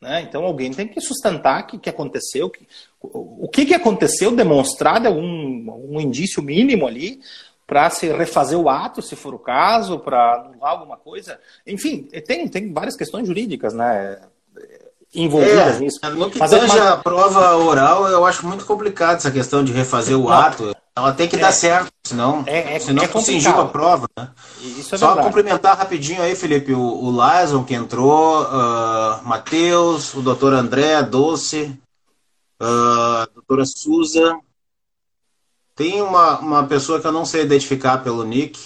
Né? 0.00 0.22
Então 0.22 0.44
alguém 0.44 0.72
tem 0.72 0.86
que 0.86 1.00
sustentar 1.00 1.62
o 1.62 1.66
que, 1.66 1.78
que 1.78 1.90
aconteceu, 1.90 2.48
que, 2.48 2.66
o 3.00 3.48
que, 3.48 3.66
que 3.66 3.74
aconteceu, 3.74 4.34
demonstrar 4.34 5.00
de 5.00 5.08
algum, 5.08 5.70
algum 5.70 6.00
indício 6.00 6.42
mínimo 6.42 6.86
ali 6.86 7.20
para 7.66 7.90
se 7.90 8.10
refazer 8.10 8.58
o 8.58 8.68
ato, 8.68 9.02
se 9.02 9.14
for 9.14 9.34
o 9.34 9.38
caso, 9.38 9.98
para 9.98 10.36
anular 10.36 10.70
alguma 10.70 10.96
coisa. 10.96 11.38
Enfim, 11.66 12.08
tem, 12.26 12.48
tem 12.48 12.72
várias 12.72 12.96
questões 12.96 13.26
jurídicas, 13.26 13.74
né? 13.74 14.18
envolvidas 15.14 15.76
é, 15.76 15.80
nisso. 15.80 15.98
No 16.14 16.30
que 16.30 16.38
seja 16.38 16.66
mas... 16.66 16.76
a 16.76 16.96
prova 16.96 17.56
oral, 17.56 18.08
eu 18.08 18.24
acho 18.24 18.46
muito 18.46 18.64
complicado 18.64 19.16
essa 19.16 19.30
questão 19.30 19.64
de 19.64 19.72
refazer 19.72 20.18
o 20.18 20.28
ato. 20.28 20.74
Ela 20.98 21.12
tem 21.12 21.28
que 21.28 21.36
é, 21.36 21.38
dar 21.38 21.52
certo, 21.52 21.92
senão, 22.04 22.42
é, 22.44 22.74
é, 22.74 22.78
senão 22.80 23.04
é 23.04 23.06
a 23.06 23.64
prova. 23.66 24.08
Né? 24.18 24.28
Isso 24.60 24.96
é 24.96 24.98
Só 24.98 25.06
verdade. 25.06 25.28
cumprimentar 25.28 25.78
rapidinho 25.78 26.20
aí, 26.20 26.34
Felipe, 26.34 26.74
o, 26.74 26.80
o 26.80 27.10
Lyson 27.12 27.62
que 27.62 27.72
entrou, 27.72 28.42
uh, 28.42 29.22
Matheus, 29.22 30.12
o 30.14 30.20
doutor 30.20 30.52
André 30.54 31.00
Doce, 31.04 31.78
uh, 32.60 33.22
a 33.22 33.28
doutora 33.32 33.64
Suza. 33.64 34.40
Tem 35.76 36.02
uma, 36.02 36.40
uma 36.40 36.66
pessoa 36.66 37.00
que 37.00 37.06
eu 37.06 37.12
não 37.12 37.24
sei 37.24 37.42
identificar 37.42 37.98
pelo 37.98 38.24
nick, 38.24 38.58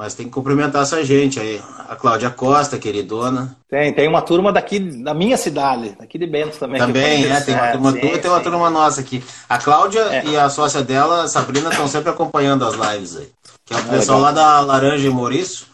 mas 0.00 0.14
tem 0.14 0.24
que 0.24 0.32
cumprimentar 0.32 0.80
essa 0.80 1.04
gente 1.04 1.38
aí. 1.38 1.60
A 1.86 1.94
Cláudia 1.94 2.30
Costa, 2.30 2.78
queridona. 2.78 3.54
Tem, 3.68 3.92
tem 3.92 4.08
uma 4.08 4.22
turma 4.22 4.50
daqui 4.50 4.78
da 4.78 5.12
minha 5.12 5.36
cidade, 5.36 5.94
daqui 6.00 6.16
de 6.16 6.26
Bento 6.26 6.58
também. 6.58 6.80
Também, 6.80 7.30
é, 7.30 7.38
tem 7.42 7.54
uma 7.54 7.70
turma 7.72 7.92
tua 7.92 8.08
e 8.08 8.18
tem 8.18 8.30
uma 8.30 8.40
turma 8.40 8.70
nossa 8.70 9.02
aqui. 9.02 9.22
A 9.46 9.58
Cláudia 9.58 10.00
é. 10.00 10.24
e 10.24 10.38
a 10.38 10.48
sócia 10.48 10.80
dela, 10.82 11.24
a 11.24 11.28
Sabrina, 11.28 11.68
estão 11.68 11.86
sempre 11.86 12.08
acompanhando 12.08 12.64
as 12.64 12.72
lives 12.76 13.18
aí. 13.18 13.28
Que 13.66 13.74
é 13.74 13.76
o 13.76 13.80
ah, 13.80 13.82
pessoal 13.82 14.20
legal. 14.20 14.34
lá 14.34 14.40
da 14.40 14.60
Laranja 14.60 15.06
e 15.06 15.10
Maurício. 15.10 15.66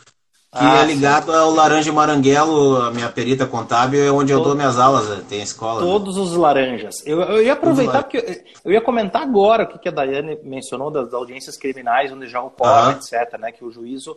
Que 0.56 0.64
ah, 0.64 0.82
é 0.82 0.86
ligado 0.86 1.30
sim. 1.30 1.36
ao 1.36 1.50
Laranja 1.50 1.92
Maranguelo, 1.92 2.76
a 2.82 2.90
minha 2.90 3.08
perita 3.10 3.46
contábil, 3.46 4.02
é 4.02 4.10
onde 4.10 4.32
eu 4.32 4.40
dou 4.40 4.54
minhas 4.54 4.78
aulas, 4.78 5.08
né? 5.08 5.22
tem 5.28 5.42
escola. 5.42 5.80
Né? 5.80 5.86
Todos 5.86 6.16
né? 6.16 6.22
os 6.22 6.34
laranjas. 6.34 6.94
Eu, 7.06 7.20
eu 7.20 7.42
ia 7.42 7.52
aproveitar, 7.52 8.02
porque 8.02 8.16
eu, 8.18 8.44
eu, 8.64 8.72
ia 8.72 8.80
comentar 8.80 9.22
agora 9.22 9.64
o 9.64 9.78
que 9.78 9.88
a 9.88 9.92
Daiane 9.92 10.38
mencionou 10.42 10.90
das, 10.90 11.12
audiências 11.12 11.56
criminais, 11.56 12.10
onde 12.10 12.26
já 12.26 12.42
ocorre, 12.42 12.94
etc., 12.94 13.38
né? 13.38 13.52
Que 13.52 13.64
o 13.64 13.70
juízo 13.70 14.16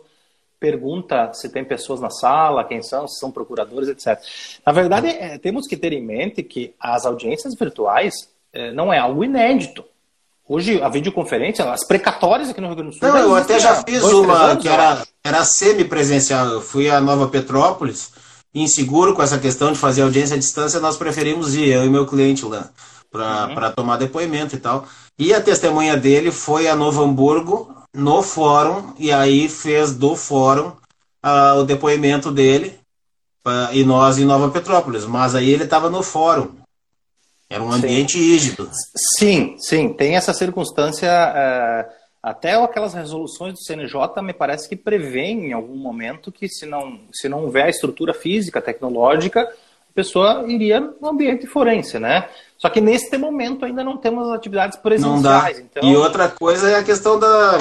pergunta 0.58 1.32
se 1.32 1.48
tem 1.48 1.64
pessoas 1.64 2.00
na 2.00 2.10
sala, 2.10 2.64
quem 2.64 2.82
são, 2.82 3.08
se 3.08 3.18
são 3.18 3.30
procuradores, 3.30 3.88
etc. 3.88 4.22
Na 4.64 4.72
verdade, 4.72 5.08
é, 5.08 5.38
temos 5.38 5.66
que 5.66 5.76
ter 5.76 5.92
em 5.92 6.04
mente 6.04 6.42
que 6.42 6.74
as 6.78 7.06
audiências 7.06 7.54
virtuais 7.54 8.14
é, 8.52 8.72
não 8.72 8.92
é 8.92 8.98
algo 8.98 9.24
inédito. 9.24 9.84
Hoje, 10.52 10.82
a 10.82 10.88
videoconferência, 10.88 11.64
as 11.70 11.84
precatórias 11.84 12.50
aqui 12.50 12.60
no 12.60 12.66
Rio 12.66 12.76
Grande 12.76 12.90
do 12.90 12.98
Sul. 12.98 13.08
Não, 13.08 13.16
eu 13.18 13.36
até 13.36 13.60
já 13.60 13.84
fiz 13.84 14.00
dois, 14.00 14.14
uma 14.14 14.34
anos, 14.34 14.60
que 14.60 14.68
era, 14.68 15.06
era 15.22 15.44
semi-presencial. 15.44 16.48
Eu 16.48 16.60
fui 16.60 16.90
a 16.90 17.00
Nova 17.00 17.28
Petrópolis, 17.28 18.10
inseguro 18.52 19.14
com 19.14 19.22
essa 19.22 19.38
questão 19.38 19.70
de 19.70 19.78
fazer 19.78 20.02
audiência 20.02 20.34
à 20.34 20.38
distância, 20.40 20.80
nós 20.80 20.96
preferimos 20.96 21.54
ir, 21.54 21.68
eu 21.68 21.84
e 21.84 21.88
meu 21.88 22.04
cliente 22.04 22.44
lá, 22.44 22.68
para 23.12 23.46
uhum. 23.68 23.72
tomar 23.76 23.96
depoimento 23.96 24.56
e 24.56 24.58
tal. 24.58 24.86
E 25.16 25.32
a 25.32 25.40
testemunha 25.40 25.96
dele 25.96 26.32
foi 26.32 26.66
a 26.66 26.74
Novo 26.74 27.00
Hamburgo, 27.00 27.72
no 27.94 28.20
fórum, 28.20 28.92
e 28.98 29.12
aí 29.12 29.48
fez 29.48 29.94
do 29.94 30.16
fórum 30.16 30.72
uh, 31.24 31.60
o 31.60 31.62
depoimento 31.62 32.32
dele, 32.32 32.76
uh, 33.46 33.72
e 33.72 33.84
nós 33.84 34.18
em 34.18 34.24
Nova 34.24 34.50
Petrópolis. 34.50 35.04
Mas 35.04 35.36
aí 35.36 35.48
ele 35.48 35.62
estava 35.62 35.88
no 35.88 36.02
fórum. 36.02 36.59
Era 37.50 37.64
um 37.64 37.72
ambiente 37.72 38.12
sim. 38.12 38.18
rígido. 38.20 38.70
Sim, 39.18 39.56
sim, 39.58 39.92
tem 39.92 40.14
essa 40.14 40.32
circunstância. 40.32 41.08
É, 41.08 41.88
até 42.22 42.54
aquelas 42.54 42.94
resoluções 42.94 43.54
do 43.54 43.64
CNJ 43.64 44.22
me 44.22 44.32
parece 44.32 44.68
que 44.68 44.76
prevêem 44.76 45.46
em 45.46 45.52
algum 45.52 45.76
momento 45.76 46.30
que 46.30 46.48
se 46.48 46.64
não, 46.64 47.00
se 47.12 47.28
não 47.28 47.42
houver 47.42 47.64
a 47.64 47.68
estrutura 47.70 48.14
física, 48.14 48.62
tecnológica, 48.62 49.40
a 49.40 49.92
pessoa 49.92 50.44
iria 50.46 50.78
no 50.78 51.08
ambiente 51.08 51.46
forense, 51.48 51.98
né? 51.98 52.28
Só 52.56 52.68
que 52.68 52.80
neste 52.80 53.18
momento 53.18 53.64
ainda 53.64 53.82
não 53.82 53.96
temos 53.96 54.28
as 54.28 54.34
atividades 54.36 54.78
presenciais. 54.78 55.58
Então... 55.58 55.82
E 55.82 55.96
outra 55.96 56.28
coisa 56.28 56.68
é 56.68 56.76
a 56.76 56.84
questão 56.84 57.18
da. 57.18 57.58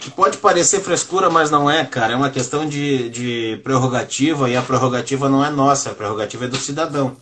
que 0.00 0.10
pode 0.10 0.36
parecer 0.38 0.80
frescura, 0.80 1.30
mas 1.30 1.50
não 1.50 1.70
é, 1.70 1.84
cara. 1.84 2.12
É 2.12 2.16
uma 2.16 2.30
questão 2.30 2.68
de, 2.68 3.08
de 3.08 3.60
prerrogativa 3.62 4.50
e 4.50 4.56
a 4.56 4.60
prerrogativa 4.60 5.28
não 5.28 5.42
é 5.42 5.50
nossa, 5.50 5.92
a 5.92 5.94
prerrogativa 5.94 6.44
é 6.44 6.48
do 6.48 6.56
cidadão. 6.56 7.16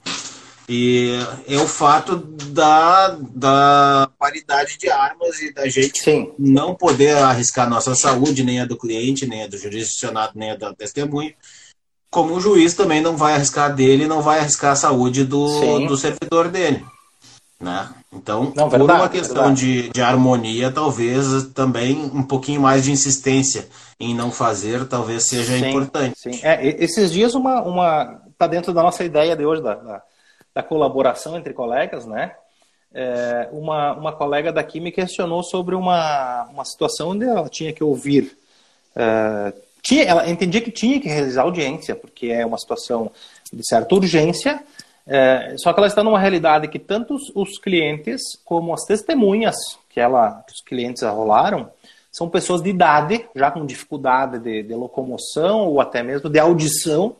E 0.68 1.12
é 1.48 1.57
o 1.57 1.66
fato 1.66 2.16
da, 2.16 3.16
da 3.35 4.11
paridade 4.18 4.76
de 4.76 4.90
armas 4.90 5.40
e 5.40 5.52
da 5.52 5.66
gente 5.66 6.02
Sim. 6.02 6.31
não 6.38 6.74
poder 6.74 7.16
arriscar 7.16 7.68
nossa 7.68 7.94
saúde, 7.94 8.44
nem 8.44 8.61
a 8.61 8.66
do 8.66 8.76
cliente, 8.76 9.26
nem 9.26 9.44
a 9.44 9.46
do 9.46 9.57
jurisdicionado, 9.57 10.33
nem 10.35 10.50
a 10.50 10.57
da 10.57 10.74
testemunha. 10.74 11.35
Como 12.11 12.35
o 12.35 12.40
juiz 12.40 12.74
também 12.74 13.00
não 13.00 13.16
vai 13.16 13.35
arriscar 13.35 13.74
dele, 13.74 14.07
não 14.07 14.20
vai 14.20 14.40
arriscar 14.40 14.72
a 14.72 14.76
saúde 14.76 15.24
do, 15.24 15.87
do 15.87 15.96
servidor 15.96 16.48
dele. 16.48 16.85
Né? 17.59 17.88
Então, 18.12 18.52
não, 18.54 18.68
verdade, 18.68 18.78
por 18.78 18.90
uma 18.90 19.09
questão 19.09 19.54
de, 19.54 19.88
de 19.88 20.02
harmonia, 20.02 20.70
talvez 20.70 21.44
também 21.54 21.96
um 21.96 22.22
pouquinho 22.22 22.61
mais 22.61 22.85
de 22.85 22.92
insistência 22.92 23.68
em 23.98 24.14
não 24.14 24.31
fazer, 24.31 24.87
talvez 24.87 25.26
seja 25.28 25.59
sim, 25.59 25.68
importante. 25.68 26.18
Sim. 26.18 26.38
É, 26.42 26.83
esses 26.83 27.11
dias 27.11 27.35
uma, 27.35 27.62
uma 27.62 28.22
tá 28.37 28.46
dentro 28.46 28.72
da 28.72 28.83
nossa 28.83 29.02
ideia 29.02 29.35
de 29.35 29.44
hoje 29.44 29.62
da, 29.62 29.74
da 29.74 30.02
da 30.55 30.63
colaboração 30.63 31.37
entre 31.37 31.53
colegas, 31.53 32.07
né? 32.07 32.35
É, 32.93 33.49
uma, 33.53 33.93
uma 33.93 34.13
colega 34.13 34.51
daqui 34.51 34.81
me 34.81 34.91
questionou 34.91 35.43
sobre 35.43 35.75
uma, 35.75 36.45
uma 36.45 36.65
situação 36.65 37.11
onde 37.11 37.25
ela 37.27 37.49
tinha 37.49 37.73
que 37.73 37.85
ouvir. 37.85 38.37
É, 38.97 39.53
tinha, 39.83 40.05
ela 40.05 40.29
entendia 40.29 40.61
que 40.61 40.71
tinha 40.71 41.01
que 41.01 41.09
realizar 41.09 41.43
audiência, 41.43 41.95
porque 41.95 42.29
é 42.29 42.45
uma 42.45 42.59
situação 42.59 43.11
de 43.53 43.67
certa 43.67 43.95
urgência, 43.95 44.63
é, 45.07 45.55
só 45.57 45.73
que 45.73 45.81
ela 45.81 45.87
está 45.87 46.05
numa 46.05 46.19
realidade 46.19 46.69
que 46.69 46.79
tanto 46.79 47.15
os, 47.15 47.33
os 47.35 47.59
clientes 47.59 48.21
como 48.45 48.75
as 48.75 48.85
testemunhas 48.85 49.57
que, 49.89 49.99
ela, 49.99 50.43
que 50.47 50.53
os 50.53 50.61
clientes 50.61 51.03
arrolaram 51.03 51.71
são 52.13 52.29
pessoas 52.29 52.61
de 52.61 52.69
idade, 52.69 53.25
já 53.35 53.51
com 53.51 53.65
dificuldade 53.65 54.39
de, 54.39 54.63
de 54.63 54.75
locomoção 54.75 55.67
ou 55.67 55.81
até 55.81 56.03
mesmo 56.03 56.29
de 56.29 56.39
audição, 56.39 57.17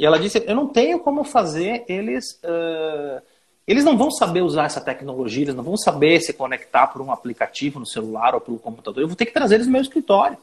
e 0.00 0.06
ela 0.06 0.18
disse: 0.18 0.42
Eu 0.46 0.56
não 0.56 0.66
tenho 0.66 0.98
como 0.98 1.22
fazer 1.24 1.84
eles. 1.86 2.40
Uh, 2.42 3.20
eles 3.68 3.84
não 3.84 3.98
vão 3.98 4.10
saber 4.10 4.40
usar 4.40 4.64
essa 4.64 4.80
tecnologia, 4.80 5.44
eles 5.44 5.54
não 5.54 5.62
vão 5.62 5.76
saber 5.76 6.20
se 6.22 6.32
conectar 6.32 6.86
por 6.86 7.02
um 7.02 7.12
aplicativo 7.12 7.78
no 7.78 7.86
celular 7.86 8.34
ou 8.34 8.40
pelo 8.40 8.58
computador. 8.58 9.02
Eu 9.02 9.06
vou 9.06 9.14
ter 9.14 9.26
que 9.26 9.32
trazer 9.34 9.56
eles 9.56 9.66
no 9.66 9.74
meu 9.74 9.82
escritório. 9.82 10.38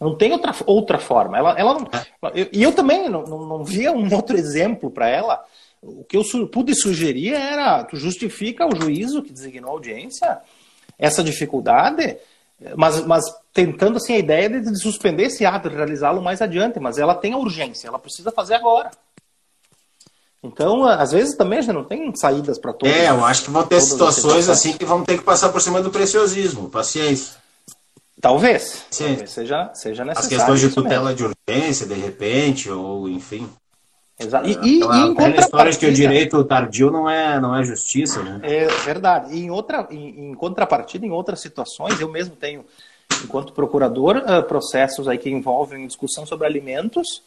Não 0.00 0.16
tem 0.16 0.32
outra, 0.32 0.52
outra 0.66 0.98
forma. 0.98 1.38
Ela, 1.38 1.58
ela, 1.58 1.78
eu, 2.34 2.48
e 2.52 2.60
eu 2.60 2.72
também 2.72 3.08
não, 3.08 3.22
não, 3.22 3.46
não 3.46 3.64
via 3.64 3.92
um 3.92 4.12
outro 4.12 4.36
exemplo 4.36 4.90
para 4.90 5.08
ela. 5.08 5.42
O 5.80 6.02
que 6.02 6.16
eu 6.16 6.24
pude 6.48 6.74
sugerir 6.74 7.34
era: 7.34 7.84
tu 7.84 7.96
justifica 7.96 8.66
o 8.66 8.74
juízo 8.74 9.22
que 9.22 9.32
designou 9.32 9.70
a 9.70 9.74
audiência 9.74 10.38
essa 10.98 11.22
dificuldade 11.22 12.16
mas, 12.76 13.04
mas 13.06 13.24
tentando 13.52 13.96
assim 13.96 14.14
a 14.14 14.18
ideia 14.18 14.48
de, 14.48 14.60
de 14.60 14.80
suspender 14.80 15.24
esse 15.24 15.46
ato, 15.46 15.68
realizá-lo 15.68 16.20
mais 16.20 16.42
adiante, 16.42 16.80
mas 16.80 16.98
ela 16.98 17.14
tem 17.14 17.32
a 17.32 17.38
urgência, 17.38 17.88
ela 17.88 17.98
precisa 17.98 18.32
fazer 18.32 18.54
agora. 18.54 18.90
Então, 20.42 20.84
às 20.84 21.12
vezes 21.12 21.36
também 21.36 21.58
a 21.58 21.62
gente 21.62 21.74
não 21.74 21.84
tem 21.84 22.14
saídas 22.14 22.58
para 22.58 22.72
todos. 22.72 22.94
É, 22.94 23.08
eu 23.08 23.24
acho 23.24 23.44
que 23.44 23.50
vão 23.50 23.66
ter 23.66 23.80
situações 23.80 24.48
assim 24.48 24.72
que 24.72 24.84
vão 24.84 25.02
ter 25.04 25.18
que 25.18 25.24
passar 25.24 25.48
por 25.50 25.60
cima 25.60 25.82
do 25.82 25.90
preciosismo, 25.90 26.70
paciência. 26.70 27.34
Talvez, 28.20 28.84
Sim. 28.90 29.08
talvez 29.08 29.30
seja, 29.30 29.70
seja 29.74 30.04
necessário. 30.04 30.18
As 30.18 30.26
questões 30.26 30.60
de 30.60 30.70
tutela 30.70 31.14
de 31.14 31.24
urgência, 31.24 31.86
de 31.86 31.94
repente, 31.94 32.70
ou 32.70 33.08
enfim. 33.08 33.48
Exato. 34.18 34.48
E, 34.48 34.52
e, 34.52 34.82
Aquela, 34.82 35.28
e 35.28 35.32
em 35.32 35.38
história 35.38 35.70
de 35.70 35.78
que 35.78 35.86
o 35.86 35.92
direito 35.92 36.42
tardio 36.44 36.90
não 36.90 37.08
é, 37.08 37.38
não 37.38 37.54
é 37.54 37.62
justiça, 37.62 38.20
né? 38.22 38.40
É 38.42 38.66
verdade. 38.84 39.34
E 39.34 39.44
em, 39.44 39.50
outra, 39.50 39.86
em, 39.90 40.30
em 40.30 40.34
contrapartida, 40.34 41.06
em 41.06 41.10
outras 41.10 41.40
situações, 41.40 42.00
eu 42.00 42.08
mesmo 42.08 42.34
tenho, 42.34 42.64
enquanto 43.24 43.52
procurador, 43.52 44.16
uh, 44.16 44.42
processos 44.42 45.06
aí 45.06 45.18
que 45.18 45.30
envolvem 45.30 45.86
discussão 45.86 46.26
sobre 46.26 46.46
alimentos, 46.46 47.22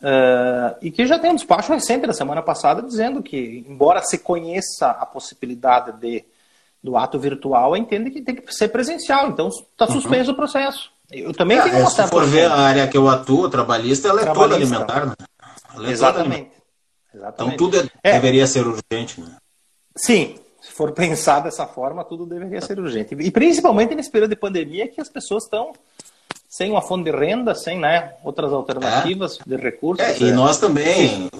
uh, 0.00 0.74
e 0.80 0.90
que 0.90 1.06
já 1.06 1.18
tem 1.18 1.30
um 1.30 1.34
despacho 1.34 1.72
recente 1.72 2.06
da 2.06 2.14
semana 2.14 2.40
passada 2.40 2.80
dizendo 2.80 3.22
que, 3.22 3.64
embora 3.68 4.00
se 4.02 4.16
conheça 4.16 4.90
a 4.90 5.04
possibilidade 5.04 5.92
de 6.00 6.24
do 6.82 6.96
ato 6.96 7.18
virtual, 7.18 7.76
entende 7.76 8.10
que 8.10 8.22
tem 8.22 8.34
que 8.34 8.54
ser 8.54 8.68
presencial. 8.68 9.28
Então 9.28 9.48
está 9.48 9.84
uhum. 9.84 9.92
suspenso 9.92 10.30
uhum. 10.30 10.32
o 10.32 10.36
processo. 10.36 10.90
Eu 11.10 11.32
também 11.34 11.58
é, 11.58 11.62
tenho 11.62 11.78
uma 11.78 11.90
Se 11.90 12.06
for 12.06 12.24
ver 12.24 12.46
a 12.46 12.54
área 12.54 12.88
que 12.88 12.96
eu 12.96 13.08
atuo, 13.08 13.50
trabalhista, 13.50 14.08
ela 14.08 14.22
é 14.22 14.32
toda 14.32 14.54
alimentar, 14.54 15.06
né? 15.06 15.12
Exatamente. 15.78 16.50
Exatamente. 17.14 17.54
Então 17.54 17.56
tudo 17.56 17.76
é, 17.78 18.10
é, 18.10 18.12
deveria 18.12 18.46
ser 18.46 18.66
urgente, 18.66 19.20
né? 19.20 19.36
Sim, 19.96 20.36
se 20.60 20.70
for 20.70 20.92
pensar 20.92 21.40
dessa 21.40 21.66
forma, 21.66 22.04
tudo 22.04 22.24
deveria 22.24 22.60
ser 22.60 22.78
urgente. 22.78 23.14
E 23.18 23.30
principalmente 23.30 23.94
nesse 23.94 24.10
período 24.10 24.30
de 24.30 24.36
pandemia 24.36 24.88
que 24.88 25.00
as 25.00 25.08
pessoas 25.08 25.44
estão 25.44 25.72
sem 26.48 26.70
uma 26.70 26.82
fonte 26.82 27.04
de 27.04 27.16
renda, 27.16 27.54
sem 27.54 27.78
né, 27.78 28.14
outras 28.24 28.52
alternativas 28.52 29.38
é. 29.40 29.42
de 29.48 29.56
recursos. 29.56 30.04
É, 30.04 30.18
e 30.18 30.32
nós 30.32 30.58
também. 30.58 31.30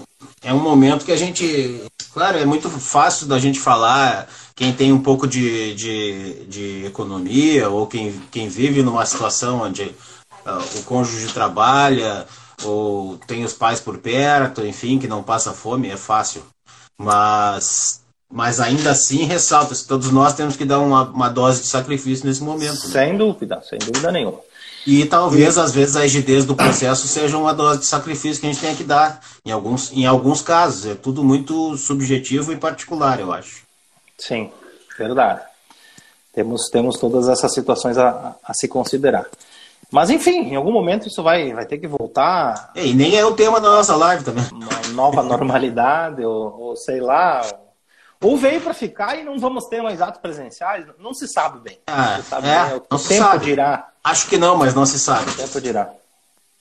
É 0.42 0.54
um 0.54 0.60
momento 0.60 1.04
que 1.04 1.12
a 1.12 1.16
gente. 1.16 1.84
Claro, 2.12 2.38
é 2.38 2.44
muito 2.44 2.68
fácil 2.70 3.26
da 3.26 3.38
gente 3.38 3.60
falar 3.60 4.28
quem 4.54 4.72
tem 4.72 4.92
um 4.92 5.02
pouco 5.02 5.26
de, 5.26 5.74
de, 5.74 6.44
de 6.46 6.86
economia 6.86 7.68
ou 7.68 7.86
quem, 7.86 8.20
quem 8.30 8.48
vive 8.48 8.82
numa 8.82 9.06
situação 9.06 9.62
onde 9.62 9.82
uh, 9.84 10.78
o 10.78 10.82
cônjuge 10.84 11.32
trabalha 11.32 12.26
ou 12.64 13.18
tem 13.26 13.44
os 13.44 13.52
pais 13.52 13.80
por 13.80 13.98
perto, 13.98 14.64
enfim, 14.66 14.98
que 14.98 15.08
não 15.08 15.22
passa 15.22 15.52
fome, 15.52 15.88
é 15.88 15.96
fácil. 15.96 16.42
Mas, 16.98 18.02
mas 18.30 18.60
ainda 18.60 18.90
assim, 18.90 19.24
ressalta, 19.24 19.74
todos 19.86 20.10
nós 20.10 20.34
temos 20.34 20.56
que 20.56 20.64
dar 20.64 20.80
uma, 20.80 21.04
uma 21.04 21.28
dose 21.28 21.62
de 21.62 21.68
sacrifício 21.68 22.26
nesse 22.26 22.42
momento. 22.42 22.86
Né? 22.86 22.92
Sem 22.92 23.12
né? 23.12 23.18
dúvida, 23.18 23.62
sem 23.68 23.78
dúvida 23.78 24.12
nenhuma. 24.12 24.40
E 24.86 25.04
talvez, 25.04 25.58
às 25.58 25.72
vezes, 25.72 25.94
a 25.94 26.00
rigidez 26.00 26.44
do 26.44 26.56
processo 26.56 27.06
seja 27.06 27.36
uma 27.36 27.52
dose 27.52 27.80
de 27.80 27.86
sacrifício 27.86 28.40
que 28.40 28.46
a 28.46 28.52
gente 28.52 28.62
tenha 28.62 28.74
que 28.74 28.84
dar, 28.84 29.20
em 29.44 29.50
alguns, 29.50 29.92
em 29.92 30.06
alguns 30.06 30.40
casos. 30.40 30.86
É 30.86 30.94
tudo 30.94 31.22
muito 31.22 31.76
subjetivo 31.76 32.52
e 32.52 32.56
particular, 32.56 33.20
eu 33.20 33.32
acho. 33.32 33.62
Sim, 34.16 34.50
verdade. 34.96 35.42
Temos, 36.32 36.68
temos 36.70 36.98
todas 36.98 37.28
essas 37.28 37.52
situações 37.52 37.98
a, 37.98 38.36
a 38.42 38.54
se 38.54 38.68
considerar. 38.68 39.26
Mas 39.90 40.08
enfim, 40.10 40.50
em 40.50 40.56
algum 40.56 40.72
momento 40.72 41.08
isso 41.08 41.22
vai, 41.22 41.52
vai 41.52 41.66
ter 41.66 41.78
que 41.78 41.86
voltar. 41.86 42.72
E 42.74 42.94
nem 42.94 43.16
é 43.16 43.24
o 43.24 43.34
tema 43.34 43.60
da 43.60 43.68
nossa 43.70 43.96
live 43.96 44.24
também. 44.24 44.44
Uma 44.52 44.92
nova 44.94 45.22
normalidade, 45.22 46.24
ou, 46.24 46.60
ou 46.60 46.76
sei 46.76 47.00
lá. 47.00 47.42
Ou 48.22 48.36
veio 48.36 48.60
para 48.60 48.74
ficar 48.74 49.16
e 49.16 49.24
não 49.24 49.38
vamos 49.38 49.66
ter 49.66 49.82
mais 49.82 50.00
atos 50.00 50.20
presenciais? 50.20 50.86
Não 50.98 51.14
se 51.14 51.26
sabe 51.26 51.58
bem. 51.60 51.78
Ah, 51.86 52.16
se 52.16 52.28
sabe 52.28 52.48
é, 52.48 52.64
bem. 52.64 52.76
O 52.76 52.80
tempo 52.80 53.24
sabe. 53.24 53.44
dirá. 53.46 53.88
Acho 54.04 54.28
que 54.28 54.38
não, 54.38 54.56
mas 54.56 54.74
não 54.74 54.86
se 54.86 54.98
sabe. 54.98 55.30
O 55.30 55.36
tempo 55.36 55.60
dirá. 55.60 55.90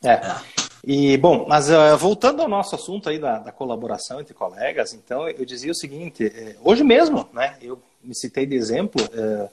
É. 0.04 0.12
é. 0.12 0.36
E, 0.84 1.18
bom, 1.18 1.46
mas 1.48 1.70
uh, 1.70 1.98
voltando 1.98 2.42
ao 2.42 2.48
nosso 2.48 2.74
assunto 2.74 3.10
aí 3.10 3.20
da, 3.20 3.40
da, 3.40 3.52
colaboração 3.52 4.22
entre 4.22 4.34
colegas, 4.34 4.94
então 4.94 5.28
eu 5.28 5.46
dizia 5.46 5.72
o 5.72 5.76
seguinte: 5.76 6.32
eh, 6.34 6.56
hoje 6.64 6.84
mesmo, 6.86 7.28
né, 7.34 7.58
eu 7.62 7.82
me 8.02 8.16
citei 8.16 8.46
de 8.46 8.56
exemplo, 8.56 9.04
uh, 9.04 9.50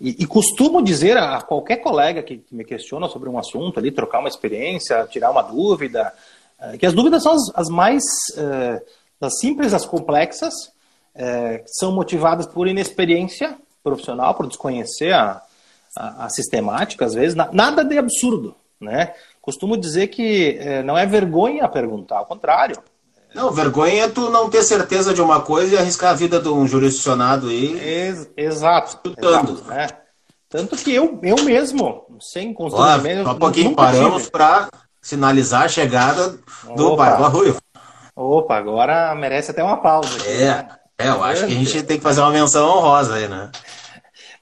E, 0.00 0.22
e, 0.22 0.26
costumo 0.26 0.80
dizer 0.80 1.16
a 1.16 1.42
qualquer 1.42 1.78
colega 1.78 2.22
que, 2.22 2.44
me 2.52 2.64
questiona 2.64 3.08
sobre 3.08 3.28
um 3.28 3.36
assunto 3.38 3.80
ali, 3.80 3.90
trocar 3.90 4.20
uma 4.20 4.28
experiência, 4.28 5.06
tirar 5.10 5.30
uma 5.30 5.42
dúvida, 5.42 6.12
uh, 6.60 6.78
que 6.78 6.86
as 6.86 6.92
dúvidas 6.92 7.22
são 7.22 7.32
as, 7.32 7.42
as 7.54 7.68
mais 7.68 8.04
uh, 8.36 8.80
das 9.20 9.38
simples 9.40 9.74
às 9.74 9.84
complexas, 9.84 10.54
uh, 11.16 11.62
são 11.66 11.90
motivadas 11.90 12.46
por 12.46 12.68
inexperiência 12.68 13.58
profissional, 13.82 14.34
por 14.34 14.46
desconhecer 14.46 15.12
a, 15.12 15.42
a, 15.96 16.26
a 16.26 16.28
sistemática, 16.30 17.04
às 17.04 17.14
vezes, 17.14 17.34
na, 17.34 17.50
nada 17.52 17.84
de 17.84 17.98
absurdo, 17.98 18.54
né? 18.80 19.14
Costumo 19.42 19.76
dizer 19.76 20.08
que 20.08 20.58
não 20.84 20.96
é 20.96 21.06
vergonha 21.06 21.66
perguntar, 21.66 22.18
ao 22.18 22.26
contrário, 22.26 22.76
não, 23.34 23.50
vergonha 23.52 24.04
é 24.04 24.08
tu 24.08 24.30
não 24.30 24.48
ter 24.48 24.62
certeza 24.62 25.12
de 25.12 25.20
uma 25.20 25.40
coisa 25.40 25.74
e 25.74 25.78
arriscar 25.78 26.10
a 26.10 26.14
vida 26.14 26.40
de 26.40 26.48
um 26.48 26.66
jurisdicionado 26.66 27.48
aí. 27.48 27.78
Ex 27.78 28.30
exato. 28.36 29.12
Exato, 29.16 29.64
né? 29.66 29.86
Tanto 30.48 30.76
que 30.76 30.94
eu, 30.94 31.18
eu 31.22 31.44
mesmo, 31.44 32.06
sem 32.20 32.54
constrangimento. 32.54 33.24
Só 33.24 33.32
um 33.32 33.38
pouquinho 33.38 33.74
paramos 33.74 34.30
para 34.30 34.68
sinalizar 35.02 35.64
a 35.64 35.68
chegada 35.68 36.38
do 36.74 36.96
Barba 36.96 37.26
Arroio. 37.26 37.56
Opa, 38.16 38.56
agora 38.56 39.14
merece 39.14 39.50
até 39.50 39.62
uma 39.62 39.76
pausa. 39.76 40.16
Aqui, 40.16 40.28
é, 40.28 40.46
né? 40.46 40.68
é, 40.98 41.08
eu 41.08 41.22
acho 41.22 41.46
que 41.46 41.52
a 41.52 41.54
gente 41.54 41.82
tem 41.82 41.98
que 41.98 42.02
fazer 42.02 42.22
uma 42.22 42.30
menção 42.30 42.66
honrosa 42.66 43.14
aí, 43.14 43.28
né? 43.28 43.50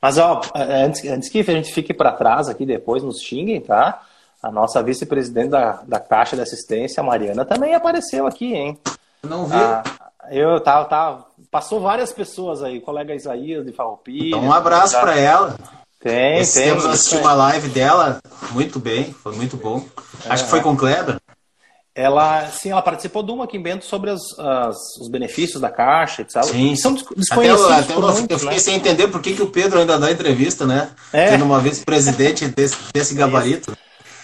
Mas, 0.01 0.17
ó, 0.17 0.41
antes, 0.55 1.05
antes 1.05 1.29
que 1.29 1.41
a 1.41 1.45
gente 1.45 1.73
fique 1.73 1.93
para 1.93 2.13
trás 2.13 2.49
aqui, 2.49 2.65
depois 2.65 3.03
nos 3.03 3.21
xinguem, 3.21 3.61
tá? 3.61 4.03
A 4.47 4.51
nossa 4.53 4.81
vice-presidente 4.81 5.49
da, 5.49 5.81
da 5.89 5.99
Caixa 5.99 6.37
de 6.37 6.43
Assistência, 6.43 7.03
Mariana, 7.03 7.45
também 7.45 7.75
apareceu 7.75 8.29
aqui, 8.29 8.55
hein? 8.55 8.79
Não 9.21 9.47
vi. 9.47 9.57
Ah, 9.57 9.83
eu 10.31 10.61
tava, 10.61 10.85
tava, 10.85 11.27
passou 11.51 11.81
várias 11.81 12.13
pessoas 12.13 12.63
aí, 12.63 12.79
o 12.79 12.81
colega 12.81 13.13
Isaías 13.13 13.67
de 13.67 13.73
Farroupilha. 13.73 14.29
Então 14.29 14.45
um 14.45 14.53
abraço 14.53 14.95
tá... 14.95 15.01
para 15.01 15.19
ela. 15.19 15.57
Tem, 15.99 16.39
Esse 16.39 16.61
tem. 16.61 16.69
Temos 16.69 16.87
assistir 16.87 17.17
uma 17.17 17.35
live 17.35 17.69
dela, 17.71 18.21
muito 18.53 18.79
bem, 18.79 19.13
foi 19.13 19.35
muito 19.35 19.57
bom. 19.57 19.85
Acho 20.29 20.45
que 20.45 20.51
foi 20.51 20.61
com 20.61 20.77
Kleber. 20.77 21.17
Ela, 21.93 22.47
sim, 22.47 22.71
ela 22.71 22.83
participou 22.83 23.25
de 23.25 23.33
uma 23.33 23.45
aqui 23.45 23.57
em 23.57 23.63
Bento 23.63 23.85
sobre 23.85 24.11
as, 24.11 24.21
as, 24.39 24.77
os 25.01 25.09
benefícios 25.09 25.61
da 25.61 25.71
Caixa, 25.71 26.23
etc. 26.23 26.45
Sim, 26.45 26.77
são 26.77 26.95
desconhecidos 26.95 27.65
até, 27.65 27.95
até 27.95 27.95
eu, 27.95 28.27
eu 28.29 28.39
fiquei 28.39 28.55
né? 28.55 28.59
sem 28.61 28.77
entender 28.77 29.09
por 29.09 29.21
que, 29.21 29.35
que 29.35 29.43
o 29.43 29.51
Pedro 29.51 29.81
ainda 29.81 29.99
dá 29.99 30.09
entrevista, 30.09 30.65
né? 30.65 30.91
É. 31.13 31.31
Tendo 31.31 31.45
uma 31.45 31.59
vez 31.59 31.85
presidente 31.85 32.47
desse, 32.47 32.77
desse 32.95 33.13
gabarito. 33.13 33.77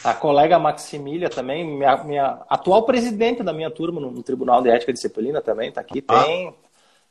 A 0.04 0.14
colega 0.14 0.58
Maximília 0.58 1.30
também, 1.30 1.64
minha, 1.64 1.96
minha 2.04 2.38
atual 2.48 2.82
presidente 2.82 3.42
da 3.42 3.52
minha 3.52 3.70
turma 3.70 4.00
no, 4.00 4.10
no 4.10 4.22
Tribunal 4.22 4.60
de 4.60 4.68
Ética 4.68 4.92
de 4.92 4.96
Disciplina 4.96 5.40
também 5.40 5.68
está 5.68 5.80
aqui. 5.80 6.04
Ah. 6.08 6.24
Tem, 6.24 6.48
ah, 6.48 6.52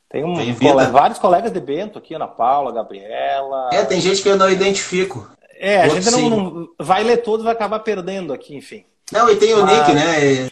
tem, 0.08 0.24
um, 0.24 0.54
colega, 0.54 0.90
vários 0.90 1.18
colegas 1.18 1.50
de 1.50 1.60
Bento 1.60 1.98
aqui, 1.98 2.14
Ana 2.14 2.28
Paula, 2.28 2.70
Gabriela. 2.70 3.70
É, 3.72 3.82
tem 3.84 4.00
gente 4.00 4.22
que 4.22 4.28
eu 4.28 4.36
não 4.36 4.50
identifico. 4.50 5.30
É, 5.58 5.80
a 5.80 5.88
gente 5.88 6.10
não, 6.10 6.28
não, 6.28 6.68
vai 6.78 7.02
ler 7.02 7.18
todos, 7.18 7.44
vai 7.44 7.54
acabar 7.54 7.78
perdendo 7.78 8.32
aqui, 8.32 8.54
enfim. 8.54 8.84
Não, 9.10 9.30
e 9.30 9.36
tem 9.36 9.54
o 9.54 9.62
Mas... 9.64 9.78
Nick, 9.78 9.94
né? 9.94 10.24
E, 10.24 10.50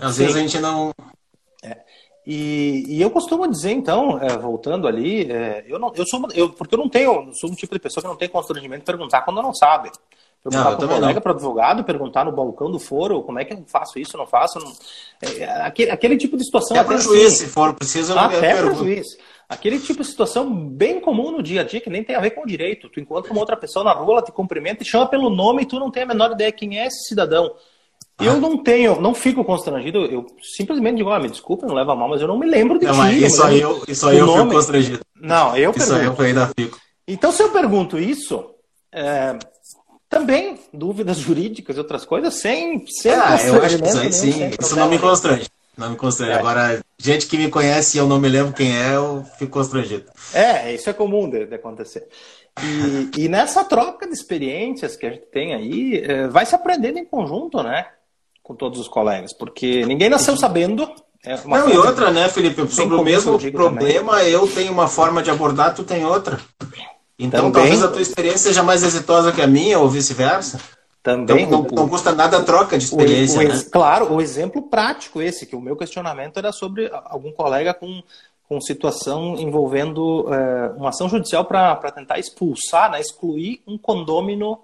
às 0.00 0.14
sim. 0.14 0.22
vezes 0.22 0.36
a 0.36 0.40
gente 0.40 0.58
não. 0.60 0.92
É. 1.64 1.78
E, 2.26 2.84
e, 2.86 3.02
eu 3.02 3.10
costumo 3.10 3.48
dizer, 3.48 3.72
então, 3.72 4.20
é, 4.20 4.36
voltando 4.36 4.86
ali, 4.86 5.30
é, 5.32 5.64
eu 5.66 5.78
não, 5.78 5.92
eu 5.96 6.06
sou, 6.06 6.20
eu, 6.34 6.50
porque 6.50 6.74
eu 6.74 6.78
não 6.78 6.88
tenho, 6.88 7.32
sou 7.34 7.50
um 7.50 7.54
tipo 7.54 7.74
de 7.74 7.80
pessoa 7.80 8.02
que 8.02 8.08
não 8.08 8.16
tem 8.16 8.28
constrangimento 8.28 8.80
de 8.80 8.86
perguntar 8.86 9.22
quando 9.22 9.42
não 9.42 9.52
sabe. 9.52 9.90
Perguntar 10.42 10.76
para 10.76 10.84
o 10.84 10.88
colega, 10.88 11.20
para 11.20 11.32
advogado, 11.32 11.84
perguntar 11.84 12.24
no 12.24 12.32
balcão 12.32 12.70
do 12.70 12.78
foro 12.80 13.22
como 13.22 13.38
é 13.38 13.44
que 13.44 13.54
eu 13.54 13.62
faço 13.66 13.98
isso, 13.98 14.16
não 14.16 14.26
faço. 14.26 14.58
Não... 14.58 14.72
É, 15.22 15.44
aquele, 15.62 15.90
aquele 15.90 16.16
tipo 16.16 16.36
de 16.36 16.44
situação. 16.44 16.76
É 16.76 16.82
para 16.82 16.96
o 16.96 16.98
juiz, 16.98 17.34
se 17.34 17.46
for 17.46 17.72
preciso. 17.74 18.18
Até 18.18 18.56
para 18.56 18.72
o 18.72 18.74
juiz. 18.74 19.06
Aquele 19.48 19.78
tipo 19.78 20.02
de 20.02 20.08
situação 20.08 20.52
bem 20.52 20.98
comum 20.98 21.30
no 21.30 21.42
dia 21.42 21.60
a 21.60 21.64
dia, 21.64 21.80
que 21.80 21.90
nem 21.90 22.02
tem 22.02 22.16
a 22.16 22.20
ver 22.20 22.30
com 22.30 22.42
o 22.42 22.46
direito. 22.46 22.88
Tu 22.88 22.98
encontra 22.98 23.30
uma 23.30 23.40
outra 23.40 23.56
pessoa 23.56 23.84
na 23.84 23.92
rua, 23.92 24.14
ela 24.14 24.22
te 24.22 24.32
cumprimenta 24.32 24.82
e 24.82 24.86
chama 24.86 25.06
pelo 25.06 25.30
nome 25.30 25.62
e 25.62 25.66
tu 25.66 25.78
não 25.78 25.90
tem 25.90 26.02
a 26.02 26.06
menor 26.06 26.32
ideia 26.32 26.50
quem 26.50 26.80
é 26.80 26.86
esse 26.86 27.06
cidadão. 27.06 27.52
Ah. 28.18 28.24
Eu 28.24 28.40
não 28.40 28.56
tenho, 28.58 29.00
não 29.00 29.14
fico 29.14 29.44
constrangido, 29.44 30.06
eu 30.06 30.26
simplesmente 30.56 30.96
digo, 30.96 31.10
ah, 31.10 31.20
me 31.20 31.28
desculpa, 31.28 31.66
não 31.66 31.74
leva 31.74 31.94
mal, 31.94 32.08
mas 32.08 32.20
eu 32.20 32.28
não 32.28 32.38
me 32.38 32.46
lembro 32.46 32.78
de 32.78 32.86
não, 32.86 32.94
ti. 32.94 33.24
Isso 33.24 33.42
aí 33.44 33.60
eu, 33.60 33.82
isso 33.86 34.08
aí 34.08 34.18
eu 34.18 34.26
fico 34.26 34.48
constrangido. 34.48 35.00
Não, 35.20 35.56
eu 35.56 35.70
isso 35.70 35.86
pergunto. 35.86 36.12
Isso 36.12 36.22
aí 36.22 36.30
eu 36.30 36.40
ainda 36.40 36.52
fico. 36.58 36.78
Então, 37.06 37.30
se 37.30 37.42
eu 37.42 37.50
pergunto 37.50 37.98
isso, 37.98 38.54
é, 38.92 39.36
também 40.12 40.58
dúvidas 40.70 41.16
jurídicas 41.18 41.74
e 41.74 41.78
outras 41.78 42.04
coisas, 42.04 42.34
sem, 42.34 42.86
sem 42.86 43.12
ah, 43.12 43.38
eu 43.42 43.62
acho 43.62 43.78
que 43.78 43.88
isso 43.88 43.98
aí 43.98 44.12
sim, 44.12 44.50
isso 44.60 44.76
não 44.76 44.88
me 44.90 44.98
constrange. 44.98 45.48
Não 45.74 45.88
me 45.88 45.96
constrange. 45.96 46.32
É. 46.32 46.34
Agora, 46.34 46.84
gente 46.98 47.26
que 47.26 47.38
me 47.38 47.48
conhece 47.48 47.96
e 47.96 48.00
eu 48.00 48.06
não 48.06 48.20
me 48.20 48.28
lembro 48.28 48.52
quem 48.52 48.76
é, 48.76 48.94
eu 48.94 49.24
fico 49.38 49.52
constrangido. 49.52 50.04
É, 50.34 50.74
isso 50.74 50.90
é 50.90 50.92
comum 50.92 51.30
de, 51.30 51.46
de 51.46 51.54
acontecer. 51.54 52.06
E, 52.62 53.10
e, 53.24 53.28
nessa 53.28 53.64
troca 53.64 54.06
de 54.06 54.12
experiências 54.12 54.96
que 54.96 55.06
a 55.06 55.10
gente 55.10 55.24
tem 55.32 55.54
aí, 55.54 56.04
é, 56.04 56.28
vai 56.28 56.44
se 56.44 56.54
aprendendo 56.54 56.98
em 56.98 57.06
conjunto, 57.06 57.62
né? 57.62 57.86
Com 58.42 58.54
todos 58.54 58.78
os 58.78 58.88
colegas, 58.88 59.32
porque 59.32 59.86
ninguém 59.86 60.10
nasceu 60.10 60.36
sabendo. 60.36 60.86
É 61.24 61.38
não, 61.46 61.70
e 61.70 61.78
outra, 61.78 62.10
né, 62.10 62.28
Felipe? 62.28 62.68
Sobre 62.68 62.96
o 62.96 63.02
mesmo 63.02 63.38
problema, 63.52 64.18
também. 64.18 64.32
eu 64.32 64.46
tenho 64.48 64.72
uma 64.72 64.88
forma 64.88 65.22
de 65.22 65.30
abordar, 65.30 65.74
tu 65.74 65.84
tem 65.84 66.04
outra. 66.04 66.38
Então 67.24 67.50
Também... 67.50 67.52
talvez 67.52 67.82
a 67.82 67.88
tua 67.88 68.02
experiência 68.02 68.38
seja 68.38 68.62
mais 68.62 68.82
exitosa 68.82 69.32
que 69.32 69.40
a 69.40 69.46
minha, 69.46 69.78
ou 69.78 69.88
vice-versa. 69.88 70.60
Também. 71.02 71.44
Então, 71.44 71.62
não, 71.62 71.68
não, 71.68 71.88
custa 71.88 72.12
nada 72.12 72.38
a 72.38 72.44
troca 72.44 72.78
de 72.78 72.84
experiência. 72.84 73.40
O, 73.40 73.44
o, 73.44 73.48
né? 73.48 73.64
Claro, 73.70 74.14
o 74.14 74.20
exemplo 74.20 74.62
prático 74.62 75.20
esse, 75.20 75.46
que 75.46 75.56
o 75.56 75.60
meu 75.60 75.76
questionamento 75.76 76.36
era 76.36 76.52
sobre 76.52 76.88
algum 76.92 77.32
colega 77.32 77.74
com, 77.74 78.02
com 78.48 78.60
situação 78.60 79.34
envolvendo 79.36 80.32
é, 80.32 80.68
uma 80.76 80.90
ação 80.90 81.08
judicial 81.08 81.44
para 81.44 81.90
tentar 81.90 82.20
expulsar, 82.20 82.90
né, 82.90 83.00
excluir 83.00 83.62
um 83.66 83.76
condômino 83.76 84.60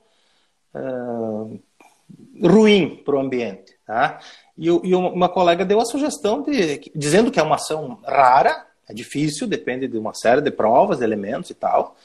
é, 0.72 2.46
ruim 2.46 3.02
para 3.04 3.16
o 3.16 3.20
ambiente. 3.20 3.74
Tá? 3.84 4.20
E, 4.56 4.66
e, 4.66 4.94
uma 4.94 5.28
colega 5.28 5.64
deu 5.64 5.80
a 5.80 5.86
sugestão 5.86 6.42
de 6.42 6.90
dizendo 6.94 7.32
que 7.32 7.40
é 7.40 7.42
uma 7.42 7.56
ação 7.56 7.98
rara, 8.04 8.64
é 8.88 8.94
difícil, 8.94 9.46
depende 9.46 9.88
de 9.88 9.98
uma 9.98 10.14
série 10.14 10.40
de 10.40 10.52
provas, 10.52 10.98
de 10.98 11.04
elementos 11.04 11.50
e 11.50 11.54
tal. 11.54 11.96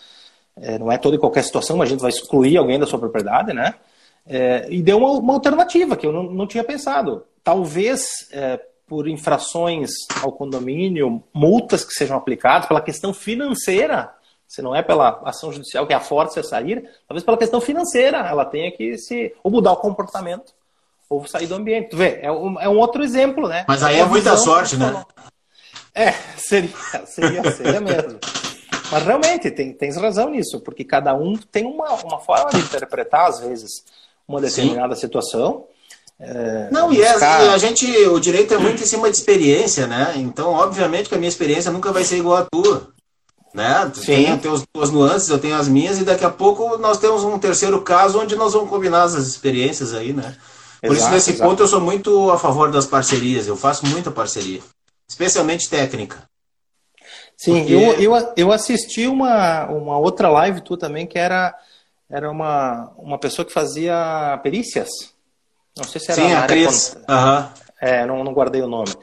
É, 0.55 0.77
não 0.77 0.91
é 0.91 0.97
toda 0.97 1.15
e 1.15 1.19
qualquer 1.19 1.43
situação, 1.43 1.77
mas 1.77 1.89
a 1.89 1.91
gente 1.91 2.01
vai 2.01 2.09
excluir 2.09 2.57
alguém 2.57 2.79
da 2.79 2.85
sua 2.85 2.99
propriedade, 2.99 3.53
né? 3.53 3.73
É, 4.25 4.67
e 4.69 4.81
deu 4.81 4.97
uma, 4.97 5.11
uma, 5.11 5.33
alternativa 5.33 5.97
que 5.97 6.05
eu 6.07 6.11
não, 6.11 6.23
não 6.23 6.47
tinha 6.47 6.63
pensado. 6.63 7.25
Talvez 7.43 8.05
é, 8.31 8.59
por 8.87 9.07
infrações 9.07 9.91
ao 10.21 10.31
condomínio, 10.31 11.23
multas 11.33 11.83
que 11.83 11.93
sejam 11.93 12.15
aplicadas 12.15 12.67
pela 12.67 12.81
questão 12.81 13.13
financeira, 13.13 14.13
se 14.47 14.61
não 14.61 14.75
é 14.75 14.81
pela 14.81 15.21
ação 15.25 15.51
judicial 15.51 15.87
que 15.87 15.93
é 15.93 15.95
a 15.95 15.99
força 15.99 16.39
a 16.39 16.43
sair, 16.43 16.87
talvez 17.07 17.23
pela 17.23 17.37
questão 17.37 17.59
financeira, 17.59 18.19
ela 18.19 18.45
tenha 18.45 18.71
que 18.71 18.97
se 18.97 19.33
ou 19.43 19.51
mudar 19.51 19.71
o 19.71 19.77
comportamento 19.77 20.53
ou 21.09 21.25
sair 21.27 21.47
do 21.47 21.55
ambiente. 21.55 21.89
Tu 21.89 21.97
vê, 21.97 22.19
é 22.21 22.31
um, 22.31 22.59
é 22.61 22.69
um 22.69 22.77
outro 22.77 23.03
exemplo, 23.03 23.47
né? 23.47 23.65
Mas 23.67 23.83
aí 23.83 23.99
é 23.99 24.05
muita 24.05 24.37
sorte, 24.37 24.77
né? 24.77 25.03
É, 25.95 26.11
seria, 26.37 26.71
seria, 27.05 27.51
seria 27.51 27.81
mesmo. 27.81 28.19
Mas 28.93 29.03
realmente, 29.03 29.49
tem, 29.49 29.73
tens 29.73 29.97
razão 29.97 30.29
nisso, 30.29 30.59
porque 30.59 30.83
cada 30.83 31.15
um 31.15 31.35
tem 31.35 31.65
uma, 31.65 31.91
uma 32.03 32.19
forma 32.19 32.51
de 32.51 32.59
interpretar, 32.59 33.27
às 33.27 33.39
vezes, 33.39 33.83
uma 34.27 34.39
determinada 34.39 34.93
Sim. 34.93 35.01
situação. 35.01 35.65
É, 36.19 36.69
não, 36.71 36.89
buscar... 36.89 37.43
e, 37.43 37.47
é, 37.47 37.49
a 37.49 37.57
gente, 37.57 37.85
o 38.07 38.19
direito 38.19 38.53
é 38.53 38.57
muito 38.57 38.83
em 38.83 38.85
cima 38.85 39.09
de 39.09 39.17
experiência, 39.17 39.87
né? 39.87 40.13
Então, 40.17 40.53
obviamente 40.53 41.09
que 41.09 41.15
a 41.15 41.17
minha 41.17 41.27
experiência 41.27 41.71
nunca 41.71 41.91
vai 41.91 42.03
ser 42.03 42.17
igual 42.17 42.37
à 42.37 42.45
tua. 42.45 42.93
Né? 43.53 43.91
Tu 43.93 44.01
tem 44.01 44.31
as 44.31 44.63
tuas 44.73 44.89
nuances, 44.89 45.29
eu 45.29 45.37
tenho 45.37 45.55
as 45.55 45.67
minhas, 45.67 45.99
e 45.99 46.03
daqui 46.03 46.25
a 46.25 46.29
pouco 46.29 46.77
nós 46.77 46.97
temos 46.97 47.23
um 47.23 47.37
terceiro 47.37 47.81
caso 47.81 48.19
onde 48.19 48.35
nós 48.35 48.53
vamos 48.53 48.69
combinar 48.69 49.03
as 49.03 49.13
experiências 49.13 49.93
aí, 49.93 50.11
né? 50.11 50.35
Por 50.81 50.91
exato, 50.91 51.01
isso, 51.01 51.09
nesse 51.11 51.31
exato. 51.31 51.49
ponto, 51.49 51.63
eu 51.63 51.67
sou 51.67 51.79
muito 51.79 52.31
a 52.31 52.37
favor 52.37 52.71
das 52.71 52.85
parcerias, 52.85 53.47
eu 53.47 53.55
faço 53.55 53.85
muita 53.85 54.11
parceria, 54.11 54.59
especialmente 55.07 55.69
técnica. 55.69 56.27
Sim, 57.37 57.59
Porque... 57.59 57.73
eu, 57.73 58.15
eu, 58.15 58.33
eu 58.37 58.51
assisti 58.51 59.07
uma, 59.07 59.65
uma 59.65 59.97
outra 59.97 60.29
live 60.29 60.61
tua 60.61 60.77
também, 60.77 61.05
que 61.05 61.17
era, 61.19 61.53
era 62.09 62.29
uma, 62.29 62.91
uma 62.97 63.17
pessoa 63.17 63.45
que 63.45 63.51
fazia 63.51 64.39
perícias. 64.43 64.89
Não 65.75 65.83
sei 65.83 65.99
se 65.99 66.11
era 66.11 66.21
Sim, 66.21 66.33
a 66.33 66.43
Cris. 66.43 66.95
Uhum. 67.09 67.47
É, 67.81 68.05
não, 68.05 68.23
não 68.23 68.33
guardei 68.33 68.61
o 68.61 68.67
nome. 68.67 68.93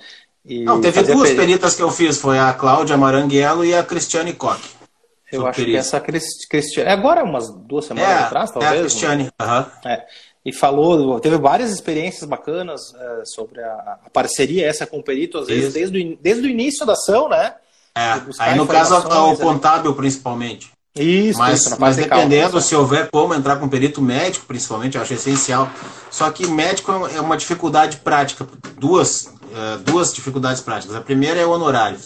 E 0.44 0.64
não, 0.64 0.80
teve 0.80 1.02
duas 1.02 1.28
peri... 1.28 1.36
peritas 1.36 1.74
que 1.74 1.82
eu 1.82 1.90
fiz, 1.90 2.18
foi 2.18 2.38
a 2.38 2.52
Cláudia 2.52 2.96
Maranguelo 2.96 3.64
e 3.64 3.74
a 3.74 3.82
Cristiane 3.82 4.32
Koch. 4.32 4.60
Eu 5.30 5.46
acho 5.46 5.64
que 5.64 5.76
essa 5.76 6.00
Cristiane. 6.00 6.88
É 6.88 6.92
agora, 6.92 7.22
umas 7.22 7.50
duas 7.50 7.84
semanas 7.84 8.10
é, 8.10 8.14
atrás, 8.14 8.50
talvez. 8.50 8.72
É 8.72 8.76
a 8.76 8.80
Cristiane. 8.80 9.30
Uhum. 9.40 9.90
É. 9.90 10.06
E 10.44 10.52
falou, 10.52 11.20
teve 11.20 11.36
várias 11.36 11.70
experiências 11.70 12.24
bacanas 12.24 12.94
é, 12.94 13.24
sobre 13.26 13.62
a, 13.62 13.98
a, 14.06 14.10
parceria 14.10 14.66
essa 14.66 14.86
com 14.86 14.98
o 14.98 15.02
perito, 15.02 15.38
às 15.38 15.48
vezes, 15.48 15.74
desde 15.74 16.00
o, 16.00 16.18
desde 16.20 16.46
o 16.46 16.50
início 16.50 16.86
da 16.86 16.94
ação, 16.94 17.28
né? 17.28 17.54
É, 18.00 18.22
aí 18.38 18.56
no 18.56 18.66
caso 18.66 18.96
o 18.96 19.36
contábil 19.36 19.94
principalmente. 19.94 20.70
Isso, 20.96 21.38
mas, 21.38 21.60
isso, 21.60 21.76
mas 21.78 21.96
dependendo 21.96 22.50
calma, 22.50 22.60
se 22.60 22.74
houver 22.74 23.10
como 23.10 23.32
entrar 23.32 23.56
com 23.56 23.68
perito 23.68 24.02
médico, 24.02 24.46
principalmente, 24.46 24.96
eu 24.96 25.02
acho 25.02 25.14
essencial. 25.14 25.70
Só 26.10 26.28
que 26.30 26.46
médico 26.48 26.90
é 26.90 27.20
uma 27.20 27.36
dificuldade 27.36 27.98
prática, 27.98 28.46
duas, 28.76 29.32
é, 29.54 29.76
duas 29.78 30.12
dificuldades 30.12 30.60
práticas. 30.60 30.96
A 30.96 31.00
primeira 31.00 31.38
é 31.38 31.46
o 31.46 31.50
honorário. 31.50 31.98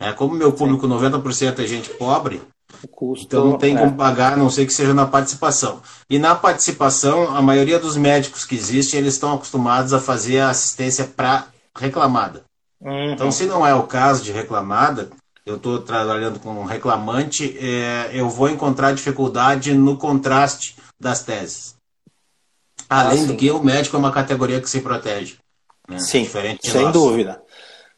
É, 0.00 0.12
como 0.12 0.34
meu 0.34 0.52
público 0.52 0.86
Sim. 0.86 0.94
90% 0.94 1.60
é 1.60 1.66
gente 1.66 1.90
pobre, 1.90 2.42
O 2.82 2.88
custo, 2.88 3.26
então 3.26 3.50
não 3.50 3.58
tem 3.58 3.76
é. 3.76 3.78
como 3.78 3.94
pagar, 3.94 4.32
a 4.32 4.36
não 4.36 4.50
ser 4.50 4.66
que 4.66 4.72
seja 4.72 4.92
na 4.92 5.06
participação. 5.06 5.80
E 6.10 6.18
na 6.18 6.34
participação, 6.34 7.36
a 7.36 7.40
maioria 7.40 7.78
dos 7.78 7.96
médicos 7.96 8.44
que 8.44 8.56
existem, 8.56 8.98
eles 8.98 9.14
estão 9.14 9.32
acostumados 9.32 9.92
a 9.92 10.00
fazer 10.00 10.40
a 10.40 10.50
assistência 10.50 11.04
para 11.04 11.46
reclamada. 11.78 12.42
Uhum. 12.80 13.12
Então, 13.12 13.30
se 13.30 13.46
não 13.46 13.64
é 13.64 13.74
o 13.74 13.84
caso 13.84 14.24
de 14.24 14.32
reclamada, 14.32 15.10
eu 15.46 15.56
estou 15.56 15.80
trabalhando 15.80 16.40
com 16.40 16.50
um 16.50 16.64
reclamante, 16.64 17.56
é, 17.58 18.10
eu 18.12 18.28
vou 18.28 18.48
encontrar 18.48 18.92
dificuldade 18.92 19.74
no 19.74 19.96
contraste 19.96 20.76
das 20.98 21.22
teses. 21.22 21.76
Além 22.88 23.24
ah, 23.24 23.26
do 23.26 23.36
que 23.36 23.50
o 23.50 23.62
médico 23.62 23.96
é 23.96 23.98
uma 23.98 24.12
categoria 24.12 24.60
que 24.60 24.68
se 24.68 24.80
protege. 24.80 25.36
Né? 25.88 25.98
Sim, 25.98 26.22
Diferente 26.22 26.70
sem 26.70 26.90
dúvida. 26.90 27.42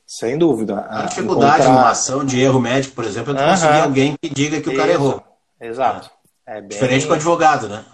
Sem 0.06 0.38
dúvida. 0.38 0.80
A, 0.88 1.02
a 1.02 1.06
dificuldade 1.06 1.62
encontrar... 1.62 1.72
numa 1.72 1.90
ação 1.90 2.24
de 2.24 2.40
erro 2.40 2.60
médico, 2.60 2.94
por 2.94 3.04
exemplo, 3.04 3.32
é 3.32 3.36
tu 3.36 3.44
conseguir 3.44 3.80
alguém 3.80 4.14
que 4.20 4.28
diga 4.28 4.60
que 4.60 4.70
o 4.70 4.76
cara 4.76 4.92
errou. 4.92 5.22
Exato. 5.60 6.10
É 6.46 6.60
bem... 6.60 6.68
Diferente 6.68 7.06
com 7.06 7.12
o 7.12 7.16
advogado, 7.16 7.68
né? 7.68 7.84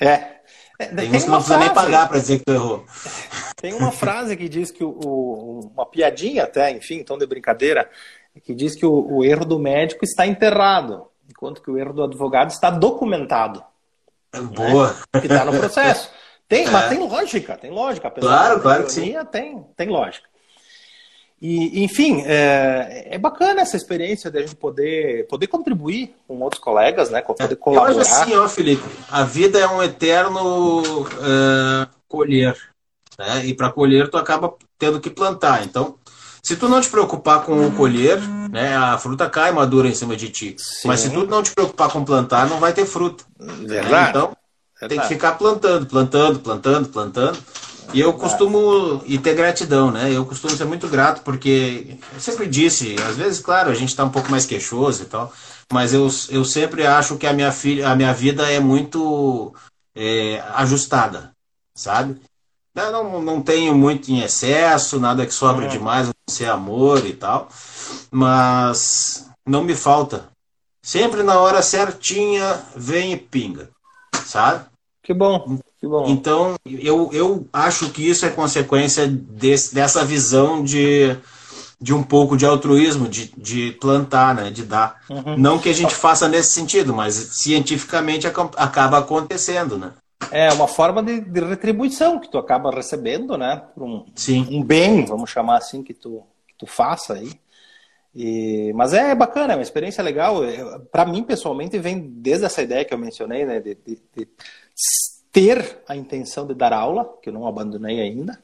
É. 0.00 0.06
é 0.08 0.86
tem, 0.86 0.96
tem 0.96 1.16
uns 1.16 1.24
que 1.24 1.30
não 1.30 1.36
precisa 1.36 1.58
nem 1.58 1.72
pagar 1.72 2.08
para 2.08 2.18
dizer 2.18 2.38
que 2.38 2.44
tu 2.44 2.52
errou. 2.52 2.84
Tem 3.56 3.72
uma 3.72 3.92
frase 3.92 4.36
que 4.36 4.48
diz 4.48 4.70
que 4.70 4.82
o, 4.82 4.90
o, 4.90 5.60
uma 5.72 5.86
piadinha 5.86 6.42
até, 6.44 6.70
enfim, 6.72 7.04
tom 7.04 7.16
de 7.16 7.26
brincadeira, 7.26 7.88
que 8.40 8.54
diz 8.54 8.74
que 8.74 8.84
o, 8.84 9.16
o 9.16 9.24
erro 9.24 9.44
do 9.44 9.58
médico 9.58 10.04
está 10.04 10.26
enterrado, 10.26 11.06
enquanto 11.28 11.62
que 11.62 11.70
o 11.70 11.78
erro 11.78 11.92
do 11.92 12.04
advogado 12.04 12.50
está 12.50 12.70
documentado. 12.70 13.62
Boa. 14.54 14.96
Né? 15.14 15.20
Que 15.20 15.26
está 15.26 15.44
no 15.44 15.52
processo. 15.52 16.10
Tem, 16.48 16.66
é. 16.66 16.70
mas 16.70 16.88
tem 16.88 16.98
lógica, 16.98 17.56
tem 17.56 17.70
lógica. 17.70 18.10
Claro, 18.10 18.60
claro 18.60 18.84
que 18.84 18.92
sim. 18.92 19.14
Tem, 19.30 19.64
tem 19.76 19.88
lógica. 19.88 20.28
E, 21.40 21.84
enfim, 21.84 22.22
é, 22.24 23.08
é, 23.10 23.18
bacana 23.18 23.60
essa 23.60 23.76
experiência 23.76 24.30
de 24.30 24.38
a 24.38 24.40
gente 24.40 24.56
poder, 24.56 25.26
poder 25.26 25.46
contribuir 25.46 26.14
com 26.26 26.40
outros 26.40 26.62
colegas, 26.62 27.10
né? 27.10 27.20
Poder 27.20 27.56
colaborar. 27.56 27.92
Eu 27.92 28.00
acho 28.00 28.22
assim, 28.22 28.34
ó, 28.34 28.48
Felipe, 28.48 28.82
a 29.10 29.24
vida 29.24 29.58
é 29.58 29.66
um 29.66 29.82
eterno 29.82 31.02
uh, 31.02 31.86
colher. 32.08 32.56
Né? 33.18 33.46
E 33.46 33.54
para 33.54 33.70
colher, 33.70 34.08
tu 34.08 34.16
acaba 34.16 34.54
tendo 34.78 35.00
que 35.00 35.10
plantar. 35.10 35.64
Então, 35.64 35.98
se 36.44 36.56
tu 36.56 36.68
não 36.68 36.78
te 36.78 36.90
preocupar 36.90 37.42
com 37.42 37.66
o 37.66 37.72
colher, 37.72 38.20
né, 38.50 38.76
a 38.76 38.98
fruta 38.98 39.30
cai 39.30 39.50
madura 39.50 39.88
em 39.88 39.94
cima 39.94 40.14
de 40.14 40.28
ti. 40.28 40.54
Sim. 40.58 40.88
Mas 40.88 41.00
se 41.00 41.08
tu 41.08 41.26
não 41.26 41.42
te 41.42 41.50
preocupar 41.50 41.88
com 41.88 42.04
plantar, 42.04 42.46
não 42.46 42.60
vai 42.60 42.74
ter 42.74 42.84
fruta. 42.84 43.24
Verdade. 43.40 43.90
Né? 43.90 44.10
Então, 44.10 44.36
Verdade. 44.78 44.88
tem 44.88 45.00
que 45.00 45.08
ficar 45.08 45.32
plantando, 45.38 45.86
plantando, 45.86 46.38
plantando, 46.40 46.88
plantando. 46.90 47.38
E 47.94 48.00
eu 48.00 48.12
costumo 48.12 49.02
e 49.06 49.16
ter 49.18 49.34
gratidão, 49.34 49.90
né? 49.90 50.12
Eu 50.12 50.26
costumo 50.26 50.54
ser 50.54 50.66
muito 50.66 50.86
grato 50.86 51.22
porque 51.22 51.96
eu 52.12 52.20
sempre 52.20 52.46
disse, 52.46 52.94
às 53.08 53.16
vezes, 53.16 53.40
claro, 53.40 53.70
a 53.70 53.74
gente 53.74 53.90
está 53.90 54.04
um 54.04 54.10
pouco 54.10 54.30
mais 54.30 54.44
queixoso 54.44 55.02
e 55.02 55.06
tal, 55.06 55.32
mas 55.72 55.94
eu, 55.94 56.10
eu 56.28 56.44
sempre 56.44 56.86
acho 56.86 57.16
que 57.16 57.26
a 57.26 57.32
minha 57.32 57.52
filha, 57.52 57.88
a 57.88 57.96
minha 57.96 58.12
vida 58.12 58.50
é 58.50 58.60
muito 58.60 59.54
é, 59.94 60.42
ajustada, 60.56 61.30
sabe? 61.74 62.20
Eu 62.74 62.90
não, 62.90 63.22
não 63.22 63.40
tenho 63.40 63.74
muito 63.74 64.10
em 64.10 64.20
excesso, 64.20 64.98
nada 64.98 65.24
que 65.24 65.32
sobre 65.32 65.66
uhum. 65.66 65.70
demais, 65.70 66.08
não 66.08 66.14
ser 66.28 66.46
amor 66.46 67.06
e 67.06 67.12
tal, 67.12 67.48
mas 68.10 69.30
não 69.46 69.62
me 69.62 69.74
falta. 69.74 70.28
Sempre 70.82 71.22
na 71.22 71.38
hora 71.38 71.62
certinha 71.62 72.60
vem 72.74 73.12
e 73.12 73.16
pinga, 73.16 73.70
sabe? 74.26 74.64
Que 75.02 75.14
bom. 75.14 75.58
Que 75.78 75.86
bom. 75.86 76.06
Então, 76.08 76.54
eu, 76.66 77.10
eu 77.12 77.46
acho 77.52 77.90
que 77.90 78.08
isso 78.08 78.26
é 78.26 78.30
consequência 78.30 79.06
desse, 79.06 79.74
dessa 79.74 80.04
visão 80.04 80.64
de, 80.64 81.16
de 81.80 81.94
um 81.94 82.02
pouco 82.02 82.36
de 82.36 82.44
altruísmo, 82.44 83.08
de, 83.08 83.32
de 83.36 83.72
plantar, 83.72 84.34
né, 84.34 84.50
de 84.50 84.64
dar. 84.64 85.00
Uhum. 85.08 85.36
Não 85.36 85.58
que 85.58 85.68
a 85.68 85.74
gente 85.74 85.94
faça 85.94 86.26
nesse 86.26 86.52
sentido, 86.52 86.92
mas 86.92 87.14
cientificamente 87.14 88.26
acaba 88.26 88.98
acontecendo, 88.98 89.78
né? 89.78 89.92
É 90.34 90.52
uma 90.52 90.66
forma 90.66 91.00
de, 91.00 91.20
de 91.20 91.40
retribuição 91.40 92.18
que 92.18 92.28
tu 92.28 92.38
acaba 92.38 92.74
recebendo, 92.74 93.38
né? 93.38 93.62
Um, 93.76 94.04
Sim. 94.16 94.48
um 94.50 94.64
bem, 94.64 95.04
vamos 95.04 95.30
chamar 95.30 95.58
assim, 95.58 95.80
que 95.84 95.94
tu, 95.94 96.24
que 96.48 96.54
tu 96.58 96.66
faça 96.66 97.14
aí. 97.14 97.30
E, 98.12 98.72
mas 98.74 98.92
é 98.92 99.14
bacana, 99.14 99.52
é 99.52 99.56
uma 99.56 99.62
experiência 99.62 100.02
legal. 100.02 100.40
Para 100.90 101.06
mim, 101.06 101.22
pessoalmente, 101.22 101.78
vem 101.78 102.00
desde 102.00 102.46
essa 102.46 102.62
ideia 102.62 102.84
que 102.84 102.92
eu 102.92 102.98
mencionei, 102.98 103.44
né? 103.44 103.60
De, 103.60 103.76
de, 103.76 104.02
de 104.16 104.28
ter 105.30 105.82
a 105.86 105.94
intenção 105.94 106.44
de 106.46 106.54
dar 106.54 106.72
aula, 106.72 107.16
que 107.22 107.28
eu 107.28 107.32
não 107.32 107.46
abandonei 107.46 108.00
ainda, 108.00 108.42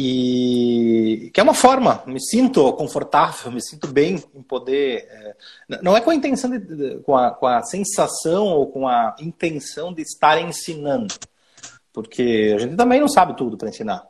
e 0.00 1.28
que 1.34 1.40
é 1.40 1.42
uma 1.42 1.54
forma, 1.54 2.04
me 2.06 2.20
sinto 2.20 2.72
confortável, 2.74 3.50
me 3.50 3.60
sinto 3.60 3.88
bem 3.88 4.22
em 4.32 4.42
poder. 4.42 5.08
É, 5.10 5.36
não 5.82 5.96
é 5.96 6.00
com 6.00 6.10
a 6.10 6.14
intenção, 6.14 6.50
de, 6.50 7.00
com, 7.00 7.16
a, 7.16 7.32
com 7.32 7.48
a 7.48 7.62
sensação 7.64 8.46
ou 8.46 8.68
com 8.68 8.86
a 8.86 9.16
intenção 9.18 9.92
de 9.92 10.02
estar 10.02 10.40
ensinando, 10.40 11.12
porque 11.92 12.54
a 12.54 12.60
gente 12.60 12.76
também 12.76 13.00
não 13.00 13.08
sabe 13.08 13.36
tudo 13.36 13.56
para 13.58 13.70
ensinar. 13.70 14.06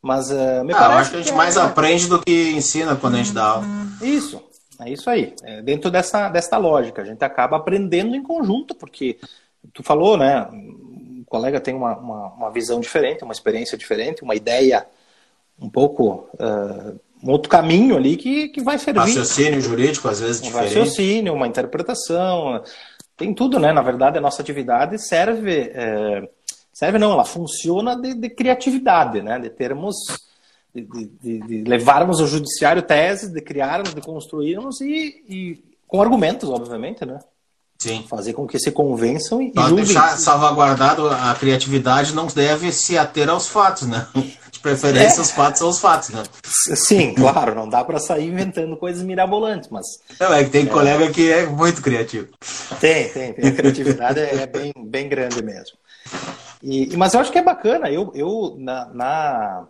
Mas 0.00 0.30
uh, 0.30 0.64
me 0.64 0.72
ah, 0.72 0.78
parece. 0.78 0.92
Eu 0.92 0.98
acho 0.98 1.10
que 1.10 1.16
a 1.16 1.18
gente 1.18 1.30
que 1.32 1.36
mais 1.36 1.56
é... 1.56 1.60
aprende 1.62 2.06
do 2.06 2.22
que 2.22 2.52
ensina 2.52 2.94
quando 2.94 3.14
a 3.14 3.18
gente 3.18 3.32
dá 3.32 3.44
aula. 3.44 3.66
Isso, 4.00 4.40
é 4.78 4.88
isso 4.88 5.10
aí. 5.10 5.34
É 5.42 5.62
dentro 5.62 5.90
dessa, 5.90 6.28
dessa 6.28 6.56
lógica, 6.58 7.02
a 7.02 7.04
gente 7.04 7.24
acaba 7.24 7.56
aprendendo 7.56 8.14
em 8.14 8.22
conjunto, 8.22 8.72
porque 8.76 9.18
tu 9.72 9.82
falou, 9.82 10.16
né? 10.16 10.46
colega 11.26 11.60
tem 11.60 11.74
uma, 11.74 11.96
uma, 11.96 12.26
uma, 12.28 12.50
visão 12.52 12.78
diferente, 12.78 13.24
uma 13.24 13.32
experiência 13.32 13.76
diferente, 13.76 14.22
uma 14.22 14.36
ideia 14.36 14.86
um 15.60 15.68
pouco. 15.68 16.28
Uh, 16.34 16.98
um 17.22 17.30
outro 17.30 17.48
caminho 17.48 17.96
ali 17.96 18.16
que, 18.16 18.48
que 18.48 18.62
vai 18.62 18.78
servir. 18.78 19.00
Raciocínio 19.00 19.58
jurídico, 19.58 20.06
às 20.08 20.20
vezes, 20.20 20.42
um 20.42 20.44
diferente. 20.44 20.78
Raciocínio, 20.78 21.32
uma 21.32 21.46
interpretação. 21.46 22.62
Tem 23.16 23.32
tudo, 23.32 23.58
né? 23.58 23.72
Na 23.72 23.80
verdade, 23.80 24.18
a 24.18 24.20
nossa 24.20 24.42
atividade 24.42 24.98
serve. 24.98 25.72
É, 25.74 26.28
serve 26.70 26.98
não, 26.98 27.12
ela 27.12 27.24
funciona 27.24 27.96
de, 27.96 28.12
de 28.14 28.28
criatividade, 28.28 29.22
né? 29.22 29.38
De 29.38 29.48
termos. 29.48 29.96
De, 30.74 30.82
de, 30.82 31.38
de, 31.38 31.62
levarmos 31.62 32.20
ao 32.20 32.26
judiciário 32.26 32.82
teses, 32.82 33.32
de 33.32 33.40
criarmos, 33.40 33.94
de 33.94 34.00
construirmos 34.00 34.80
e, 34.80 35.24
e 35.28 35.64
com 35.86 36.02
argumentos, 36.02 36.50
obviamente, 36.50 37.06
né? 37.06 37.20
Sim. 37.78 38.04
Fazer 38.08 38.32
com 38.32 38.46
que 38.46 38.58
se 38.58 38.70
convençam 38.70 39.42
e 39.42 39.52
Para 39.52 39.74
deixar 39.74 40.16
salvaguardado 40.16 41.08
a 41.08 41.34
criatividade 41.34 42.14
não 42.14 42.26
deve 42.26 42.72
se 42.72 42.96
ater 42.96 43.28
aos 43.28 43.46
fatos, 43.46 43.86
né? 43.86 44.06
De 44.50 44.58
preferência, 44.60 45.18
é. 45.18 45.22
os 45.22 45.30
fatos 45.30 45.58
são 45.58 45.68
os 45.68 45.80
fatos, 45.80 46.08
né? 46.10 46.22
Sim, 46.44 47.12
claro, 47.14 47.54
não 47.54 47.68
dá 47.68 47.84
para 47.84 47.98
sair 47.98 48.28
inventando 48.28 48.76
coisas 48.76 49.02
mirabolantes, 49.02 49.68
mas. 49.68 49.84
Não, 50.18 50.32
é 50.32 50.44
que 50.44 50.50
tem 50.50 50.66
é... 50.66 50.70
colega 50.70 51.10
que 51.10 51.30
é 51.30 51.46
muito 51.46 51.82
criativo. 51.82 52.28
Tem, 52.80 53.08
tem, 53.10 53.32
tem. 53.34 53.48
A 53.48 53.52
criatividade 53.52 54.20
é, 54.20 54.36
é 54.36 54.46
bem, 54.46 54.72
bem 54.76 55.08
grande 55.08 55.42
mesmo. 55.42 55.76
E, 56.62 56.96
mas 56.96 57.12
eu 57.12 57.20
acho 57.20 57.30
que 57.30 57.38
é 57.38 57.42
bacana. 57.42 57.90
Eu, 57.90 58.10
eu 58.14 58.56
na, 58.58 58.86
na 58.86 59.66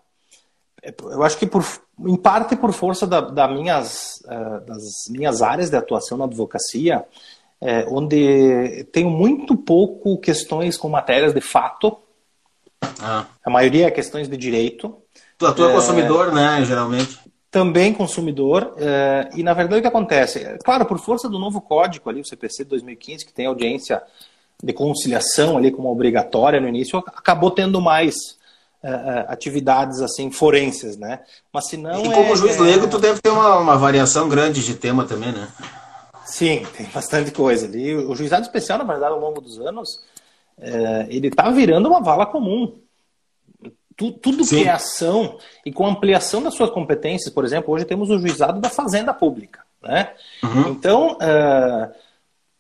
eu 1.02 1.22
acho 1.22 1.38
que 1.38 1.46
por, 1.46 1.64
em 2.00 2.16
parte 2.16 2.54
por 2.54 2.72
força 2.72 3.06
da, 3.06 3.20
da 3.20 3.48
minhas, 3.48 4.20
uh, 4.26 4.60
das 4.66 4.82
minhas 5.10 5.40
áreas 5.40 5.70
de 5.70 5.76
atuação 5.76 6.18
na 6.18 6.24
advocacia, 6.24 7.04
é, 7.60 7.86
onde 7.88 8.84
tenho 8.92 9.10
muito 9.10 9.56
pouco 9.56 10.18
questões 10.18 10.76
com 10.76 10.88
matérias 10.88 11.32
de 11.32 11.40
fato. 11.40 11.96
Ah. 13.00 13.26
A 13.44 13.50
maioria 13.50 13.86
é 13.86 13.90
questões 13.90 14.28
de 14.28 14.36
direito. 14.36 14.96
Tu 15.38 15.46
atua 15.46 15.70
é, 15.70 15.74
consumidor, 15.74 16.32
né, 16.32 16.62
geralmente? 16.64 17.18
Também 17.50 17.92
consumidor. 17.92 18.74
É, 18.78 19.30
e, 19.34 19.42
na 19.42 19.54
verdade, 19.54 19.78
o 19.78 19.82
que 19.82 19.88
acontece? 19.88 20.58
Claro, 20.64 20.84
por 20.84 20.98
força 20.98 21.28
do 21.28 21.38
novo 21.38 21.60
código 21.60 22.10
ali, 22.10 22.20
o 22.20 22.26
CPC 22.26 22.64
de 22.64 22.70
2015, 22.70 23.24
que 23.24 23.32
tem 23.32 23.46
audiência 23.46 24.02
de 24.62 24.72
conciliação 24.72 25.56
ali 25.56 25.70
como 25.70 25.90
obrigatória 25.90 26.60
no 26.60 26.68
início, 26.68 26.98
acabou 26.98 27.50
tendo 27.50 27.80
mais 27.80 28.14
é, 28.82 28.90
é, 28.90 29.24
atividades 29.28 30.00
assim 30.00 30.30
forenses, 30.30 30.96
né? 30.96 31.20
Mas 31.52 31.68
se 31.68 31.76
não 31.76 32.04
e 32.04 32.12
como 32.12 32.32
é, 32.32 32.36
juiz 32.36 32.58
leigo, 32.58 32.86
tu 32.86 32.98
deve 32.98 33.20
ter 33.20 33.30
uma, 33.30 33.56
uma 33.56 33.76
variação 33.76 34.28
grande 34.28 34.62
de 34.62 34.74
tema 34.74 35.04
também, 35.04 35.32
né? 35.32 35.48
Sim, 36.24 36.64
tem 36.76 36.86
bastante 36.86 37.30
coisa 37.30 37.66
ali. 37.66 37.94
O 37.94 38.14
juizado 38.14 38.42
especial, 38.42 38.78
na 38.78 38.84
verdade, 38.84 39.12
ao 39.12 39.20
longo 39.20 39.40
dos 39.40 39.60
anos, 39.60 40.04
é, 40.58 41.06
ele 41.08 41.28
está 41.28 41.50
virando 41.50 41.88
uma 41.88 42.00
vala 42.00 42.26
comum. 42.26 42.78
Tu, 43.96 44.10
tudo 44.12 44.44
Sim. 44.44 44.62
que 44.62 44.68
é 44.68 44.72
ação 44.72 45.38
e 45.64 45.72
com 45.72 45.86
ampliação 45.86 46.42
das 46.42 46.54
suas 46.54 46.70
competências, 46.70 47.32
por 47.32 47.44
exemplo, 47.44 47.72
hoje 47.72 47.84
temos 47.84 48.10
o 48.10 48.18
juizado 48.18 48.60
da 48.60 48.68
fazenda 48.68 49.14
pública. 49.14 49.64
Né? 49.82 50.12
Uhum. 50.42 50.68
Então, 50.70 51.16
é, 51.20 51.94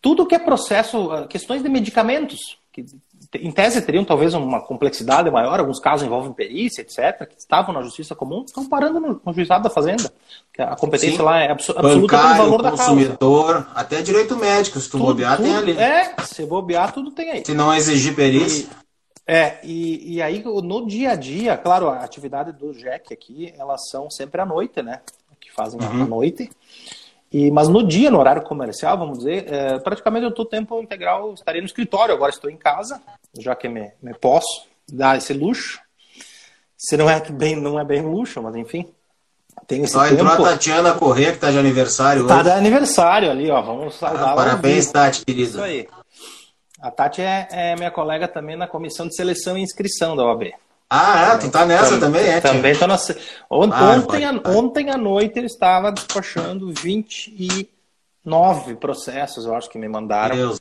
tudo 0.00 0.26
que 0.26 0.34
é 0.34 0.38
processo, 0.38 1.12
é, 1.14 1.26
questões 1.26 1.62
de 1.62 1.68
medicamentos, 1.68 2.58
que 2.72 2.84
em 3.34 3.50
tese 3.50 3.82
teriam 3.82 4.04
talvez 4.04 4.34
uma 4.34 4.60
complexidade 4.60 5.30
maior, 5.30 5.58
alguns 5.58 5.80
casos 5.80 6.06
envolvem 6.06 6.32
perícia, 6.32 6.82
etc., 6.82 7.26
que 7.26 7.38
estavam 7.38 7.74
na 7.74 7.82
justiça 7.82 8.14
comum, 8.14 8.44
estão 8.46 8.68
parando 8.68 9.00
no, 9.00 9.20
no 9.24 9.32
juizado 9.32 9.64
da 9.64 9.70
fazenda. 9.70 10.12
A 10.58 10.76
competência 10.76 11.16
Sim. 11.16 11.22
lá 11.22 11.40
é 11.40 11.50
abso 11.50 11.72
absoluta 11.72 12.16
pelo 12.16 12.36
valor 12.36 12.62
da 12.62 12.70
consumidor, 12.70 13.68
até 13.74 14.02
direito 14.02 14.36
médico, 14.36 14.78
se 14.78 14.88
tu 14.88 14.98
tudo, 14.98 15.06
bobear, 15.06 15.36
tudo, 15.36 15.46
tem 15.46 15.56
ali. 15.56 15.78
É, 15.78 16.14
se 16.22 16.46
bobear, 16.46 16.92
tudo 16.92 17.10
tem 17.10 17.30
aí. 17.30 17.44
Se 17.44 17.54
não 17.54 17.74
exigir 17.74 18.14
perícia. 18.14 18.66
E, 18.66 19.32
é, 19.32 19.58
e, 19.62 20.14
e 20.16 20.22
aí 20.22 20.42
no 20.44 20.86
dia 20.86 21.12
a 21.12 21.16
dia, 21.16 21.56
claro, 21.56 21.88
a 21.88 22.04
atividade 22.04 22.52
do 22.52 22.72
JEC 22.72 23.12
aqui, 23.12 23.54
elas 23.58 23.88
são 23.88 24.10
sempre 24.10 24.40
à 24.40 24.46
noite, 24.46 24.82
né? 24.82 25.00
Que 25.40 25.52
fazem 25.52 25.80
uhum. 25.80 26.02
à 26.02 26.06
noite. 26.06 26.50
E, 27.34 27.50
mas 27.50 27.68
no 27.68 27.84
dia, 27.84 28.12
no 28.12 28.20
horário 28.20 28.42
comercial, 28.42 28.96
vamos 28.96 29.18
dizer, 29.18 29.52
é, 29.52 29.80
praticamente 29.80 30.22
eu 30.22 30.30
estou 30.30 30.46
tempo 30.46 30.80
integral, 30.80 31.34
estaria 31.34 31.60
no 31.60 31.66
escritório, 31.66 32.14
agora 32.14 32.30
estou 32.30 32.48
em 32.48 32.56
casa, 32.56 33.02
já 33.36 33.56
que 33.56 33.68
me, 33.68 33.90
me 34.00 34.14
posso 34.14 34.68
dar 34.88 35.18
esse 35.18 35.32
luxo. 35.32 35.80
Se 36.78 36.96
não 36.96 37.10
é 37.10 37.18
bem, 37.18 37.56
não 37.56 37.76
é 37.80 37.84
bem 37.84 38.02
luxo, 38.02 38.40
mas 38.40 38.54
enfim. 38.54 38.88
Tem 39.66 39.82
esse 39.82 39.94
Só 39.94 40.04
tempo. 40.04 40.14
entrou 40.14 40.46
a 40.46 40.50
Tatiana 40.50 40.94
Corrêa, 40.94 41.30
que 41.30 41.38
está 41.38 41.50
de 41.50 41.58
aniversário 41.58 42.24
tá 42.24 42.34
hoje. 42.34 42.42
Está 42.42 42.54
de 42.54 42.58
aniversário 42.60 43.30
ali, 43.32 43.50
ó. 43.50 43.60
Vamos 43.60 43.96
saudar 43.96 44.32
ah, 44.32 44.36
Parabéns, 44.36 44.92
Tati, 44.92 45.24
querida. 45.24 45.48
Isso 45.48 45.60
aí. 45.60 45.88
A 46.80 46.90
Tati 46.92 47.20
é, 47.20 47.48
é, 47.50 47.74
minha 47.74 47.90
colega 47.90 48.28
também 48.28 48.54
na 48.54 48.68
comissão 48.68 49.08
de 49.08 49.16
seleção 49.16 49.58
e 49.58 49.62
inscrição 49.62 50.14
da 50.14 50.22
OAB. 50.22 50.52
Ah, 50.96 51.34
é? 51.34 51.38
Tu 51.38 51.50
tá 51.50 51.66
nessa 51.66 51.98
também, 51.98 52.22
também 52.22 52.28
é? 52.28 52.40
Também 52.40 52.78
tô 52.78 52.86
na... 52.86 52.94
Ontem, 53.50 53.76
ah, 53.76 53.90
ontem, 53.90 54.24
a, 54.24 54.30
ontem 54.46 54.90
à 54.90 54.96
noite 54.96 55.36
ele 55.38 55.46
estava 55.46 55.90
despachando 55.90 56.72
29 56.72 58.76
processos, 58.76 59.44
eu 59.44 59.56
acho 59.56 59.68
que 59.68 59.76
me 59.76 59.88
mandaram. 59.88 60.36
Deus. 60.36 60.60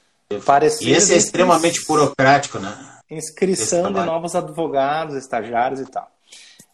E 0.82 0.92
esse 0.92 1.14
é 1.14 1.18
extremamente 1.18 1.86
burocrático, 1.86 2.58
né? 2.58 2.76
Inscrição 3.12 3.94
de 3.94 4.04
novos 4.04 4.36
advogados, 4.36 5.16
estagiários 5.16 5.80
e 5.80 5.86
tal. 5.86 6.10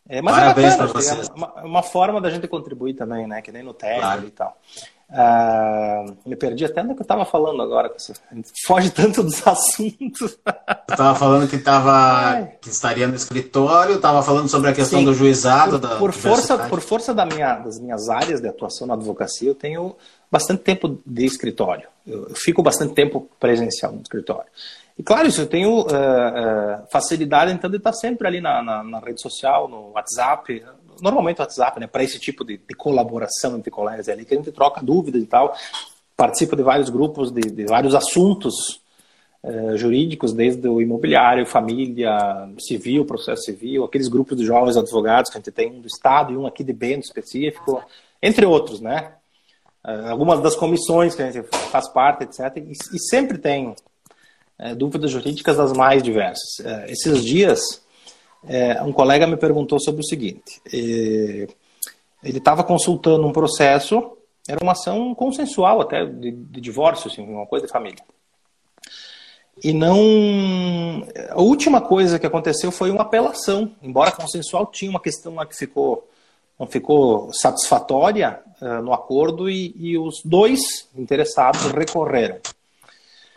É, 0.07 0.21
mas 0.21 0.35
Parabéns 0.35 0.73
é 0.73 0.77
bacana, 0.77 1.21
é 1.21 1.25
uma, 1.35 1.53
uma, 1.63 1.83
forma 1.83 2.21
da 2.21 2.29
gente 2.29 2.47
contribuir 2.47 2.93
também, 2.93 3.27
né? 3.27 3.41
Que 3.41 3.51
nem 3.51 3.61
no 3.61 3.73
técnico 3.73 4.01
claro. 4.01 4.25
e 4.25 4.31
tal. 4.31 4.57
Uh, 5.11 6.15
me 6.23 6.35
perdi 6.35 6.65
até 6.65 6.83
no 6.83 6.93
que 6.93 7.01
eu 7.01 7.03
estava 7.03 7.25
falando 7.25 7.63
agora. 7.63 7.91
Foge 8.65 8.91
tanto 8.91 9.23
dos 9.23 9.41
assuntos. 9.47 10.37
Eu 10.45 10.91
estava 10.91 11.15
falando 11.15 11.49
que, 11.49 11.57
tava, 11.57 12.47
que 12.61 12.69
estaria 12.69 13.07
no 13.07 13.15
escritório, 13.15 13.95
estava 13.95 14.21
falando 14.21 14.47
sobre 14.47 14.69
a 14.69 14.73
questão 14.73 14.99
Sim, 14.99 15.05
do 15.05 15.13
juizado. 15.13 15.79
Por, 15.79 15.79
da 15.79 15.95
por 15.95 16.13
força, 16.13 16.57
por 16.57 16.79
força 16.79 17.13
da 17.13 17.25
minha, 17.25 17.55
das 17.55 17.79
minhas 17.79 18.07
áreas 18.07 18.39
de 18.39 18.47
atuação 18.47 18.85
na 18.85 18.93
advocacia, 18.93 19.49
eu 19.49 19.55
tenho 19.55 19.95
bastante 20.31 20.61
tempo 20.61 20.99
de 21.03 21.25
escritório. 21.25 21.87
Eu, 22.05 22.29
fico 22.35 22.61
bastante 22.61 22.93
tempo 22.93 23.27
presencial 23.39 23.91
no 23.91 24.01
escritório. 24.01 24.49
E 24.95 25.01
claro, 25.01 25.27
isso 25.27 25.41
eu 25.41 25.47
tenho 25.47 25.71
uh, 25.71 25.85
uh, 25.85 26.87
facilidade 26.91 27.51
então 27.51 27.69
de 27.69 27.77
estar 27.77 27.93
sempre 27.93 28.27
ali 28.27 28.41
na, 28.41 28.61
na, 28.61 28.83
na 28.83 28.99
rede 28.99 29.21
social, 29.21 29.67
no 29.67 29.91
WhatsApp, 29.93 30.63
normalmente 31.01 31.39
o 31.39 31.41
WhatsApp, 31.41 31.79
né, 31.79 31.87
para 31.87 32.03
esse 32.03 32.19
tipo 32.19 32.43
de, 32.43 32.57
de, 32.57 32.75
colaboração 32.75 33.57
entre 33.57 33.71
colegas 33.71 34.09
ali, 34.09 34.25
que 34.25 34.33
a 34.33 34.37
gente 34.37 34.51
troca 34.51 34.81
dúvidas 34.81 35.21
e 35.21 35.25
tal, 35.25 35.55
participa 36.15 36.55
de 36.55 36.63
vários 36.63 36.89
grupos, 36.89 37.31
de, 37.31 37.41
de 37.41 37.65
vários 37.65 37.95
assuntos 37.95 38.81
uh, 39.43 39.77
jurídicos, 39.77 40.33
desde 40.33 40.67
o 40.67 40.81
imobiliário, 40.81 41.45
família, 41.45 42.49
civil, 42.59 43.05
processo 43.05 43.43
civil, 43.43 43.83
aqueles 43.83 44.07
grupos 44.07 44.37
de 44.37 44.45
jovens 44.45 44.77
advogados 44.77 45.29
que 45.29 45.37
a 45.37 45.39
gente 45.39 45.51
tem, 45.51 45.71
um 45.71 45.81
do 45.81 45.87
Estado 45.87 46.33
e 46.33 46.37
um 46.37 46.45
aqui 46.45 46.63
de 46.63 46.73
Bento 46.73 47.05
específico, 47.05 47.83
entre 48.21 48.45
outros, 48.45 48.81
né? 48.81 49.13
Uh, 49.85 50.09
algumas 50.09 50.41
das 50.41 50.55
comissões 50.55 51.15
que 51.15 51.21
a 51.21 51.31
gente 51.31 51.47
faz 51.71 51.87
parte, 51.87 52.25
etc. 52.25 52.57
E, 52.57 52.71
e 52.71 52.99
sempre 53.09 53.37
tem 53.37 53.69
uh, 53.69 54.75
dúvidas 54.75 55.11
jurídicas 55.11 55.57
das 55.57 55.71
mais 55.71 56.03
diversas. 56.03 56.59
esses 56.87 57.23
dias 57.23 57.81
é, 58.47 58.81
um 58.83 58.91
colega 58.91 59.27
me 59.27 59.37
perguntou 59.37 59.79
sobre 59.79 60.01
o 60.01 60.05
seguinte: 60.05 60.61
é, 60.71 61.47
ele 62.23 62.37
estava 62.37 62.63
consultando 62.63 63.25
um 63.25 63.31
processo, 63.31 64.17
era 64.47 64.63
uma 64.63 64.73
ação 64.73 65.13
consensual 65.13 65.81
até 65.81 66.05
de, 66.05 66.31
de 66.31 66.61
divórcio, 66.61 67.09
assim, 67.11 67.21
uma 67.21 67.45
coisa 67.45 67.65
de 67.65 67.71
família. 67.71 68.03
E 69.63 69.73
não. 69.73 71.05
A 71.29 71.41
última 71.41 71.81
coisa 71.81 72.17
que 72.17 72.25
aconteceu 72.25 72.71
foi 72.71 72.91
uma 72.91 73.01
apelação. 73.01 73.75
Embora 73.81 74.11
consensual, 74.11 74.65
tinha 74.67 74.89
uma 74.89 75.01
questão 75.01 75.35
lá 75.35 75.45
que 75.45 75.55
ficou, 75.55 76.09
não 76.57 76.65
ficou 76.65 77.31
satisfatória 77.33 78.39
uh, 78.61 78.81
no 78.81 78.93
acordo 78.93 79.49
e, 79.49 79.75
e, 79.77 79.97
os 79.97 80.21
dois 80.23 80.87
interessados 80.95 81.71
recorreram. 81.71 82.37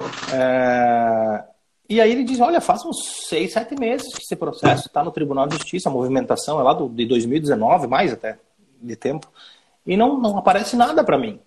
Uh, 0.01 1.52
e 1.93 2.01
aí 2.01 2.13
ele 2.13 2.25
diz, 2.25 2.41
olha, 2.41 2.61
faz 2.61 2.85
uns 2.85 3.27
seis, 3.29 3.53
sete 3.53 3.75
meses 3.79 4.15
que 4.15 4.23
esse 4.23 4.37
processo 4.37 4.87
está 4.87 5.05
no 5.05 5.11
Tribunal 5.11 5.47
de 5.47 5.57
Justiça, 5.57 5.89
a 5.89 5.93
movimentação 5.93 6.59
é 6.59 6.63
lá 6.63 6.73
do, 6.73 6.89
de 6.89 7.05
2019, 7.07 7.87
mais 7.87 8.13
até 8.13 8.39
de 8.81 8.97
tempo, 8.97 9.29
e 9.87 9.97
não, 9.97 10.19
não 10.19 10.39
aparece 10.39 10.77
nada 10.77 11.05
para 11.05 11.19
mim. 11.19 11.39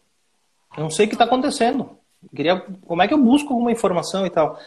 Eu 0.77 0.83
não 0.83 0.89
sei 0.89 1.05
o 1.05 1.09
que 1.09 1.15
está 1.15 1.25
acontecendo. 1.25 1.97
queria, 2.35 2.63
como 2.85 3.01
é 3.01 3.07
que 3.07 3.13
eu 3.13 3.17
busco 3.17 3.53
alguma 3.53 3.71
informação 3.71 4.25
e 4.25 4.29
tal? 4.29 4.59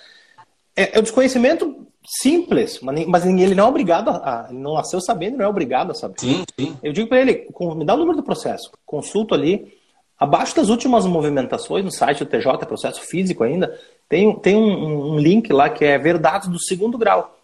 É, 0.75 0.97
é 0.97 0.99
o 0.99 1.03
desconhecimento 1.03 1.87
simples, 2.05 2.81
mas, 2.81 3.07
mas 3.07 3.27
ele 3.27 3.55
não 3.55 3.67
é 3.67 3.69
obrigado 3.69 4.09
a, 4.11 4.47
ele 4.49 4.59
não 4.59 4.75
nasceu 4.75 5.01
sabendo, 5.01 5.37
não 5.37 5.45
é 5.45 5.49
obrigado 5.49 5.91
a 5.91 5.95
saber. 5.95 6.19
Sim, 6.19 6.45
sim. 6.59 6.77
Eu 6.83 6.93
digo 6.93 7.09
para 7.09 7.21
ele, 7.21 7.47
me 7.77 7.85
dá 7.85 7.95
o 7.95 7.99
número 7.99 8.17
do 8.17 8.23
processo, 8.23 8.73
consulto 8.87 9.35
ali, 9.35 9.77
abaixo 10.19 10.57
das 10.57 10.69
últimas 10.69 11.07
movimentações 11.07 11.85
no 11.85 11.91
site 11.91 12.21
do 12.21 12.27
TJ, 12.27 12.67
processo 12.67 13.01
físico 13.03 13.45
ainda, 13.45 13.79
tem, 14.09 14.35
tem 14.41 14.57
um, 14.57 15.15
um, 15.15 15.19
link 15.19 15.53
lá 15.53 15.69
que 15.69 15.85
é 15.85 15.99
verdades 15.99 16.49
do 16.49 16.59
segundo 16.59 16.97
grau. 16.97 17.37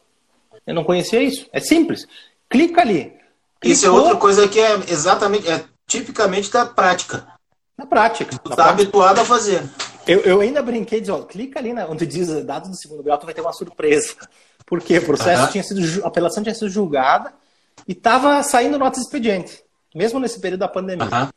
Eu 0.67 0.75
não 0.75 0.85
conhecia 0.85 1.23
isso. 1.23 1.47
É 1.53 1.61
simples. 1.61 2.07
Clica 2.49 2.81
ali. 2.81 3.13
Clicou, 3.61 3.73
isso 3.73 3.87
é 3.87 3.91
outra 3.91 4.17
coisa 4.17 4.49
que 4.49 4.59
é 4.59 4.75
exatamente, 4.89 5.49
é 5.49 5.65
tipicamente 5.87 6.51
da 6.51 6.65
prática. 6.65 7.27
Na 7.77 7.87
prática. 7.87 8.39
Tu 8.43 8.51
está 8.51 8.71
habituado 8.71 9.19
a 9.19 9.25
fazer. 9.25 9.63
Eu, 10.07 10.21
eu 10.21 10.41
ainda 10.41 10.63
brinquei 10.63 11.01
de, 11.01 11.11
ó, 11.11 11.23
clica 11.23 11.59
ali 11.59 11.73
né, 11.73 11.87
onde 11.89 12.07
diz 12.07 12.29
dados 12.45 12.71
do 12.71 12.77
segundo 12.77 13.03
grau, 13.03 13.19
tu 13.19 13.27
vai 13.27 13.35
ter 13.35 13.41
uma 13.41 13.53
surpresa. 13.53 14.15
Porque 14.67 14.97
o 14.97 15.05
processo 15.05 15.53
tinha 15.53 15.63
sido, 15.63 16.05
a 16.05 16.09
apelação 16.09 16.43
tinha 16.43 16.55
sido 16.55 16.71
julgada 16.71 17.33
e 17.87 17.93
estava 17.93 18.43
saindo 18.43 18.79
nota 18.79 18.99
de 18.99 19.05
expediente, 19.05 19.63
mesmo 19.95 20.19
nesse 20.19 20.41
período 20.41 20.61
da 20.61 20.69
pandemia. 20.69 21.31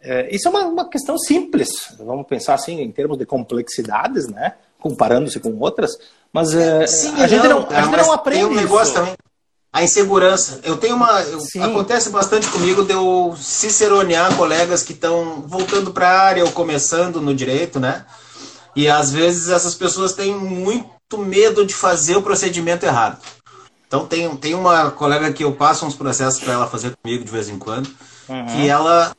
É, 0.00 0.34
isso 0.34 0.46
é 0.46 0.50
uma, 0.50 0.64
uma, 0.64 0.88
questão 0.88 1.18
simples, 1.18 1.70
vamos 1.98 2.26
pensar 2.26 2.54
assim 2.54 2.80
em 2.80 2.90
termos 2.90 3.18
de 3.18 3.26
complexidades, 3.26 4.28
né? 4.28 4.54
Comparando-se 4.80 5.40
com 5.40 5.58
outras, 5.58 5.98
mas 6.32 6.54
é, 6.54 6.86
Sim, 6.86 7.20
a, 7.20 7.26
gente 7.26 7.48
não, 7.48 7.66
a 7.68 7.82
gente 7.82 7.96
não 7.96 8.12
aprende. 8.12 8.44
Tem 8.44 8.46
um 8.46 8.54
negócio 8.54 8.92
isso. 8.92 8.94
também. 8.94 9.14
A 9.72 9.82
insegurança. 9.82 10.60
Eu 10.62 10.76
tenho 10.76 10.96
uma. 10.96 11.20
Eu, 11.22 11.40
acontece 11.62 12.10
bastante 12.10 12.48
comigo 12.48 12.84
de 12.84 12.92
eu 12.92 13.34
ciceronear 13.36 14.34
colegas 14.36 14.82
que 14.82 14.92
estão 14.92 15.42
voltando 15.46 15.92
para 15.92 16.08
a 16.08 16.20
área 16.20 16.44
ou 16.44 16.52
começando 16.52 17.20
no 17.20 17.34
direito, 17.34 17.78
né? 17.78 18.06
E 18.74 18.88
às 18.88 19.10
vezes 19.10 19.48
essas 19.50 19.74
pessoas 19.74 20.12
têm 20.12 20.34
muito 20.34 21.18
medo 21.18 21.66
de 21.66 21.74
fazer 21.74 22.16
o 22.16 22.22
procedimento 22.22 22.86
errado. 22.86 23.20
Então 23.86 24.06
tem, 24.06 24.34
tem 24.36 24.54
uma 24.54 24.90
colega 24.90 25.32
que 25.32 25.44
eu 25.44 25.52
passo 25.52 25.84
uns 25.84 25.94
processos 25.94 26.40
para 26.40 26.52
ela 26.52 26.66
fazer 26.66 26.96
comigo 27.02 27.24
de 27.24 27.30
vez 27.30 27.48
em 27.48 27.58
quando, 27.58 27.90
uhum. 28.28 28.46
que 28.46 28.68
ela 28.68 29.14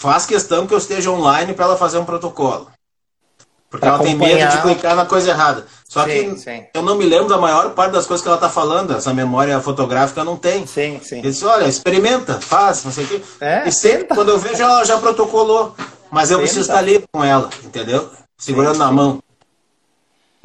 faz 0.00 0.24
questão 0.24 0.66
que 0.66 0.72
eu 0.72 0.78
esteja 0.78 1.10
online 1.10 1.52
para 1.52 1.66
ela 1.66 1.76
fazer 1.76 1.98
um 1.98 2.06
protocolo. 2.06 2.68
Porque 3.68 3.86
pra 3.86 3.96
ela 3.96 4.02
tem 4.02 4.14
medo 4.16 4.50
de 4.50 4.62
clicar 4.62 4.96
na 4.96 5.04
coisa 5.04 5.30
errada. 5.30 5.66
Só 5.86 6.04
sim, 6.04 6.34
que 6.34 6.40
sim. 6.40 6.64
eu 6.74 6.82
não 6.82 6.96
me 6.96 7.04
lembro 7.04 7.28
da 7.28 7.36
maior 7.36 7.70
parte 7.74 7.92
das 7.92 8.06
coisas 8.06 8.22
que 8.22 8.28
ela 8.28 8.38
está 8.38 8.48
falando. 8.48 8.96
Essa 8.96 9.12
memória 9.12 9.60
fotográfica 9.60 10.24
não 10.24 10.36
tem. 10.36 10.66
Sim, 10.66 10.98
sim. 11.02 11.18
Ele 11.18 11.30
disse, 11.30 11.44
olha, 11.44 11.66
experimenta, 11.66 12.40
faz, 12.40 12.82
não 12.82 12.90
sei 12.90 13.04
o 13.04 13.08
quê. 13.08 13.22
É, 13.40 13.68
e 13.68 13.70
sempre, 13.70 13.98
tenta. 13.98 14.14
quando 14.14 14.30
eu 14.30 14.38
vejo, 14.38 14.62
ela 14.62 14.82
já 14.84 14.96
protocolou. 14.98 15.76
Mas 16.10 16.30
eu 16.30 16.38
tenta. 16.38 16.46
preciso 16.46 16.62
estar 16.62 16.78
ali 16.78 17.04
com 17.12 17.22
ela, 17.22 17.50
entendeu? 17.62 18.10
Segurando 18.38 18.74
sim, 18.74 18.80
na 18.80 18.90
mão. 18.90 19.22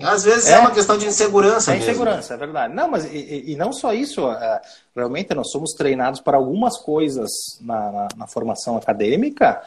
Às 0.01 0.25
vezes 0.25 0.49
é, 0.49 0.53
é 0.53 0.59
uma 0.59 0.71
questão 0.71 0.97
de 0.97 1.05
insegurança. 1.05 1.73
É 1.73 1.77
insegurança, 1.77 2.33
é 2.33 2.37
verdade. 2.37 2.73
Não, 2.73 2.89
mas 2.89 3.05
e, 3.05 3.51
e 3.51 3.55
não 3.55 3.71
só 3.71 3.93
isso. 3.93 4.27
Uh, 4.27 4.59
realmente 4.95 5.33
nós 5.33 5.49
somos 5.51 5.71
treinados 5.71 6.19
para 6.19 6.35
algumas 6.35 6.77
coisas 6.77 7.29
na, 7.61 7.91
na, 7.91 8.07
na 8.17 8.27
formação 8.27 8.75
acadêmica, 8.75 9.61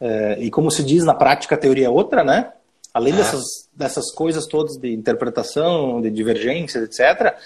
uh, 0.00 0.40
e 0.40 0.50
como 0.50 0.70
se 0.70 0.84
diz 0.84 1.04
na 1.04 1.14
prática, 1.14 1.56
a 1.56 1.58
teoria 1.58 1.86
é 1.86 1.90
outra, 1.90 2.22
né? 2.22 2.52
Além 2.94 3.12
é. 3.14 3.16
dessas, 3.16 3.42
dessas 3.72 4.12
coisas 4.12 4.46
todas 4.46 4.76
de 4.76 4.92
interpretação, 4.92 6.00
de 6.00 6.10
divergências, 6.10 6.84
etc., 6.84 7.36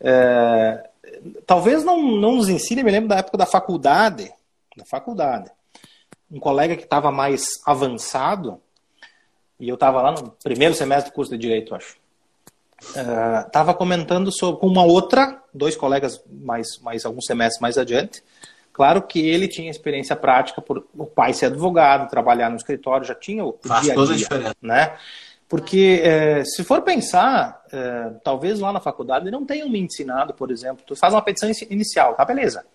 é, 0.00 0.90
talvez 1.46 1.84
não, 1.84 2.02
não 2.02 2.36
nos 2.36 2.48
ensine, 2.48 2.82
me 2.82 2.90
lembro 2.90 3.08
da 3.08 3.18
época 3.18 3.38
da 3.38 3.46
faculdade, 3.46 4.32
da 4.76 4.84
faculdade. 4.84 5.50
Um 6.30 6.40
colega 6.40 6.76
que 6.76 6.84
estava 6.84 7.12
mais 7.12 7.44
avançado, 7.64 8.60
e 9.64 9.68
eu 9.68 9.74
estava 9.74 10.02
lá 10.02 10.12
no 10.12 10.30
primeiro 10.42 10.74
semestre 10.74 11.10
do 11.10 11.14
curso 11.14 11.32
de 11.32 11.38
Direito, 11.38 11.74
acho. 11.74 11.96
Estava 13.46 13.72
uh, 13.72 13.74
comentando 13.74 14.30
sobre, 14.30 14.60
com 14.60 14.66
uma 14.66 14.84
outra, 14.84 15.42
dois 15.54 15.74
colegas 15.74 16.22
mais, 16.30 16.78
mais 16.82 17.06
alguns 17.06 17.24
semestres 17.24 17.60
mais 17.62 17.78
adiante. 17.78 18.22
Claro 18.74 19.00
que 19.02 19.20
ele 19.26 19.48
tinha 19.48 19.70
experiência 19.70 20.14
prática 20.14 20.60
por 20.60 20.86
o 20.94 21.06
pai 21.06 21.32
ser 21.32 21.46
advogado, 21.46 22.10
trabalhar 22.10 22.50
no 22.50 22.56
escritório, 22.56 23.06
já 23.06 23.14
tinha 23.14 23.42
o 23.42 23.58
Faz 23.62 23.82
dia 23.82 23.92
a 23.92 23.94
dia, 23.94 23.94
toda 23.94 24.12
a 24.12 24.16
diferença. 24.16 24.56
né? 24.60 24.96
Porque 25.48 26.02
eh, 26.02 26.44
se 26.44 26.64
for 26.64 26.82
pensar, 26.82 27.62
eh, 27.72 28.10
talvez 28.24 28.58
lá 28.58 28.72
na 28.72 28.80
faculdade 28.80 29.30
não 29.30 29.46
tenham 29.46 29.68
me 29.68 29.78
ensinado, 29.78 30.34
por 30.34 30.50
exemplo, 30.50 30.82
tu 30.84 30.96
faz 30.96 31.14
uma 31.14 31.22
petição 31.22 31.48
inicial, 31.70 32.14
tá 32.14 32.24
beleza? 32.24 32.66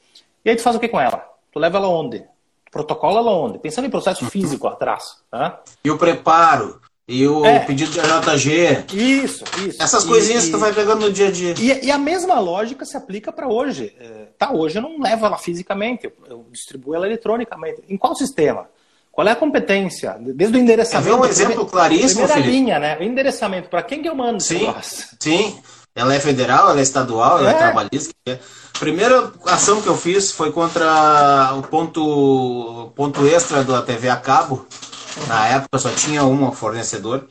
E 0.46 0.50
aí 0.50 0.56
tu 0.56 0.62
faz 0.62 0.76
o 0.76 0.80
que 0.80 0.88
com 0.88 1.02
ela? 1.02 1.28
Tu 1.52 1.60
leva 1.60 1.78
ela 1.78 1.90
onde? 1.90 2.24
Protocola 2.72 3.20
ela 3.20 3.32
onde? 3.32 3.60
Pensando 3.60 3.86
em 3.86 3.90
processo 3.90 4.24
uhum. 4.24 4.30
físico 4.30 4.68
atrás. 4.68 5.04
Tá? 5.30 5.62
E 5.84 5.90
o 5.90 5.98
preparo, 5.98 6.80
e 7.10 7.28
o 7.28 7.44
é. 7.44 7.60
pedido 7.60 7.92
de 7.92 8.00
AJG. 8.00 8.86
Isso, 8.94 9.44
isso. 9.66 9.82
Essas 9.82 10.04
coisinhas 10.04 10.44
e, 10.44 10.46
que 10.46 10.52
tu 10.52 10.60
vai 10.60 10.72
pegando 10.72 11.08
no 11.08 11.12
dia 11.12 11.30
a 11.30 11.32
dia. 11.32 11.56
E, 11.58 11.88
e 11.88 11.92
a 11.92 11.98
mesma 11.98 12.40
lógica 12.40 12.86
se 12.86 12.96
aplica 12.96 13.32
para 13.32 13.48
hoje. 13.48 13.96
É, 14.00 14.28
tá, 14.38 14.52
hoje 14.52 14.78
eu 14.78 14.84
não 14.84 15.00
levo 15.00 15.26
ela 15.26 15.38
fisicamente, 15.40 16.06
eu, 16.06 16.14
eu, 16.30 16.46
distribuo 16.52 16.94
ela 16.94 17.08
eletronicamente. 17.08 17.82
Em 17.90 17.98
qual 17.98 18.16
sistema? 18.16 18.70
Qual 19.12 19.28
é 19.28 19.32
a 19.32 19.36
competência? 19.36 20.16
Desde 20.20 20.56
o 20.56 20.62
endereçamento. 20.62 21.10
É 21.10 21.16
um 21.16 21.26
exemplo 21.26 21.66
claríssimo, 21.66 22.28
primeira 22.28 22.34
Felipe. 22.36 22.52
linha, 22.52 22.80
né? 22.80 22.98
O 23.00 23.04
endereçamento. 23.04 23.70
Para 23.70 23.82
quem 23.82 24.04
que 24.04 24.08
eu 24.08 24.16
mando 24.16 24.40
Sim, 24.40 24.72
sim. 25.20 25.60
Ela 25.96 26.14
é 26.16 26.20
federal, 26.20 26.70
ela 26.70 26.80
é 26.80 26.84
estadual, 26.84 27.40
ela 27.40 27.52
é, 27.52 27.54
É. 27.54 27.58
trabalhista. 27.58 28.14
Primeira 28.80 29.32
ação 29.46 29.82
que 29.82 29.88
eu 29.88 29.98
fiz 29.98 30.32
foi 30.32 30.52
contra 30.52 31.54
o 31.58 31.64
ponto, 31.64 32.92
ponto 32.96 33.28
extra 33.28 33.64
da 33.64 33.82
TV 33.82 34.10
a 34.10 34.16
cabo. 34.16 34.66
Na 35.28 35.48
época 35.48 35.78
só 35.78 35.90
tinha 35.90 36.24
um 36.24 36.52
fornecedor. 36.52 37.26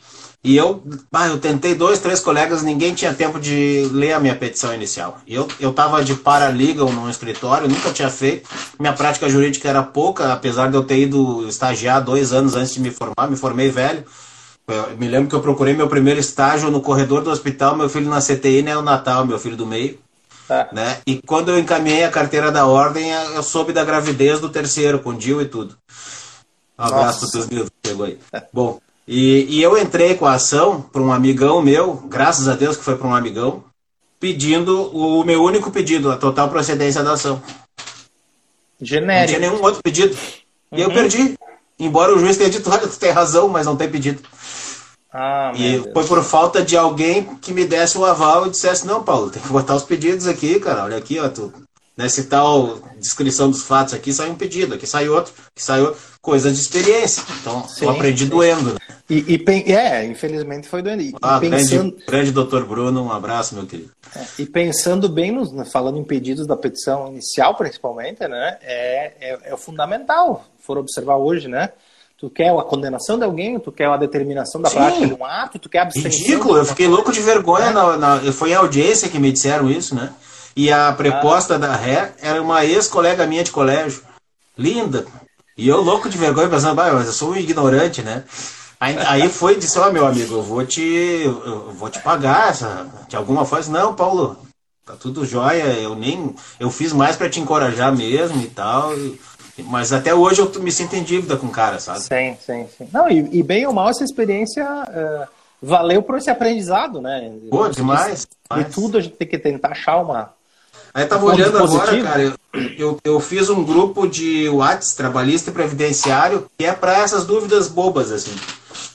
E 0.45 0.57
eu, 0.57 0.83
ah, 1.13 1.27
eu 1.27 1.39
tentei 1.39 1.75
dois, 1.75 1.99
três 1.99 2.21
colegas, 2.21 2.63
ninguém 2.63 2.95
tinha 2.95 3.13
tempo 3.13 3.41
de 3.41 3.89
ler 3.93 4.13
a 4.13 4.21
minha 4.21 4.37
petição 4.37 4.73
inicial. 4.73 5.19
Eu, 5.27 5.49
eu 5.59 5.73
tava 5.73 6.05
de 6.05 6.15
paralegal 6.15 6.93
num 6.93 7.11
escritório, 7.11 7.69
nunca 7.69 7.91
tinha 7.91 8.09
feito. 8.09 8.49
Minha 8.79 8.93
prática 8.93 9.29
jurídica 9.29 9.69
era 9.69 9.83
pouca, 9.83 10.33
apesar 10.33 10.71
de 10.71 10.77
eu 10.77 10.85
ter 10.85 10.99
ido 11.01 11.49
estagiar 11.49 12.05
dois 12.05 12.33
anos 12.33 12.55
antes 12.55 12.73
de 12.75 12.81
me 12.81 12.91
formar, 12.91 13.29
me 13.29 13.37
formei 13.37 13.71
velho. 13.71 14.05
Eu 14.69 14.97
me 14.99 15.09
lembro 15.09 15.31
que 15.31 15.35
eu 15.35 15.41
procurei 15.41 15.75
meu 15.75 15.89
primeiro 15.89 16.21
estágio 16.21 16.71
no 16.71 16.83
corredor 16.83 17.23
do 17.23 17.31
hospital, 17.31 17.75
meu 17.75 17.89
filho 17.89 18.11
na 18.11 18.21
CTI 18.21 18.63
neonatal, 18.63 19.27
meu 19.27 19.39
filho 19.39 19.57
do 19.57 19.67
meio. 19.67 19.99
Tá. 20.47 20.69
Né? 20.73 20.99
E 21.07 21.21
quando 21.27 21.51
eu 21.51 21.59
encaminhei 21.59 22.05
a 22.05 22.11
carteira 22.11 22.53
da 22.53 22.67
ordem, 22.67 23.11
eu 23.11 23.43
soube 23.43 23.73
da 23.73 23.85
gravidez 23.85 24.41
do 24.41 24.49
terceiro, 24.49 24.99
com 24.99 25.15
Dil 25.15 25.41
e 25.41 25.47
tudo. 25.47 25.75
Um 26.79 26.85
abraço 26.85 27.31
para 27.31 27.41
os 27.41 27.47
meus 27.49 27.69
que 27.69 27.89
chegou 27.89 28.07
aí. 28.07 28.19
Bom, 28.53 28.79
e, 29.07 29.47
e 29.49 29.63
eu 29.63 29.77
entrei 29.79 30.15
com 30.15 30.27
a 30.27 30.35
ação 30.35 30.83
para 30.83 31.01
um 31.01 31.11
amigão 31.11 31.63
meu, 31.63 31.95
graças 32.07 32.47
a 32.47 32.55
Deus 32.55 32.77
que 32.77 32.85
foi 32.85 32.97
para 32.97 33.09
um 33.09 33.15
amigão, 33.15 33.65
pedindo 34.21 34.95
o 34.95 35.25
meu 35.25 35.43
único 35.43 35.71
pedido, 35.71 36.11
a 36.11 36.17
total 36.17 36.51
procedência 36.51 37.03
da 37.03 37.13
ação. 37.13 37.43
Não 38.79 38.87
tinha 38.87 39.01
Genérico. 39.01 39.41
nenhum 39.41 39.63
outro 39.63 39.83
pedido. 39.83 40.17
E 40.73 40.81
eu 40.81 40.91
perdi. 40.91 41.39
Embora 41.79 42.15
o 42.15 42.19
juiz 42.19 42.37
tenha 42.37 42.51
dito, 42.51 42.69
olha, 42.71 42.87
tu 42.87 42.99
tem 42.99 43.11
razão, 43.11 43.49
mas 43.49 43.67
não 43.67 43.77
tem 43.77 43.91
pedido. 43.91 44.23
Ah, 45.13 45.53
E 45.55 45.79
foi 45.93 46.05
por 46.07 46.23
falta 46.23 46.63
de 46.63 46.77
alguém 46.77 47.25
que 47.37 47.53
me 47.53 47.65
desse 47.65 47.97
o 47.97 48.05
aval 48.05 48.47
e 48.47 48.51
dissesse, 48.51 48.87
não, 48.87 49.03
Paulo, 49.03 49.31
tem 49.31 49.41
que 49.41 49.49
botar 49.49 49.75
os 49.75 49.83
pedidos 49.83 50.27
aqui, 50.27 50.61
cara. 50.61 50.85
Olha 50.85 50.99
aqui, 50.99 51.19
ó, 51.19 51.29
tu, 51.29 51.53
nesse 51.97 52.25
tal 52.25 52.79
descrição 52.99 53.51
dos 53.51 53.63
fatos 53.63 53.95
aqui 53.95 54.13
sai 54.13 54.29
um 54.31 54.35
pedido, 54.35 54.75
aqui 54.75 54.87
sai 54.87 55.09
outro, 55.09 55.33
sai 55.57 55.81
outro. 55.81 56.01
Coisa 56.21 56.51
de 56.53 56.59
experiência. 56.61 57.23
Então, 57.41 57.67
Sim, 57.67 57.87
eu 57.87 57.91
aprendi 57.91 58.25
sim. 58.25 58.29
doendo. 58.29 58.75
Né? 58.75 58.79
E, 59.09 59.41
e 59.47 59.73
é, 59.73 60.05
infelizmente 60.05 60.69
foi 60.69 60.83
doendo. 60.83 61.01
E, 61.01 61.15
Ah, 61.23 61.39
pensando, 61.41 61.93
grande, 61.93 62.05
grande 62.07 62.33
doutor 62.33 62.67
Bruno, 62.67 63.03
um 63.03 63.11
abraço, 63.11 63.55
meu 63.55 63.65
querido. 63.65 63.91
e 64.39 64.45
pensando 64.45 65.09
bem, 65.09 65.31
nos, 65.33 65.51
falando 65.73 65.97
em 65.97 66.05
pedidos 66.05 66.47
da 66.47 66.57
petição 66.57 67.09
inicial, 67.09 67.55
principalmente, 67.55 68.27
né? 68.29 68.59
É, 68.61 69.13
é, 69.21 69.39
é 69.53 69.57
fundamental. 69.57 70.45
For 70.61 70.77
observar 70.77 71.17
hoje, 71.17 71.49
né? 71.49 71.71
Tu 72.19 72.29
quer 72.29 72.49
a 72.51 72.63
condenação 72.63 73.17
de 73.17 73.25
alguém, 73.25 73.61
tu 73.61 73.71
quer 73.71 73.87
a 73.87 73.97
determinação 73.97 74.61
da 74.61 74.69
Sim. 74.69 74.75
prática 74.77 75.07
de 75.07 75.15
um 75.15 75.25
ato, 75.25 75.59
tu 75.59 75.69
quer 75.69 75.79
a 75.79 75.83
abstenção. 75.83 76.11
Ridículo, 76.11 76.57
eu 76.59 76.65
fiquei 76.65 76.89
louco 76.89 77.13
de 77.13 77.21
vergonha. 77.21 77.71
Na, 77.71 77.97
na- 77.97 78.33
foi 78.33 78.51
em 78.51 78.55
audiência 78.55 79.09
que 79.09 79.21
me 79.21 79.31
disseram 79.31 79.71
isso, 79.71 79.95
né? 79.95 80.11
E 80.57 80.73
a 80.73 80.93
preposta 80.93 81.57
da 81.57 81.77
ré 81.77 82.13
era 82.21 82.43
uma 82.43 82.65
ex-colega 82.65 83.25
minha 83.25 83.45
de 83.45 83.53
colégio. 83.53 84.03
Linda. 84.57 85.07
E 85.57 85.69
eu 85.69 85.81
louco 85.81 86.09
de 86.09 86.19
vergonha, 86.19 86.49
pensando, 86.49 86.75
"Bah, 86.75 86.93
mas 86.93 87.07
eu 87.07 87.13
sou 87.13 87.31
um 87.31 87.37
ignorante, 87.37 88.03
né? 88.03 88.25
Aí, 88.81 88.97
aí 88.99 89.29
foi 89.29 89.55
e 89.55 89.59
disse, 89.59 89.79
ó, 89.79 89.91
meu 89.93 90.05
amigo, 90.07 90.35
eu 90.35 90.43
vou 90.43 90.65
te. 90.67 90.83
Eu 91.25 91.73
vou 91.73 91.89
te 91.89 92.01
pagar 92.01 92.51
essa, 92.51 92.87
de 93.09 93.15
alguma 93.17 93.45
forma. 93.45 93.67
Não, 93.79 93.95
Paulo, 93.95 94.37
tá 94.85 94.95
tudo 94.95 95.25
jóia, 95.25 95.63
eu 95.81 95.95
nem. 95.95 96.35
Eu 96.59 96.71
fiz 96.71 96.93
mais 96.93 97.15
pra 97.17 97.29
te 97.31 97.39
encorajar 97.41 97.95
mesmo 97.97 98.41
e 98.43 98.47
tal. 98.49 98.93
e- 98.97 99.21
mas 99.65 99.93
até 99.93 100.15
hoje 100.15 100.41
eu 100.41 100.63
me 100.63 100.71
sinto 100.71 100.95
em 100.95 101.03
dívida 101.03 101.37
com 101.37 101.47
o 101.47 101.51
cara, 101.51 101.79
sabe? 101.79 102.01
Sim, 102.01 102.37
sim, 102.45 102.67
sim. 102.77 102.89
Não, 102.93 103.09
e, 103.09 103.39
e 103.39 103.43
bem 103.43 103.67
ou 103.67 103.73
mal 103.73 103.91
essa 103.91 104.05
experiência 104.05 104.65
eh, 104.89 105.29
valeu 105.63 106.03
por 106.03 106.17
esse 106.17 106.31
aprendizado, 106.31 107.01
né? 107.01 107.33
Pô, 107.51 107.69
demais. 107.69 108.27
De 108.51 108.57
demais. 108.57 108.75
tudo 108.75 108.99
a 108.99 109.01
gente 109.01 109.17
tem 109.17 109.29
que 109.29 109.39
tentar 109.39 109.69
achar 109.69 109.99
uma. 109.99 110.33
Aí 110.95 111.05
eu 111.05 111.09
tava 111.09 111.27
Ponto 111.27 111.35
olhando 111.35 111.59
agora, 111.59 112.03
cara, 112.03 112.23
eu, 112.23 112.35
eu, 112.79 112.99
eu 113.05 113.21
fiz 113.21 113.51
um 113.51 113.63
grupo 113.63 114.07
de 114.07 114.49
Whats, 114.49 114.95
trabalhista 114.95 115.51
e 115.51 115.53
previdenciário, 115.53 116.49
que 116.57 116.65
é 116.65 116.73
para 116.73 116.99
essas 116.99 117.27
dúvidas 117.27 117.69
bobas, 117.69 118.11
assim. 118.11 118.35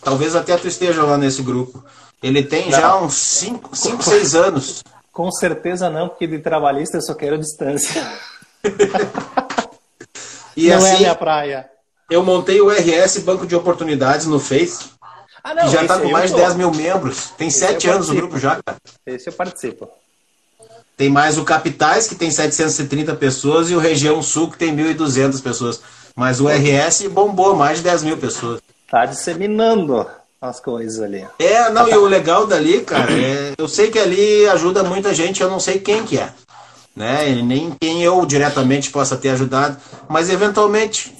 Talvez 0.02 0.36
até 0.36 0.58
tu 0.58 0.68
esteja 0.68 1.04
lá 1.04 1.18
nesse 1.18 1.42
grupo. 1.42 1.84
Ele 2.22 2.42
tem 2.44 2.70
Não. 2.70 2.80
já 2.80 2.98
uns 2.98 3.16
5, 3.16 3.76
6 3.76 4.36
anos. 4.36 4.84
Com 5.12 5.32
certeza 5.32 5.90
não, 5.90 6.10
porque 6.10 6.26
de 6.26 6.40
trabalhista 6.40 6.98
eu 6.98 7.02
só 7.02 7.14
quero 7.14 7.38
distância. 7.38 8.02
E 10.56 10.68
não 10.68 10.74
é 10.74 10.76
a 10.76 10.78
assim, 10.78 10.98
minha 11.00 11.16
praia. 11.16 11.70
eu 12.10 12.24
montei 12.24 12.62
o 12.62 12.70
RS 12.70 13.20
Banco 13.20 13.46
de 13.48 13.56
Oportunidades 13.56 14.26
no 14.28 14.40
Face, 14.40 14.86
Ah, 15.44 15.56
que 15.56 15.70
já 15.70 15.86
tá 15.86 15.96
esse 15.96 16.04
com 16.04 16.10
mais 16.12 16.32
de 16.32 16.38
eu 16.38 16.42
tô. 16.42 16.46
10 16.46 16.56
mil 16.58 16.72
membros. 16.72 17.32
Tem 17.38 17.48
Esse 17.48 17.60
7 17.60 17.88
eu 17.88 17.94
anos 17.96 18.10
o 18.10 18.16
grupo 18.16 18.38
já, 18.40 18.60
cara. 18.64 18.78
Esse 19.06 19.30
eu 19.30 19.34
participo. 19.34 19.90
Tem 20.96 21.10
mais 21.10 21.38
o 21.38 21.44
Capitais, 21.44 22.08
que 22.08 22.16
tem 22.16 22.30
730 22.30 23.16
pessoas, 23.16 23.70
e 23.72 23.76
o 23.76 23.80
Região 23.80 24.22
Sul, 24.22 24.52
que 24.52 24.58
tem 24.58 24.76
1.200 24.76 25.42
pessoas. 25.42 25.82
Mas 26.16 26.40
o 26.40 26.48
RS 26.48 27.08
bombou 27.10 27.56
mais 27.56 27.80
de 27.80 27.84
10 27.86 28.04
mil 28.04 28.18
pessoas. 28.18 28.62
Tá 28.90 29.06
disseminando 29.08 30.06
as 30.40 30.60
coisas 30.60 31.02
ali. 31.02 31.26
É, 31.40 31.70
não, 31.72 31.88
e 31.90 31.96
o 31.98 32.06
legal 32.06 32.46
dali, 32.46 32.82
cara, 32.82 33.12
é, 33.12 33.54
eu 33.58 33.68
sei 33.68 33.90
que 33.90 33.98
ali 33.98 34.46
ajuda 34.50 34.84
muita 34.84 35.14
gente, 35.16 35.42
eu 35.42 35.50
não 35.50 35.60
sei 35.60 35.80
quem 35.80 36.06
que 36.06 36.20
é, 36.20 36.30
né, 36.96 37.30
e 37.30 37.42
nem 37.42 37.72
quem 37.80 38.04
eu 38.04 38.26
diretamente 38.26 38.90
possa 38.92 39.18
ter 39.18 39.30
ajudado, 39.30 39.78
mas 40.08 40.30
eventualmente, 40.30 41.14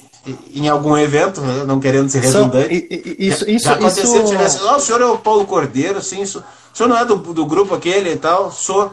em 0.54 0.68
algum 0.68 0.96
evento, 0.96 1.40
né, 1.40 1.64
não 1.64 1.80
querendo 1.80 2.08
ser 2.08 2.20
redundante, 2.20 2.72
i- 2.74 2.88
i- 3.18 3.28
isso, 3.28 3.48
isso, 3.50 3.64
já 3.66 3.72
aconteceu, 3.74 4.04
isso... 4.22 4.30
tivesse, 4.32 4.58
"Ah, 4.66 4.76
o 4.76 4.80
senhor 4.80 5.00
é 5.00 5.04
o 5.06 5.18
Paulo 5.18 5.44
Cordeiro, 5.46 6.00
sim, 6.00 6.22
isso, 6.22 6.44
o 6.72 6.76
senhor 6.76 6.88
não 6.88 6.96
é 6.98 7.04
do, 7.04 7.16
do 7.16 7.44
grupo 7.44 7.74
aquele 7.74 8.12
e 8.12 8.16
tal, 8.16 8.50
sou, 8.52 8.92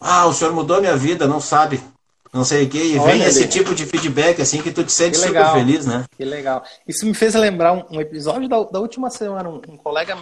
ah, 0.00 0.26
o 0.26 0.32
senhor 0.32 0.52
mudou 0.52 0.80
minha 0.80 0.96
vida, 0.96 1.28
não 1.28 1.40
sabe, 1.40 1.80
não 2.32 2.44
sei 2.44 2.64
o 2.64 2.68
que, 2.68 2.78
e 2.82 2.92
vem 2.92 3.00
Olha 3.00 3.28
esse 3.28 3.42
ali. 3.44 3.48
tipo 3.48 3.74
de 3.74 3.86
feedback, 3.86 4.40
assim, 4.42 4.60
que 4.60 4.72
tu 4.72 4.82
te 4.82 4.92
sente 4.92 5.16
super 5.18 5.52
feliz, 5.52 5.86
né? 5.86 6.04
Que 6.16 6.24
legal. 6.24 6.64
Isso 6.88 7.06
me 7.06 7.14
fez 7.14 7.34
lembrar 7.34 7.72
um, 7.74 7.84
um 7.92 8.00
episódio 8.00 8.48
da, 8.48 8.60
da 8.64 8.80
última 8.80 9.08
semana. 9.08 9.48
Um, 9.48 9.60
um 9.68 9.76
colega 9.76 10.16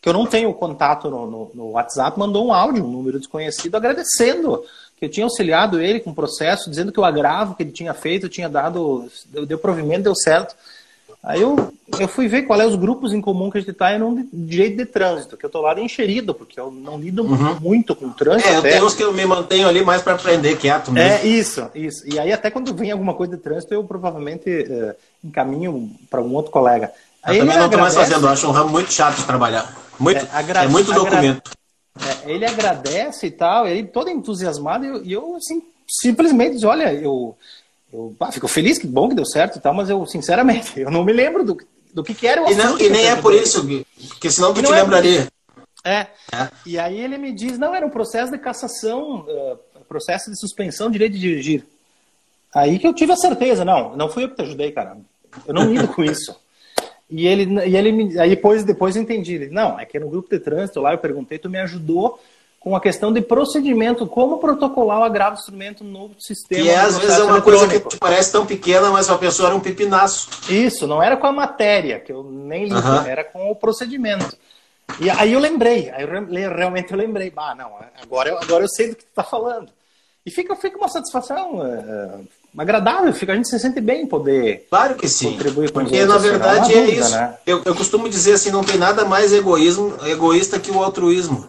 que 0.00 0.08
eu 0.08 0.12
não 0.12 0.26
tenho 0.26 0.54
contato 0.54 1.10
no, 1.10 1.26
no- 1.28 1.50
no 1.52 1.70
WhatsApp 1.72 2.16
mandou 2.18 2.46
um 2.46 2.52
áudio, 2.54 2.84
um 2.84 2.90
número 2.90 3.18
desconhecido, 3.18 3.74
agradecendo 3.74 4.62
que 5.00 5.06
eu 5.06 5.10
tinha 5.10 5.24
auxiliado 5.24 5.80
ele 5.80 5.98
com 5.98 6.10
o 6.10 6.14
processo, 6.14 6.68
dizendo 6.68 6.92
que 6.92 7.00
o 7.00 7.04
agravo 7.04 7.54
que 7.54 7.62
ele 7.62 7.72
tinha 7.72 7.94
feito 7.94 8.28
tinha 8.28 8.50
dado, 8.50 9.10
deu, 9.26 9.46
deu 9.46 9.58
provimento, 9.58 10.04
deu 10.04 10.14
certo. 10.14 10.54
Aí 11.22 11.40
eu, 11.40 11.72
eu 11.98 12.08
fui 12.08 12.28
ver 12.28 12.42
qual 12.42 12.60
é 12.60 12.66
os 12.66 12.76
grupos 12.76 13.12
em 13.12 13.20
comum 13.20 13.50
que 13.50 13.58
a 13.58 13.60
gente 13.60 13.72
está 13.72 13.94
em 13.94 14.02
um 14.02 14.26
direito 14.32 14.76
de 14.76 14.86
trânsito, 14.86 15.36
que 15.36 15.44
eu 15.44 15.50
tô 15.50 15.60
lá 15.60 15.74
de 15.74 15.82
enxerido, 15.82 16.34
porque 16.34 16.58
eu 16.58 16.70
não 16.70 16.98
lido 16.98 17.24
muito 17.60 17.94
com 17.94 18.10
trânsito. 18.10 18.48
É, 18.48 18.60
tenho 18.60 18.86
uns 18.86 18.94
que 18.94 19.02
eu 19.02 19.12
me 19.12 19.24
mantenho 19.26 19.68
ali 19.68 19.84
mais 19.84 20.00
para 20.00 20.14
aprender 20.14 20.56
quieto 20.56 20.92
mesmo. 20.92 21.10
É, 21.10 21.26
isso, 21.26 21.66
isso. 21.74 22.02
E 22.06 22.18
aí, 22.18 22.32
até 22.32 22.50
quando 22.50 22.74
vem 22.74 22.90
alguma 22.90 23.12
coisa 23.12 23.36
de 23.36 23.42
trânsito, 23.42 23.74
eu 23.74 23.84
provavelmente 23.84 24.48
eh, 24.48 24.96
encaminho 25.22 25.90
para 26.08 26.22
um 26.22 26.34
outro 26.34 26.50
colega. 26.50 26.90
Aí 27.22 27.36
Eu 27.36 27.44
também 27.44 27.58
não 27.58 27.66
estou 27.66 27.80
mais 27.80 27.94
fazendo, 27.94 28.26
eu 28.26 28.30
acho 28.30 28.46
um 28.46 28.52
ramo 28.52 28.70
muito 28.70 28.90
chato 28.90 29.16
de 29.16 29.24
trabalhar. 29.24 29.74
Muito, 29.98 30.26
É, 30.34 30.64
é, 30.64 30.68
muito 30.68 30.90
documento. 30.92 31.50
É, 31.98 32.30
ele 32.30 32.46
agradece 32.46 33.26
e 33.26 33.30
tal, 33.30 33.66
ele 33.66 33.88
todo 33.88 34.10
entusiasmado, 34.10 34.84
e 34.84 34.88
eu, 34.88 35.04
e 35.04 35.12
eu, 35.12 35.36
assim, 35.36 35.62
simplesmente 35.88 36.54
diz, 36.54 36.64
olha, 36.64 36.92
eu, 36.92 37.36
eu 37.92 38.14
ah, 38.20 38.32
fico 38.32 38.48
feliz, 38.48 38.78
que 38.78 38.86
bom 38.86 39.08
que 39.08 39.14
deu 39.14 39.26
certo 39.26 39.56
e 39.56 39.60
tal, 39.60 39.74
mas 39.74 39.90
eu, 39.90 40.06
sinceramente, 40.06 40.78
eu 40.80 40.90
não 40.90 41.04
me 41.04 41.12
lembro 41.12 41.44
do, 41.44 41.58
do 41.92 42.04
que, 42.04 42.14
que 42.14 42.26
era 42.26 42.42
o 42.42 42.50
E, 42.50 42.54
não, 42.54 42.76
e 42.76 42.78
que 42.78 42.90
nem 42.90 43.06
é 43.06 43.16
por 43.16 43.34
isso, 43.34 43.62
Gui, 43.64 43.86
porque 44.08 44.30
senão 44.30 44.54
tu 44.54 44.62
te 44.62 44.72
é- 44.72 44.82
lembraria. 44.82 45.28
É. 45.82 46.06
É. 46.32 46.48
E 46.66 46.78
aí 46.78 47.00
ele 47.00 47.16
me 47.16 47.32
diz, 47.32 47.58
não, 47.58 47.74
era 47.74 47.86
um 47.86 47.90
processo 47.90 48.30
de 48.30 48.38
cassação, 48.38 49.24
eh, 49.26 49.56
processo 49.90 50.30
de 50.30 50.38
suspensão 50.38 50.86
de 50.86 50.92
direito 50.92 51.14
de 51.14 51.18
dirigir. 51.18 51.66
Aí 52.54 52.78
que 52.78 52.86
eu 52.86 52.94
tive 52.94 53.12
a 53.12 53.16
certeza, 53.16 53.64
não, 53.64 53.96
não 53.96 54.08
fui 54.08 54.22
eu 54.22 54.28
que 54.28 54.36
te 54.36 54.42
ajudei, 54.42 54.70
cara. 54.70 54.96
Eu 55.44 55.52
não 55.52 55.72
lido 55.72 55.88
com 55.88 56.04
isso. 56.04 56.32
E 57.10 57.26
ele, 57.26 57.66
e 57.66 57.76
ele 57.76 57.90
me, 57.92 58.18
aí 58.18 58.30
depois, 58.30 58.62
depois 58.62 58.94
eu 58.94 59.02
entendi. 59.02 59.34
Ele, 59.34 59.48
não, 59.48 59.78
é 59.78 59.84
que 59.84 59.98
no 59.98 60.08
grupo 60.08 60.30
de 60.30 60.38
trânsito 60.38 60.80
lá 60.80 60.92
eu 60.92 60.98
perguntei, 60.98 61.38
tu 61.38 61.50
me 61.50 61.58
ajudou 61.58 62.20
com 62.60 62.76
a 62.76 62.80
questão 62.80 63.10
de 63.10 63.22
procedimento, 63.22 64.06
como 64.06 64.38
protocolar 64.38 65.00
o 65.00 65.02
agravo 65.02 65.34
de 65.34 65.40
instrumento 65.40 65.82
no 65.82 66.10
sistema. 66.18 66.62
Que 66.62 66.68
é, 66.68 66.78
do 66.78 66.86
às 66.86 66.98
vezes 66.98 67.18
é 67.18 67.24
uma 67.24 67.40
coisa 67.40 67.66
que 67.66 67.80
te 67.80 67.98
parece 67.98 68.30
tão 68.30 68.44
pequena, 68.44 68.90
mas 68.90 69.06
pra 69.06 69.16
pessoa 69.18 69.48
era 69.48 69.56
um 69.56 69.60
pipinaço. 69.60 70.28
Isso, 70.52 70.86
não 70.86 71.02
era 71.02 71.16
com 71.16 71.26
a 71.26 71.32
matéria, 71.32 71.98
que 71.98 72.12
eu 72.12 72.22
nem 72.22 72.66
li, 72.66 72.74
Aham. 72.74 73.06
era 73.06 73.24
com 73.24 73.50
o 73.50 73.56
procedimento. 73.56 74.36
E 75.00 75.08
aí 75.08 75.32
eu 75.32 75.40
lembrei, 75.40 75.88
aí 75.90 76.02
eu 76.02 76.08
re- 76.08 76.48
realmente 76.48 76.92
eu 76.92 76.98
lembrei, 76.98 77.30
bah, 77.30 77.54
não, 77.54 77.70
agora 78.02 78.28
eu, 78.28 78.38
agora 78.38 78.64
eu 78.64 78.68
sei 78.68 78.90
do 78.90 78.96
que 78.96 79.04
tu 79.04 79.12
tá 79.14 79.22
falando. 79.22 79.72
E 80.26 80.30
fica, 80.30 80.54
fica 80.54 80.76
uma 80.76 80.88
satisfação 80.88 81.64
é, 81.66 82.20
agradável, 82.56 83.12
fica, 83.12 83.32
a 83.32 83.36
gente 83.36 83.48
se 83.48 83.58
sente 83.58 83.80
bem 83.80 84.02
em 84.02 84.06
poder. 84.06 84.66
Claro 84.68 84.94
que 84.94 85.08
sim. 85.08 85.32
Contribui 85.32 85.68
com 85.68 85.80
Porque, 85.80 86.04
na 86.04 86.18
verdade, 86.18 86.74
é 86.74 86.80
dúvida, 86.82 87.00
isso. 87.00 87.10
né? 87.12 87.34
Eu, 87.46 87.62
eu 87.64 87.74
costumo 87.74 88.08
dizer 88.08 88.32
assim, 88.34 88.50
não 88.50 88.64
tem 88.64 88.76
nada 88.78 89.04
mais 89.04 89.32
egoísmo, 89.32 89.94
egoísta 90.06 90.58
que 90.58 90.70
o 90.70 90.82
altruísmo. 90.82 91.46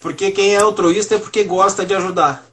Porque 0.00 0.30
quem 0.30 0.54
é 0.54 0.58
altruísta 0.60 1.14
é 1.14 1.18
porque 1.18 1.42
gosta 1.44 1.84
de 1.84 1.94
ajudar. 1.94 2.44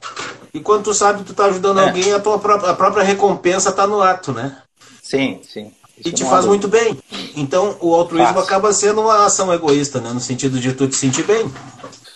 E 0.52 0.60
quando 0.60 0.84
tu 0.84 0.94
sabe 0.94 1.18
que 1.20 1.24
tu 1.26 1.34
tá 1.34 1.46
ajudando 1.46 1.80
É. 1.80 1.86
alguém, 1.88 2.12
a 2.12 2.20
tua 2.20 2.38
própria, 2.38 2.70
a 2.70 2.74
própria 2.74 3.02
recompensa 3.04 3.72
tá 3.72 3.86
no 3.86 4.00
ato, 4.00 4.32
né? 4.32 4.56
Sim, 5.02 5.40
sim. 5.48 5.72
Isso 5.98 6.08
e 6.08 6.12
te 6.12 6.24
faz 6.24 6.44
muito 6.44 6.66
bem. 6.66 6.98
Então, 7.36 7.76
o 7.80 7.94
altruísmo 7.94 8.34
faz. 8.34 8.46
acaba 8.46 8.72
sendo 8.72 9.02
uma 9.02 9.24
ação 9.26 9.52
egoísta, 9.52 10.00
né? 10.00 10.10
No 10.12 10.18
sentido 10.20 10.58
de 10.58 10.72
tu 10.72 10.88
te 10.88 10.96
sentir 10.96 11.22
bem. 11.24 11.48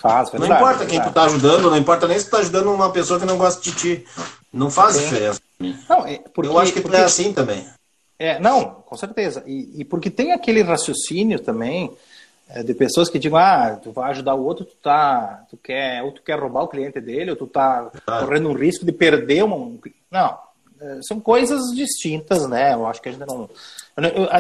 Faz, 0.01 0.31
verdade, 0.31 0.51
Não 0.51 0.57
importa 0.59 0.87
quem 0.87 1.03
tu 1.03 1.13
tá 1.13 1.25
ajudando, 1.25 1.71
não 1.71 1.77
importa 1.77 2.07
nem 2.07 2.19
se 2.19 2.27
tu 2.27 2.31
tá 2.31 2.39
ajudando 2.39 2.73
uma 2.73 2.91
pessoa 2.91 3.19
que 3.19 3.27
não 3.27 3.37
gosta 3.37 3.61
de 3.61 3.73
ti. 3.73 4.07
Não 4.53 4.71
faz 4.71 4.95
Sim. 4.95 5.03
diferença. 5.03 5.41
Não, 5.89 6.07
é 6.07 6.19
porque, 6.33 6.49
Eu 6.49 6.59
acho 6.59 6.73
que 6.73 6.81
tu 6.81 6.95
é 6.95 7.03
assim 7.03 7.33
também. 7.33 7.67
É, 8.19 8.39
não, 8.39 8.65
com 8.65 8.97
certeza. 8.97 9.43
E, 9.47 9.81
e 9.81 9.85
porque 9.85 10.11
tem 10.11 10.33
aquele 10.33 10.63
raciocínio 10.63 11.41
também 11.41 11.91
é, 12.49 12.63
de 12.63 12.75
pessoas 12.75 13.11
que 13.11 13.19
digam, 13.19 13.39
ah, 13.39 13.79
tu 13.83 13.93
vai 13.93 14.11
ajudar 14.11 14.35
o 14.35 14.45
outro, 14.45 14.65
tu 14.65 14.77
tá, 14.77 15.45
tu 15.51 15.57
quer, 15.57 16.03
ou 16.03 16.13
tu 16.13 16.23
quer 16.23 16.39
roubar 16.39 16.63
o 16.63 16.69
cliente 16.69 17.01
dele, 17.01 17.31
ou 17.31 17.37
tu 17.37 17.47
tá 17.47 17.91
ah. 18.07 18.21
correndo 18.21 18.49
um 18.49 18.55
risco 18.55 18.85
de 18.85 18.93
perder 18.93 19.45
um, 19.45 19.79
não, 20.11 20.39
é, 20.81 21.01
são 21.03 21.21
coisas 21.21 21.61
distintas, 21.75 22.49
né? 22.49 22.73
Eu 22.73 22.87
acho 22.87 23.03
que 23.03 23.09
a 23.09 23.13
gente 23.13 23.27
não, 23.27 23.51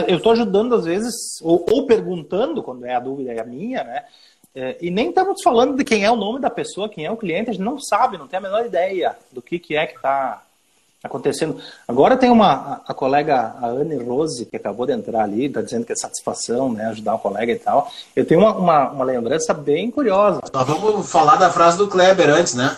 eu 0.06 0.16
estou 0.16 0.32
ajudando 0.32 0.74
às 0.74 0.84
vezes 0.84 1.14
ou, 1.42 1.66
ou, 1.68 1.86
perguntando 1.86 2.62
quando 2.62 2.86
é 2.86 2.94
a 2.94 3.00
dúvida 3.00 3.32
é 3.32 3.40
a 3.40 3.44
minha, 3.44 3.82
né? 3.84 4.04
É, 4.54 4.76
e 4.80 4.90
nem 4.90 5.10
estamos 5.10 5.42
falando 5.42 5.76
de 5.76 5.84
quem 5.84 6.04
é 6.04 6.10
o 6.10 6.16
nome 6.16 6.40
da 6.40 6.50
pessoa, 6.50 6.88
quem 6.88 7.04
é 7.04 7.10
o 7.10 7.16
cliente, 7.16 7.50
a 7.50 7.52
gente 7.52 7.62
não 7.62 7.78
sabe, 7.78 8.18
não 8.18 8.26
tem 8.26 8.38
a 8.38 8.42
menor 8.42 8.64
ideia 8.64 9.16
do 9.30 9.40
que, 9.40 9.58
que 9.58 9.76
é 9.76 9.86
que 9.86 9.96
está 9.96 10.42
acontecendo. 11.02 11.60
Agora 11.86 12.16
tem 12.16 12.30
uma 12.30 12.52
a, 12.52 12.80
a, 12.88 12.94
colega, 12.94 13.54
a 13.60 13.66
Anne 13.66 13.96
Rose, 13.96 14.46
que 14.46 14.56
acabou 14.56 14.86
de 14.86 14.92
entrar 14.92 15.22
ali, 15.22 15.46
está 15.46 15.62
dizendo 15.62 15.84
que 15.84 15.92
é 15.92 15.96
satisfação, 15.96 16.72
né, 16.72 16.86
ajudar 16.86 17.14
o 17.14 17.18
colega 17.18 17.52
e 17.52 17.58
tal. 17.58 17.90
Eu 18.16 18.26
tenho 18.26 18.40
uma, 18.40 18.52
uma, 18.56 18.90
uma 18.90 19.04
lembrança 19.04 19.54
bem 19.54 19.90
curiosa. 19.90 20.40
Nós 20.52 20.66
vamos 20.66 21.10
falar 21.10 21.36
da 21.36 21.50
frase 21.50 21.78
do 21.78 21.88
Kleber 21.88 22.30
antes, 22.30 22.54
né? 22.54 22.76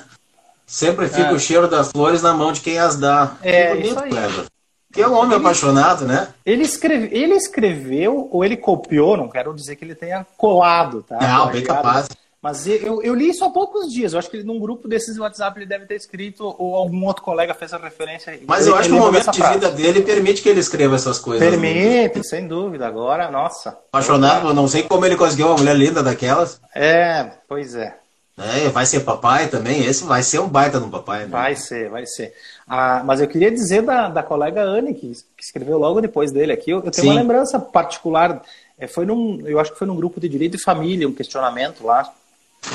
Sempre 0.67 1.09
fica 1.09 1.31
é. 1.31 1.33
o 1.33 1.39
cheiro 1.39 1.67
das 1.67 1.91
flores 1.91 2.23
na 2.23 2.33
mão 2.33 2.53
de 2.53 2.61
quem 2.61 2.79
as 2.79 2.97
dá. 2.97 3.37
É, 3.43 3.71
bonito, 3.71 3.87
isso 3.89 3.99
aí. 3.99 4.11
Kleber. 4.11 4.45
Que 4.93 5.03
é 5.03 5.09
um 5.09 5.15
homem 5.15 5.37
ele, 5.37 5.41
apaixonado, 5.41 6.05
né? 6.05 6.29
Ele, 6.45 6.63
escreve, 6.63 7.09
ele 7.17 7.35
escreveu 7.35 8.29
ou 8.31 8.45
ele 8.45 8.57
copiou, 8.57 9.17
não 9.17 9.29
quero 9.29 9.55
dizer 9.55 9.77
que 9.77 9.85
ele 9.85 9.95
tenha 9.95 10.27
colado, 10.37 11.03
tá? 11.03 11.19
Não, 11.21 11.51
bem 11.51 11.63
capaz. 11.63 12.09
Mas 12.43 12.67
eu, 12.67 13.03
eu 13.03 13.15
li 13.15 13.29
isso 13.29 13.45
há 13.45 13.51
poucos 13.51 13.93
dias. 13.93 14.13
Eu 14.13 14.19
acho 14.19 14.31
que 14.31 14.39
ele, 14.39 14.47
num 14.47 14.59
grupo 14.59 14.89
desses 14.89 15.19
WhatsApp 15.19 15.59
ele 15.59 15.67
deve 15.67 15.85
ter 15.85 15.95
escrito, 15.95 16.43
ou 16.59 16.75
algum 16.75 17.05
outro 17.05 17.23
colega 17.23 17.53
fez 17.53 17.73
a 17.75 17.77
referência. 17.77 18.41
Mas 18.47 18.67
eu 18.67 18.75
acho 18.75 18.89
que 18.89 18.95
o 18.95 18.99
momento 18.99 19.31
de 19.31 19.43
vida 19.43 19.71
dele 19.71 20.01
permite 20.01 20.41
que 20.41 20.49
ele 20.49 20.61
escreva 20.61 20.97
essas 20.97 21.19
coisas. 21.19 21.47
Permite, 21.47 22.17
né? 22.17 22.23
sem 22.23 22.49
dúvida. 22.49 22.87
Agora, 22.87 23.31
nossa. 23.31 23.71
Apaixonado, 23.93 24.55
não 24.55 24.67
sei 24.67 24.83
como 24.83 25.05
ele 25.05 25.17
conseguiu 25.17 25.49
uma 25.49 25.59
mulher 25.59 25.77
linda 25.77 26.03
daquelas. 26.03 26.61
É, 26.75 27.31
pois 27.47 27.75
é. 27.75 28.00
É, 28.41 28.69
vai 28.69 28.87
ser 28.87 29.01
papai 29.01 29.49
também. 29.49 29.85
Esse 29.85 30.05
vai 30.05 30.23
ser 30.23 30.39
um 30.39 30.49
baita 30.49 30.81
no 30.81 30.91
papai. 30.91 31.21
Né? 31.21 31.27
Vai 31.27 31.55
ser, 31.57 31.91
vai 31.91 32.07
ser. 32.07 32.35
Ah, 32.67 33.03
mas 33.05 33.21
eu 33.21 33.29
queria 33.29 33.51
dizer 33.51 33.83
da, 33.83 34.09
da 34.09 34.23
colega 34.23 34.63
Anne, 34.63 34.95
que, 34.95 35.13
que 35.37 35.43
escreveu 35.43 35.79
logo 35.79 36.01
depois 36.01 36.33
dele 36.33 36.53
aqui. 36.53 36.71
Eu, 36.71 36.79
eu 36.79 36.91
tenho 36.91 37.07
Sim. 37.07 37.11
uma 37.11 37.21
lembrança 37.21 37.59
particular. 37.59 38.43
É, 38.79 38.87
foi 38.87 39.05
num, 39.05 39.47
eu 39.47 39.61
acho 39.61 39.73
que 39.73 39.79
foi 39.79 39.87
num 39.87 39.97
grupo 39.97 40.19
de 40.19 40.29
direito 40.29 40.57
de 40.57 40.63
família, 40.63 41.07
um 41.07 41.13
questionamento 41.13 41.85
lá 41.85 42.11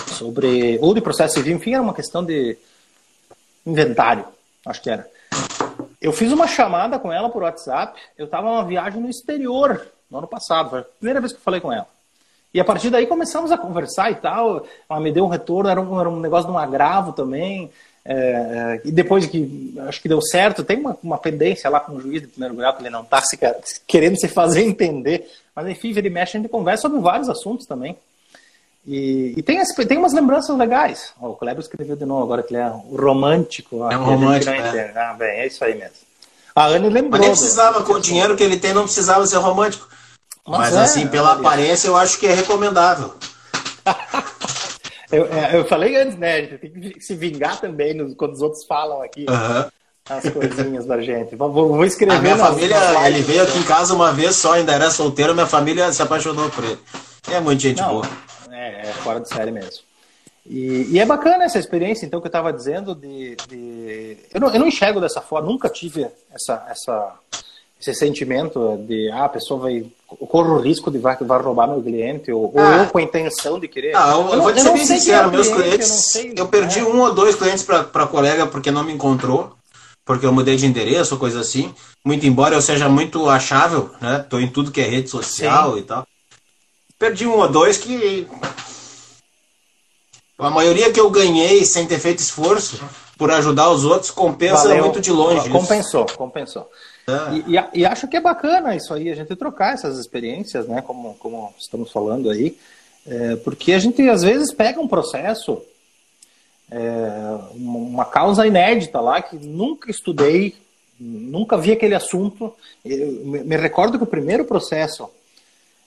sobre 0.07 0.77
ou 0.81 0.93
de 0.93 1.01
processo 1.01 1.35
civil, 1.35 1.55
enfim, 1.55 1.73
era 1.73 1.81
uma 1.81 1.93
questão 1.93 2.23
de 2.23 2.57
inventário, 3.65 4.25
acho 4.65 4.81
que 4.81 4.89
era. 4.89 5.09
Eu 6.01 6.13
fiz 6.13 6.31
uma 6.31 6.47
chamada 6.47 6.99
com 6.99 7.11
ela 7.11 7.29
por 7.29 7.43
WhatsApp. 7.43 7.99
Eu 8.17 8.25
estava 8.25 8.47
numa 8.47 8.63
viagem 8.63 9.01
no 9.01 9.09
exterior 9.09 9.87
no 10.09 10.19
ano 10.19 10.27
passado, 10.27 10.69
foi 10.69 10.79
a 10.79 10.83
primeira 10.83 11.19
vez 11.19 11.33
que 11.33 11.39
eu 11.39 11.43
falei 11.43 11.59
com 11.59 11.73
ela. 11.73 11.87
E 12.55 12.59
a 12.61 12.63
partir 12.63 12.89
daí 12.89 13.05
começamos 13.05 13.51
a 13.51 13.57
conversar 13.57 14.09
e 14.11 14.15
tal. 14.15 14.65
Ela 14.89 14.99
me 15.01 15.11
deu 15.11 15.25
um 15.25 15.27
retorno, 15.27 15.69
era 15.69 15.81
um, 15.81 15.99
era 15.99 16.09
um 16.09 16.21
negócio 16.21 16.47
de 16.47 16.53
um 16.53 16.57
agravo 16.57 17.11
também. 17.11 17.69
É, 18.05 18.15
é 18.15 18.81
e 18.85 18.93
depois 18.93 19.25
que 19.25 19.75
acho 19.85 20.01
que 20.01 20.07
deu 20.07 20.21
certo, 20.21 20.63
tem 20.63 20.79
uma, 20.79 20.97
uma 21.03 21.17
pendência 21.17 21.69
lá 21.69 21.81
com 21.81 21.91
o 21.91 21.99
juiz 21.99 22.21
de 22.21 22.29
primeiro 22.29 22.55
grau 22.55 22.73
que 22.73 22.81
ele 22.81 22.89
não 22.89 23.01
está 23.01 23.21
se, 23.21 23.37
querendo 23.85 24.17
se 24.17 24.29
fazer 24.29 24.61
entender. 24.63 25.29
Mas 25.53 25.67
enfim, 25.67 25.89
ele 25.97 26.09
mexe, 26.09 26.37
a 26.37 26.39
gente 26.39 26.49
conversa 26.49 26.83
sobre 26.83 27.01
vários 27.01 27.27
assuntos 27.27 27.65
também. 27.65 27.97
E, 28.87 29.33
e 29.35 29.43
tem, 29.43 29.61
tem 29.85 29.97
umas 29.97 30.13
lembranças 30.13 30.57
legais. 30.57 31.11
Oh, 31.19 31.31
o 31.31 31.35
Kleber 31.35 31.59
escreveu 31.59 31.97
de 31.97 32.05
novo 32.05 32.23
agora 32.23 32.41
que 32.41 32.55
ele 32.55 32.63
é 32.63 32.71
romântico. 32.97 33.83
É 33.91 33.97
um 33.97 34.05
romântico. 34.05 34.53
É. 34.53 34.93
Ah, 34.95 35.13
bem, 35.13 35.41
é 35.41 35.47
isso 35.47 35.61
aí 35.65 35.75
mesmo. 35.75 35.97
A 36.55 36.67
Anne 36.67 36.87
lembrou. 36.87 37.11
Mas 37.11 37.19
nem 37.19 37.29
precisava, 37.31 37.79
do... 37.79 37.85
com 37.85 37.93
o 37.95 37.99
dinheiro 37.99 38.37
que 38.37 38.43
ele 38.43 38.55
tem, 38.55 38.73
não 38.73 38.83
precisava 38.83 39.27
ser 39.27 39.39
romântico. 39.39 39.93
Mas, 40.47 40.59
Mas 40.59 40.75
é, 40.75 40.79
assim, 40.81 41.07
pela 41.07 41.33
aparência, 41.33 41.87
eu 41.87 41.97
acho 41.97 42.19
que 42.19 42.27
é 42.27 42.33
recomendável. 42.33 43.15
eu, 45.11 45.25
é, 45.25 45.57
eu 45.57 45.65
falei 45.65 45.95
antes, 45.95 46.17
né? 46.17 46.35
A 46.35 46.41
gente 46.41 46.57
tem 46.57 46.71
que 46.71 47.01
se 47.01 47.15
vingar 47.15 47.59
também 47.59 47.93
nos, 47.95 48.13
quando 48.13 48.33
os 48.33 48.41
outros 48.41 48.63
falam 48.63 49.01
aqui. 49.01 49.25
Uhum. 49.27 49.69
As 50.07 50.29
coisinhas 50.29 50.85
da 50.85 51.01
gente. 51.01 51.35
Vou, 51.35 51.51
vou 51.51 51.83
escrever. 51.83 52.15
A 52.15 52.21
minha 52.21 52.37
família, 52.37 52.77
ele 53.07 53.23
veio 53.23 53.41
aqui 53.41 53.57
em 53.57 53.63
casa 53.63 53.95
uma 53.95 54.13
vez 54.13 54.35
só, 54.35 54.53
ainda 54.53 54.71
era 54.71 54.91
solteiro, 54.91 55.33
minha 55.33 55.47
família 55.47 55.91
se 55.91 56.01
apaixonou 56.01 56.47
por 56.51 56.63
ele. 56.63 56.79
É 57.31 57.39
muito 57.39 57.63
gente 57.63 57.81
não, 57.81 57.89
boa. 57.89 58.05
É, 58.51 58.89
é 58.89 58.93
fora 58.93 59.19
de 59.19 59.27
série 59.27 59.49
mesmo. 59.49 59.83
E, 60.45 60.89
e, 60.91 60.99
é 60.99 61.05
bacana 61.07 61.43
essa 61.43 61.57
experiência, 61.57 62.05
então, 62.05 62.21
que 62.21 62.27
eu 62.27 62.29
estava 62.29 62.53
dizendo 62.53 62.93
de. 62.93 63.35
de... 63.49 64.17
Eu, 64.31 64.39
não, 64.39 64.53
eu 64.53 64.59
não 64.59 64.67
enxergo 64.67 65.01
dessa 65.01 65.21
forma, 65.21 65.49
nunca 65.49 65.67
tive 65.69 66.07
essa, 66.31 66.67
essa, 66.69 67.13
esse 67.91 67.99
sentimento 67.99 68.77
de 68.87 69.09
ah, 69.11 69.25
a 69.25 69.29
pessoa 69.29 69.59
vai. 69.59 69.85
corro 70.07 70.55
o 70.55 70.59
risco 70.59 70.89
de 70.89 70.97
vai, 70.97 71.15
vai 71.15 71.41
roubar 71.41 71.67
meu 71.67 71.81
cliente, 71.81 72.31
ou, 72.31 72.51
ah. 72.55 72.61
ou 72.61 72.73
eu 72.83 72.87
com 72.87 72.97
a 72.97 73.01
intenção 73.01 73.59
de 73.59 73.67
querer. 73.67 73.95
Ah, 73.95 74.11
eu, 74.11 74.33
eu 74.33 74.41
vou 74.41 74.53
te 74.53 74.61
ser 74.61 74.73
bem 74.73 74.85
sincero, 74.85 75.31
meus 75.31 75.47
clientes. 75.47 75.89
Eu, 75.89 75.95
sei, 75.95 76.33
eu 76.35 76.47
perdi 76.47 76.81
né? 76.81 76.87
um 76.87 77.01
ou 77.01 77.13
dois 77.13 77.35
clientes 77.35 77.63
para 77.63 78.07
colega 78.07 78.47
porque 78.47 78.71
não 78.71 78.83
me 78.83 78.93
encontrou, 78.93 79.53
porque 80.03 80.25
eu 80.25 80.33
mudei 80.33 80.55
de 80.55 80.65
endereço 80.65 81.13
ou 81.13 81.19
coisa 81.19 81.39
assim. 81.39 81.73
Muito 82.03 82.25
embora 82.25 82.55
eu 82.55 82.61
seja 82.61 82.89
muito 82.89 83.29
achável, 83.29 83.89
né? 84.01 84.25
Tô 84.29 84.39
em 84.39 84.47
tudo 84.47 84.71
que 84.71 84.81
é 84.81 84.85
rede 84.85 85.09
social 85.09 85.73
Sim. 85.73 85.79
e 85.79 85.83
tal. 85.83 86.07
Perdi 86.97 87.27
um 87.27 87.37
ou 87.37 87.47
dois 87.47 87.77
que. 87.77 88.27
A 90.37 90.49
maioria 90.49 90.91
que 90.91 90.99
eu 90.99 91.09
ganhei 91.09 91.63
sem 91.63 91.85
ter 91.85 91.99
feito 91.99 92.19
esforço 92.19 92.79
por 93.17 93.31
ajudar 93.31 93.69
os 93.69 93.85
outros 93.85 94.11
compensa 94.11 94.67
Valeu. 94.67 94.83
muito 94.83 94.99
de 94.99 95.11
longe. 95.11 95.49
Compensou, 95.49 96.05
isso. 96.05 96.17
compensou. 96.17 96.69
E, 97.33 97.55
e, 97.55 97.81
e, 97.81 97.85
acho 97.85 98.07
que 98.07 98.17
é 98.17 98.21
bacana 98.21 98.75
isso 98.75 98.93
aí, 98.93 99.11
a 99.11 99.15
gente 99.15 99.35
trocar 99.35 99.73
essas 99.73 99.99
experiências, 99.99 100.67
né? 100.67 100.81
Como, 100.81 101.13
como 101.15 101.53
estamos 101.59 101.91
falando 101.91 102.29
aí. 102.29 102.57
É, 103.05 103.35
porque 103.37 103.73
a 103.73 103.79
gente 103.79 104.01
às 104.09 104.23
vezes 104.23 104.51
pega 104.51 104.81
um 104.81 104.87
processo, 104.87 105.61
é, 106.71 106.79
uma 107.53 108.05
causa 108.05 108.47
inédita 108.47 108.99
lá, 108.99 109.21
que 109.21 109.35
nunca 109.35 109.91
estudei, 109.91 110.55
nunca 110.99 111.57
vi 111.57 111.71
aquele 111.71 111.93
assunto. 111.93 112.53
Eu, 112.83 113.07
me 113.23 113.55
recordo 113.55 113.99
que 113.99 114.03
o 114.03 114.07
primeiro 114.07 114.45
processo 114.45 115.07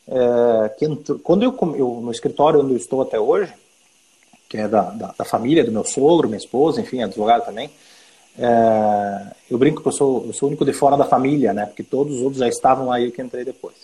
é, 0.06 0.68
que 0.70 0.84
entrou, 0.84 1.18
quando 1.18 1.42
eu, 1.42 1.56
eu, 1.76 2.00
no 2.00 2.12
escritório 2.12 2.60
onde 2.60 2.72
eu 2.72 2.76
estou 2.76 3.02
até 3.02 3.18
hoje, 3.18 3.52
que 4.48 4.56
é 4.56 4.68
da, 4.68 4.82
da, 4.82 5.14
da 5.18 5.24
família 5.24 5.64
do 5.64 5.72
meu 5.72 5.84
sogro, 5.84 6.28
minha 6.28 6.38
esposa, 6.38 6.80
enfim, 6.80 7.02
advogado 7.02 7.44
também, 7.44 7.70
é, 8.38 9.32
eu 9.50 9.58
brinco 9.58 9.82
que 9.82 9.88
eu 9.88 9.92
sou, 9.92 10.24
eu 10.26 10.32
sou 10.32 10.46
o 10.46 10.50
único 10.50 10.64
de 10.64 10.72
fora 10.72 10.96
da 10.96 11.04
família, 11.04 11.52
né? 11.52 11.66
Porque 11.66 11.82
todos 11.82 12.16
os 12.16 12.22
outros 12.22 12.38
já 12.38 12.48
estavam 12.48 12.92
aí 12.92 13.10
que 13.10 13.20
entrei 13.20 13.44
depois. 13.44 13.74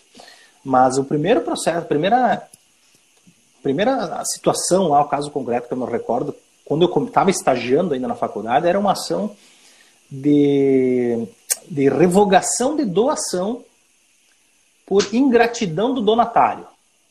Mas 0.64 0.96
o 0.96 1.04
primeiro 1.04 1.40
processo, 1.40 1.78
a 1.78 1.82
primeira, 1.82 2.46
primeira 3.62 4.22
situação 4.24 4.88
lá, 4.88 5.02
o 5.02 5.08
caso 5.08 5.30
concreto 5.30 5.66
que 5.66 5.74
eu 5.74 5.78
me 5.78 5.90
recordo, 5.90 6.34
quando 6.64 6.82
eu 6.82 7.04
estava 7.04 7.30
estagiando 7.30 7.94
ainda 7.94 8.08
na 8.08 8.14
faculdade, 8.14 8.66
era 8.66 8.78
uma 8.78 8.92
ação 8.92 9.34
de, 10.10 11.26
de 11.68 11.88
revogação 11.88 12.76
de 12.76 12.84
doação 12.84 13.62
por 14.86 15.12
ingratidão 15.12 15.92
do 15.92 16.00
donatário. 16.00 16.66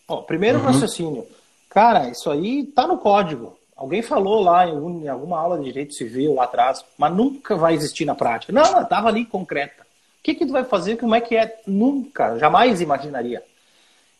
Ó, 0.07 0.17
primeiro 0.21 0.59
uhum. 0.59 0.65
raciocínio. 0.65 1.27
Cara, 1.69 2.09
isso 2.09 2.29
aí 2.31 2.65
tá 2.65 2.87
no 2.87 2.97
código. 2.97 3.57
Alguém 3.83 4.01
falou 4.01 4.41
lá 4.41 4.65
em, 4.65 4.71
algum, 4.71 5.03
em, 5.03 5.09
alguma 5.09 5.37
aula 5.37 5.57
de 5.57 5.65
direito 5.65 5.93
civil 5.93 6.35
lá 6.35 6.45
atrás, 6.45 6.85
mas 6.97 7.13
nunca 7.13 7.57
vai 7.57 7.73
existir 7.73 8.05
na 8.05 8.15
prática. 8.15 8.53
Não, 8.53 8.81
estava 8.81 9.09
ali 9.09 9.25
concreta. 9.25 9.83
O 9.83 10.23
que, 10.23 10.35
que 10.35 10.45
tu 10.45 10.53
vai 10.53 10.63
fazer? 10.63 10.95
Como 10.95 11.13
é 11.13 11.19
que 11.19 11.35
é? 11.35 11.59
Nunca, 11.67 12.39
jamais 12.39 12.79
imaginaria. 12.79 13.43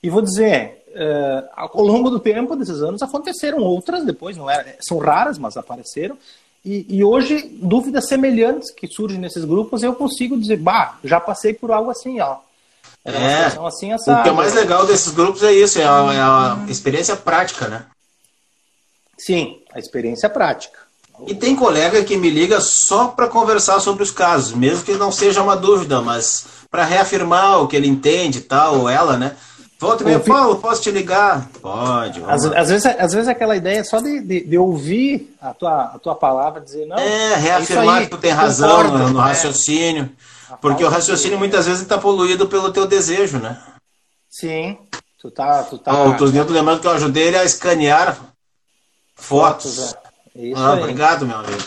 E 0.03 0.09
vou 0.09 0.21
dizer, 0.21 0.83
uh, 0.89 1.49
ao 1.55 1.81
longo 1.81 2.09
do 2.09 2.19
tempo, 2.19 2.57
desses 2.57 2.81
anos, 2.81 3.01
aconteceram 3.01 3.59
outras 3.59 4.03
depois, 4.03 4.35
não 4.35 4.49
era, 4.49 4.75
são 4.85 4.97
raras, 4.97 5.37
mas 5.37 5.55
apareceram. 5.55 6.17
E, 6.65 6.85
e, 6.97 7.01
hoje, 7.01 7.57
dúvidas 7.61 8.09
semelhantes 8.09 8.69
que 8.69 8.85
surgem 8.85 9.17
nesses 9.17 9.45
grupos, 9.45 9.81
eu 9.81 9.95
consigo 9.95 10.37
dizer, 10.37 10.57
bah, 10.57 10.97
já 11.05 11.21
passei 11.21 11.53
por 11.53 11.71
algo 11.71 11.89
assim, 11.89 12.19
ó. 12.19 12.35
Era 13.05 13.17
é, 13.17 13.45
assim, 13.45 13.93
assada. 13.93 14.19
O 14.19 14.23
que 14.23 14.29
é 14.29 14.33
mais 14.33 14.53
legal 14.53 14.85
desses 14.85 15.13
grupos 15.13 15.41
é 15.41 15.53
isso, 15.53 15.79
é 15.79 15.85
a, 15.85 16.13
é 16.13 16.19
a 16.19 16.65
experiência 16.67 17.15
prática, 17.15 17.69
né? 17.69 17.85
Sim, 19.25 19.61
a 19.73 19.79
experiência 19.79 20.29
prática. 20.29 20.79
E 21.27 21.35
tem 21.35 21.55
colega 21.55 22.03
que 22.03 22.17
me 22.17 22.29
liga 22.29 22.59
só 22.59 23.07
para 23.07 23.27
conversar 23.27 23.79
sobre 23.79 24.03
os 24.03 24.11
casos, 24.11 24.53
mesmo 24.53 24.83
que 24.83 24.93
não 24.93 25.11
seja 25.11 25.41
uma 25.41 25.55
dúvida, 25.55 26.01
mas 26.01 26.45
para 26.69 26.83
reafirmar 26.83 27.61
o 27.61 27.67
que 27.67 27.75
ele 27.75 27.87
entende, 27.87 28.41
tal, 28.41 28.79
ou 28.79 28.89
ela, 28.89 29.15
né? 29.15 29.35
Volta 29.79 30.09
e 30.09 30.19
Paulo, 30.19 30.57
posso 30.57 30.81
te 30.81 30.91
ligar? 30.91 31.49
Pode. 31.61 32.23
Às, 32.25 32.45
às, 32.45 32.69
vezes, 32.69 32.85
às 32.85 33.13
vezes 33.13 33.27
aquela 33.27 33.55
ideia 33.55 33.83
só 33.83 33.99
de, 33.99 34.21
de, 34.21 34.45
de, 34.45 34.57
ouvir 34.57 35.35
a 35.41 35.53
tua, 35.53 35.83
a 35.83 35.99
tua 35.99 36.15
palavra, 36.15 36.61
dizer, 36.61 36.85
não. 36.85 36.97
É, 36.97 37.35
reafirmar 37.35 38.01
é 38.01 38.05
que 38.05 38.11
tu 38.11 38.17
tem 38.17 38.31
razão 38.31 38.69
concordo, 38.69 38.97
no, 38.97 39.09
no 39.09 39.19
é. 39.19 39.23
raciocínio. 39.23 40.09
Porque 40.61 40.83
o 40.83 40.89
raciocínio 40.89 41.37
muitas 41.37 41.65
vezes 41.65 41.81
está 41.81 41.97
poluído 41.97 42.47
pelo 42.47 42.71
teu 42.71 42.87
desejo, 42.87 43.39
né? 43.39 43.57
Sim. 44.29 44.77
Tu 45.19 45.29
tá. 45.31 45.63
Tu 45.63 45.77
tá... 45.77 45.93
Oh, 45.93 46.09
o 46.09 46.17
Tusnildo 46.17 46.53
lembrando 46.53 46.79
que 46.79 46.87
eu 46.87 46.91
ajudei 46.91 47.27
ele 47.27 47.37
a 47.37 47.43
escanear 47.43 48.17
fotos. 49.15 49.75
fotos 49.75 49.95
é. 50.35 50.41
Isso 50.47 50.61
ah, 50.61 50.73
obrigado, 50.73 51.25
meu 51.25 51.37
amigo. 51.37 51.61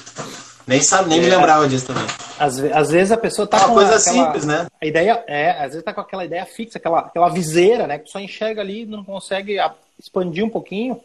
Nem 0.66 0.82
sabe, 0.82 1.08
nem 1.08 1.20
é. 1.20 1.22
me 1.22 1.30
lembrava 1.30 1.68
disso 1.68 1.86
também. 1.86 2.04
Às, 2.38 2.58
às 2.58 2.90
vezes 2.90 3.12
a 3.12 3.16
pessoa 3.16 3.46
tá 3.46 3.58
é 3.58 3.60
uma 3.60 3.68
com 3.68 3.74
coisa 3.74 3.96
aquela, 3.96 4.24
simples, 4.26 4.44
né? 4.44 4.66
A 4.82 4.86
ideia 4.86 5.24
é, 5.28 5.50
às 5.52 5.70
vezes 5.70 5.84
tá 5.84 5.94
com 5.94 6.00
aquela 6.00 6.24
ideia 6.24 6.44
fixa, 6.44 6.78
aquela, 6.78 7.00
aquela 7.00 7.28
viseira, 7.28 7.86
né? 7.86 7.98
Que 7.98 8.10
só 8.10 8.18
enxerga 8.18 8.60
ali, 8.60 8.84
não 8.84 9.04
consegue 9.04 9.58
expandir 9.98 10.44
um 10.44 10.50
pouquinho. 10.50 11.00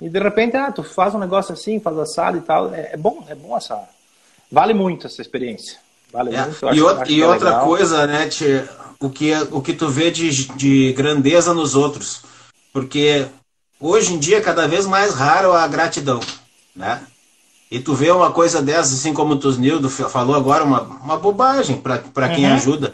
E 0.00 0.08
de 0.08 0.18
repente, 0.18 0.56
ah, 0.56 0.72
tu 0.72 0.82
faz 0.82 1.14
um 1.14 1.18
negócio 1.18 1.52
assim, 1.52 1.78
faz 1.78 1.98
assado 1.98 2.38
e 2.38 2.40
tal. 2.40 2.74
É, 2.74 2.92
é 2.94 2.96
bom, 2.96 3.22
é 3.28 3.34
bom 3.34 3.54
essa. 3.54 3.78
Vale 4.50 4.72
muito 4.72 5.06
essa 5.06 5.20
experiência. 5.20 5.78
Vale 6.10 6.34
é. 6.34 6.42
muito. 6.42 6.64
e, 6.64 6.68
acho, 6.68 6.84
outra, 6.84 7.02
acho 7.02 7.12
e 7.12 7.22
é 7.22 7.26
outra 7.26 7.58
coisa, 7.60 8.06
né, 8.06 8.28
tia, 8.28 8.66
o 8.98 9.10
que, 9.10 9.32
o 9.52 9.60
que 9.60 9.74
tu 9.74 9.88
vê 9.90 10.10
de, 10.10 10.46
de 10.56 10.92
grandeza 10.94 11.52
nos 11.52 11.74
outros. 11.74 12.22
Porque 12.72 13.26
hoje 13.80 14.14
em 14.14 14.18
dia 14.18 14.38
é 14.38 14.40
cada 14.40 14.68
vez 14.68 14.86
mais 14.86 15.14
raro 15.14 15.52
a 15.52 15.66
gratidão, 15.66 16.20
né? 16.76 17.00
E 17.70 17.78
tu 17.78 17.94
vê 17.94 18.10
uma 18.10 18.32
coisa 18.32 18.60
dessa, 18.60 18.94
assim 18.94 19.14
como 19.14 19.34
o 19.34 19.38
Tusnildo 19.38 19.88
falou 19.88 20.34
agora, 20.34 20.64
uma, 20.64 20.82
uma 20.82 21.16
bobagem 21.16 21.76
para 21.80 22.28
quem 22.28 22.44
uhum. 22.46 22.54
ajuda. 22.54 22.92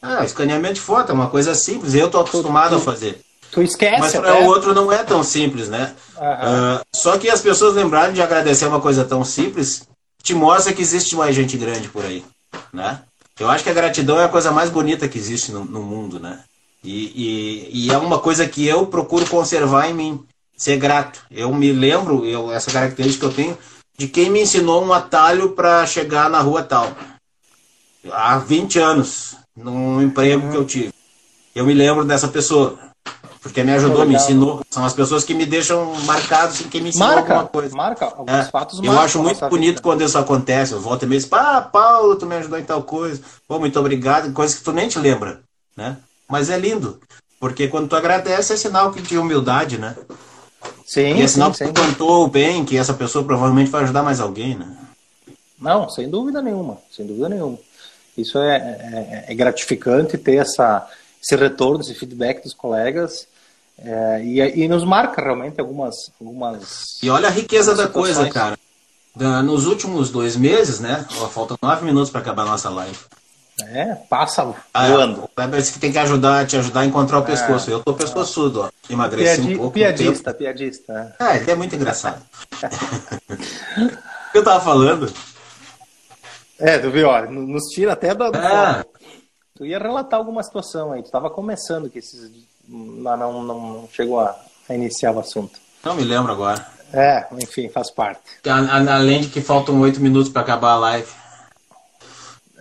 Ah, 0.00 0.24
escaneamento 0.24 0.74
de 0.74 0.80
foto 0.80 1.10
é 1.10 1.14
uma 1.14 1.28
coisa 1.28 1.54
simples, 1.54 1.94
eu 1.94 2.10
tô 2.10 2.18
acostumado 2.18 2.70
tu, 2.70 2.76
a 2.76 2.80
fazer. 2.80 3.20
Tu 3.50 3.62
esquece. 3.62 4.00
Mas 4.00 4.12
para 4.12 4.40
o 4.40 4.46
outro 4.46 4.74
não 4.74 4.90
é 4.90 5.02
tão 5.02 5.22
simples, 5.22 5.68
né? 5.68 5.94
Uhum. 6.16 6.76
Uh, 6.76 6.80
só 6.94 7.18
que 7.18 7.28
as 7.28 7.40
pessoas 7.40 7.74
lembrarem 7.74 8.14
de 8.14 8.22
agradecer 8.22 8.66
uma 8.66 8.80
coisa 8.80 9.04
tão 9.04 9.24
simples 9.24 9.86
te 10.22 10.34
mostra 10.34 10.72
que 10.72 10.80
existe 10.80 11.14
mais 11.14 11.36
gente 11.36 11.56
grande 11.58 11.88
por 11.88 12.02
aí, 12.02 12.24
né? 12.72 13.02
Eu 13.38 13.50
acho 13.50 13.62
que 13.62 13.68
a 13.68 13.74
gratidão 13.74 14.18
é 14.18 14.24
a 14.24 14.28
coisa 14.28 14.50
mais 14.50 14.70
bonita 14.70 15.06
que 15.06 15.18
existe 15.18 15.52
no, 15.52 15.64
no 15.66 15.82
mundo, 15.82 16.18
né? 16.18 16.40
E, 16.84 17.70
e, 17.72 17.86
e, 17.86 17.90
é 17.90 17.96
uma 17.96 18.18
coisa 18.18 18.46
que 18.46 18.66
eu 18.66 18.86
procuro 18.86 19.26
conservar 19.26 19.88
em 19.88 19.94
mim, 19.94 20.24
ser 20.54 20.76
grato. 20.76 21.24
Eu 21.30 21.52
me 21.54 21.72
lembro, 21.72 22.26
eu, 22.26 22.52
essa 22.52 22.70
característica 22.70 23.26
que 23.26 23.32
eu 23.32 23.34
tenho, 23.34 23.58
de 23.96 24.06
quem 24.06 24.28
me 24.28 24.42
ensinou 24.42 24.84
um 24.84 24.92
atalho 24.92 25.52
para 25.52 25.86
chegar 25.86 26.28
na 26.28 26.40
rua 26.40 26.62
tal. 26.62 26.92
Há 28.12 28.36
20 28.36 28.78
anos, 28.78 29.34
num 29.56 30.02
emprego 30.02 30.50
que 30.50 30.56
eu 30.56 30.66
tive. 30.66 30.92
Eu 31.54 31.64
me 31.64 31.72
lembro 31.72 32.04
dessa 32.04 32.28
pessoa. 32.28 32.78
Porque 33.40 33.62
me 33.62 33.72
ajudou, 33.72 34.06
me 34.06 34.14
ensinou. 34.14 34.62
São 34.70 34.84
as 34.84 34.92
pessoas 34.92 35.24
que 35.24 35.34
me 35.34 35.46
deixam 35.46 35.94
marcados 36.04 36.60
em 36.60 36.68
quem 36.68 36.82
me 36.82 36.88
ensinou 36.90 37.08
marca, 37.08 37.32
alguma 37.32 37.48
coisa. 37.48 37.76
Marca, 37.76 38.04
alguns 38.06 38.30
é. 38.30 38.44
fatos 38.44 38.80
Eu 38.82 38.98
acho 38.98 39.22
muito 39.22 39.48
bonito 39.48 39.76
vida. 39.76 39.82
quando 39.82 40.02
isso 40.02 40.18
acontece. 40.18 40.72
Eu 40.72 40.80
volto 40.80 41.04
e 41.04 41.06
meio 41.06 41.22
ah, 41.32 41.60
Paulo, 41.60 42.16
tu 42.16 42.26
me 42.26 42.36
ajudou 42.36 42.58
em 42.58 42.64
tal 42.64 42.82
coisa. 42.82 43.22
Pô, 43.46 43.58
muito 43.58 43.78
obrigado. 43.78 44.32
Coisa 44.32 44.56
que 44.56 44.62
tu 44.62 44.72
nem 44.72 44.88
te 44.88 44.98
lembra, 44.98 45.42
né? 45.76 45.98
Mas 46.28 46.50
é 46.50 46.58
lindo. 46.58 47.00
Porque 47.38 47.68
quando 47.68 47.88
tu 47.88 47.96
agradece 47.96 48.52
é 48.52 48.56
sinal 48.56 48.90
de 48.90 49.18
humildade, 49.18 49.78
né? 49.78 49.96
Sim, 50.86 51.16
e 51.16 51.22
é 51.22 51.28
sinal 51.28 51.52
sim, 51.52 51.66
que 51.66 51.72
tu 51.72 51.80
contou 51.80 52.28
bem 52.28 52.64
que 52.64 52.76
essa 52.76 52.94
pessoa 52.94 53.24
provavelmente 53.24 53.70
vai 53.70 53.82
ajudar 53.82 54.02
mais 54.02 54.20
alguém, 54.20 54.56
né? 54.56 54.76
Não, 55.60 55.88
sem 55.88 56.08
dúvida 56.08 56.40
nenhuma, 56.40 56.78
sem 56.90 57.06
dúvida 57.06 57.28
nenhuma. 57.28 57.58
Isso 58.16 58.38
é, 58.38 58.56
é, 58.56 59.32
é 59.32 59.34
gratificante 59.34 60.16
ter 60.16 60.36
essa, 60.36 60.88
esse 61.22 61.36
retorno, 61.36 61.80
esse 61.80 61.94
feedback 61.94 62.42
dos 62.42 62.54
colegas 62.54 63.26
é, 63.78 64.22
e, 64.22 64.64
e, 64.64 64.68
nos 64.68 64.84
marca 64.84 65.22
realmente 65.22 65.60
algumas, 65.60 66.10
algumas. 66.20 67.02
E 67.02 67.10
olha 67.10 67.28
a 67.28 67.30
riqueza 67.30 67.74
da 67.74 67.88
coisa, 67.88 68.28
cara. 68.30 68.56
Nos 69.42 69.66
últimos 69.66 70.10
dois 70.10 70.36
meses, 70.36 70.80
né? 70.80 71.06
Ó, 71.20 71.28
faltam 71.28 71.56
nove 71.60 71.84
minutos 71.84 72.10
para 72.10 72.20
acabar 72.20 72.42
a 72.42 72.46
nossa 72.46 72.68
live. 72.68 72.98
É, 73.62 73.94
passa 74.10 74.52
ah, 74.72 74.88
voando. 74.88 75.30
Disse 75.52 75.74
que 75.74 75.78
tem 75.78 75.92
que 75.92 75.98
ajudar, 75.98 76.44
te 76.46 76.56
ajudar 76.56 76.80
a 76.80 76.86
encontrar 76.86 77.20
o 77.20 77.22
é. 77.22 77.26
pescoço. 77.26 77.70
Eu 77.70 77.80
tô 77.80 77.94
pescoçudo, 77.94 78.62
ó. 78.62 78.70
Emagreci 78.90 79.36
Piadi 79.36 79.54
um 79.54 79.58
pouco. 79.58 79.72
Piadista, 79.74 80.34
piadista. 80.34 81.16
É, 81.20 81.36
ele 81.36 81.50
é 81.50 81.54
muito 81.54 81.76
engraçado. 81.76 82.20
o 83.78 84.32
que 84.32 84.38
eu 84.38 84.44
tava 84.44 84.60
falando? 84.60 85.12
É, 86.58 86.78
tu 86.78 86.90
viu, 86.90 87.08
ó, 87.08 87.22
nos 87.26 87.64
tira 87.72 87.92
até 87.92 88.12
da. 88.12 88.26
É. 88.26 88.84
Tu 89.56 89.66
ia 89.66 89.78
relatar 89.78 90.18
alguma 90.18 90.42
situação 90.42 90.90
aí, 90.92 91.02
tu 91.02 91.10
tava 91.10 91.30
começando 91.30 91.88
que 91.88 92.00
esses. 92.00 92.32
Não, 92.66 93.16
não, 93.16 93.42
não 93.42 93.88
chegou 93.92 94.18
a, 94.18 94.36
a 94.68 94.74
iniciar 94.74 95.12
o 95.12 95.20
assunto. 95.20 95.60
Não 95.84 95.94
me 95.94 96.02
lembro 96.02 96.32
agora. 96.32 96.66
É, 96.92 97.26
enfim, 97.40 97.68
faz 97.68 97.90
parte. 97.90 98.22
Além 98.48 99.20
de 99.20 99.28
que 99.28 99.40
faltam 99.40 99.80
oito 99.80 100.00
minutos 100.00 100.28
para 100.28 100.42
acabar 100.42 100.72
a 100.72 100.78
live. 100.78 101.23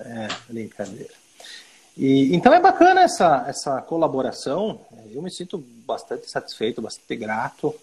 É, 0.06 0.28
brincadeira. 0.50 1.14
E, 1.98 2.36
então 2.36 2.54
é 2.54 2.60
bacana 2.60 3.02
essa, 3.02 3.46
essa 3.48 3.82
colaboração. 3.82 4.82
Eu 5.14 5.22
me 5.22 5.32
sinto 5.32 5.64
bastante 5.86 6.30
satisfeito, 6.30 6.82
bastante 6.82 7.16
grato. 7.16 7.74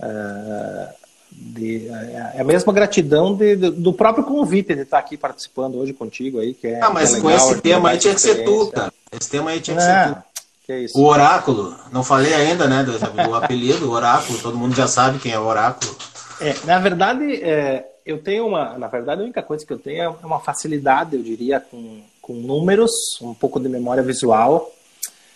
É, 0.00 0.94
de, 1.30 1.88
é, 1.88 2.32
é 2.36 2.40
a 2.40 2.44
mesma 2.44 2.72
gratidão 2.72 3.34
de, 3.34 3.56
de, 3.56 3.70
do 3.70 3.92
próprio 3.92 4.24
convite 4.24 4.74
de 4.74 4.82
estar 4.82 4.98
aqui 4.98 5.16
participando 5.16 5.76
hoje 5.76 5.92
contigo 5.92 6.38
aí. 6.38 6.54
Que 6.54 6.68
é, 6.68 6.80
ah, 6.80 6.90
mas 6.90 7.14
é 7.14 7.20
com 7.20 7.30
esse 7.30 7.60
tema 7.60 7.90
aí 7.90 7.98
tinha 7.98 8.14
que 8.14 8.20
ser 8.20 8.44
tu, 8.44 8.70
cara. 8.70 8.92
Esse 9.10 9.30
tema 9.30 9.50
aí 9.50 9.60
tinha 9.60 9.76
que 9.76 9.82
é, 9.82 10.06
ser 10.06 10.14
tu. 10.14 10.22
Que 10.64 10.86
o 10.94 11.04
oráculo, 11.04 11.76
não 11.90 12.04
falei 12.04 12.32
ainda, 12.32 12.68
né, 12.68 12.84
do, 12.84 12.96
do 12.96 13.34
apelido, 13.34 13.88
o 13.88 13.92
oráculo, 13.92 14.38
todo 14.38 14.56
mundo 14.56 14.76
já 14.76 14.86
sabe 14.86 15.18
quem 15.18 15.32
é 15.32 15.38
o 15.38 15.44
oráculo. 15.44 15.96
É, 16.40 16.54
na 16.64 16.78
verdade, 16.78 17.42
é, 17.42 17.91
eu 18.04 18.22
tenho 18.22 18.46
uma, 18.46 18.78
na 18.78 18.88
verdade, 18.88 19.20
a 19.20 19.24
única 19.24 19.42
coisa 19.42 19.64
que 19.64 19.72
eu 19.72 19.78
tenho 19.78 20.02
é 20.02 20.08
uma 20.08 20.40
facilidade, 20.40 21.16
eu 21.16 21.22
diria, 21.22 21.60
com, 21.60 22.02
com 22.20 22.34
números, 22.34 22.90
um 23.20 23.34
pouco 23.34 23.60
de 23.60 23.68
memória 23.68 24.02
visual. 24.02 24.72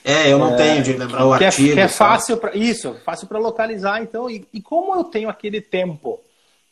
É, 0.04 0.32
eu 0.32 0.38
não 0.38 0.54
é, 0.54 0.56
tenho 0.56 0.82
de 0.82 0.92
lembrar 0.92 1.26
o 1.26 1.36
que 1.36 1.44
artigo. 1.44 1.70
É, 1.70 1.74
que 1.74 1.80
é 1.80 1.88
fácil 1.88 2.36
para 2.36 2.56
isso, 2.56 2.94
fácil 3.04 3.26
para 3.26 3.38
localizar. 3.38 4.00
Então, 4.00 4.30
e, 4.30 4.46
e, 4.52 4.60
como 4.60 4.94
eu 4.94 5.04
tenho 5.04 5.28
aquele 5.28 5.60
tempo 5.60 6.20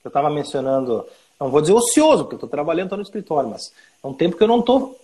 que 0.00 0.06
eu 0.06 0.08
estava 0.08 0.30
mencionando, 0.30 1.04
não 1.40 1.50
vou 1.50 1.60
dizer 1.60 1.72
ocioso, 1.72 2.24
porque 2.24 2.34
eu 2.34 2.36
estou 2.36 2.48
trabalhando, 2.48 2.86
estou 2.86 2.98
no 2.98 3.02
escritório, 3.02 3.50
mas 3.50 3.72
é 4.02 4.06
um 4.06 4.14
tempo 4.14 4.36
que 4.36 4.42
eu 4.42 4.48
não 4.48 4.60
estou 4.60 4.96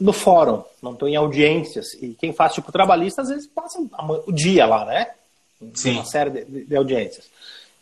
no 0.00 0.12
fórum, 0.14 0.62
não 0.82 0.92
estou 0.92 1.08
em 1.08 1.16
audiências. 1.16 1.92
E 2.00 2.14
quem 2.14 2.32
faz 2.32 2.54
tipo 2.54 2.72
trabalhista 2.72 3.20
às 3.20 3.28
vezes 3.28 3.46
passa 3.46 3.78
o 4.26 4.32
dia 4.32 4.64
lá, 4.64 4.86
né? 4.86 5.08
Sim. 5.74 5.96
Uma 5.96 6.04
série 6.06 6.30
de, 6.30 6.64
de 6.64 6.76
audiências. 6.76 7.28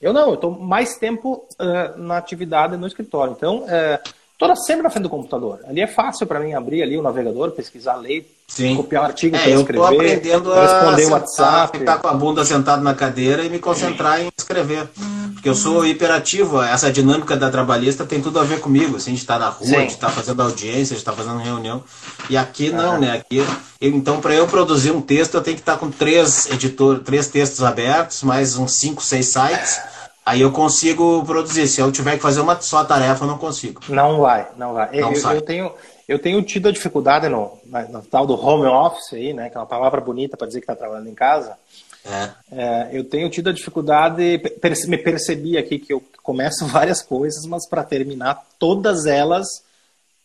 Eu 0.02 0.12
não, 0.12 0.30
eu 0.30 0.34
estou 0.34 0.50
mais 0.50 0.96
tempo 0.96 1.46
uh, 1.60 1.96
na 1.96 2.18
atividade 2.18 2.76
no 2.76 2.88
escritório. 2.88 3.34
Então, 3.34 3.64
estou 3.68 4.02
uh, 4.50 4.56
sempre 4.56 4.82
na 4.82 4.90
frente 4.90 5.04
do 5.04 5.08
computador. 5.08 5.60
Ali 5.66 5.80
é 5.80 5.86
fácil 5.86 6.26
para 6.26 6.40
mim 6.40 6.54
abrir 6.54 6.82
ali 6.82 6.96
o 6.96 7.02
navegador, 7.02 7.50
pesquisar, 7.52 7.96
ler, 7.96 8.26
Sim. 8.48 8.76
copiar 8.76 9.02
o 9.02 9.06
artigo, 9.06 9.36
é, 9.36 9.50
escrever, 9.50 9.78
eu 9.78 9.86
aprendendo 9.86 10.52
responder 10.52 11.06
o 11.06 11.10
WhatsApp. 11.10 11.78
Ficar 11.78 11.98
com 11.98 12.08
a 12.08 12.14
bunda 12.14 12.44
sentado 12.44 12.82
na 12.82 12.94
cadeira 12.94 13.44
e 13.44 13.48
me 13.48 13.58
concentrar 13.58 14.20
em 14.20 14.28
escrever. 14.36 14.88
Porque 15.34 15.48
eu 15.48 15.54
sou 15.54 15.84
hiperativo, 15.84 16.62
essa 16.62 16.92
dinâmica 16.92 17.36
da 17.36 17.50
trabalhista 17.50 18.04
tem 18.04 18.20
tudo 18.20 18.38
a 18.38 18.44
ver 18.44 18.60
comigo. 18.60 18.96
Assim, 18.96 19.12
de 19.12 19.20
estar 19.20 19.38
na 19.38 19.48
rua, 19.48 19.66
Sim. 19.66 19.86
de 19.86 19.92
estar 19.92 20.10
fazendo 20.10 20.42
audiência, 20.42 20.94
de 20.94 21.00
estar 21.00 21.12
fazendo 21.12 21.38
reunião. 21.38 21.82
E 22.28 22.36
aqui 22.36 22.70
não, 22.70 23.00
né? 23.00 23.12
Aqui, 23.12 23.38
eu, 23.38 23.46
então, 23.80 24.20
para 24.20 24.34
eu 24.34 24.46
produzir 24.46 24.90
um 24.90 25.00
texto, 25.00 25.34
eu 25.34 25.40
tenho 25.40 25.56
que 25.56 25.62
estar 25.62 25.78
com 25.78 25.90
três 25.90 26.50
editor, 26.50 27.00
três 27.00 27.26
textos 27.28 27.62
abertos, 27.64 28.22
mais 28.22 28.56
uns 28.56 28.78
cinco, 28.78 29.02
seis 29.02 29.32
sites 29.32 29.80
Aí 30.24 30.40
eu 30.40 30.52
consigo 30.52 31.24
produzir. 31.24 31.66
Se 31.66 31.80
eu 31.80 31.90
tiver 31.90 32.16
que 32.16 32.22
fazer 32.22 32.40
uma 32.40 32.60
só 32.60 32.84
tarefa, 32.84 33.24
eu 33.24 33.28
não 33.28 33.38
consigo. 33.38 33.80
Não 33.88 34.20
vai, 34.20 34.46
não 34.56 34.72
vai. 34.72 34.88
Não 34.92 35.12
eu, 35.12 35.30
eu, 35.32 35.42
tenho, 35.42 35.72
eu 36.08 36.18
tenho 36.18 36.42
tido 36.42 36.68
a 36.68 36.72
dificuldade 36.72 37.28
no, 37.28 37.58
no, 37.64 38.02
tal 38.02 38.26
do 38.26 38.34
home 38.34 38.66
office 38.66 39.12
aí, 39.14 39.32
né? 39.32 39.50
Que 39.50 39.56
é 39.56 39.60
uma 39.60 39.66
palavra 39.66 40.00
bonita 40.00 40.36
para 40.36 40.46
dizer 40.46 40.60
que 40.60 40.64
está 40.64 40.76
trabalhando 40.76 41.08
em 41.08 41.14
casa. 41.14 41.56
É. 42.04 42.30
É, 42.52 42.88
eu 42.92 43.04
tenho 43.04 43.30
tido 43.30 43.50
a 43.50 43.52
dificuldade, 43.52 44.40
me 44.88 44.98
percebi 44.98 45.56
aqui 45.56 45.78
que 45.78 45.92
eu 45.92 46.02
começo 46.22 46.66
várias 46.68 47.02
coisas, 47.02 47.44
mas 47.46 47.68
para 47.68 47.82
terminar 47.82 48.44
todas 48.58 49.06
elas 49.06 49.46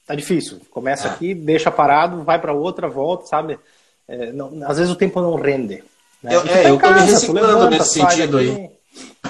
tá 0.05 0.15
difícil. 0.15 0.59
Começa 0.71 1.07
é. 1.07 1.11
aqui, 1.11 1.33
deixa 1.33 1.69
parado, 1.69 2.23
vai 2.23 2.39
para 2.39 2.53
outra, 2.53 2.87
volta, 2.87 3.25
sabe? 3.25 3.59
É, 4.07 4.31
não, 4.31 4.51
às 4.65 4.77
vezes 4.77 4.91
o 4.91 4.95
tempo 4.95 5.19
não 5.21 5.35
rende. 5.35 5.83
Né? 6.23 6.35
Eu, 6.35 6.47
é, 6.47 6.69
eu 6.69 6.79
tô 6.79 6.89
me 6.91 7.01
reciclando 7.01 7.69
nesse 7.69 7.93
sentido 7.93 8.37
aí. 8.37 8.76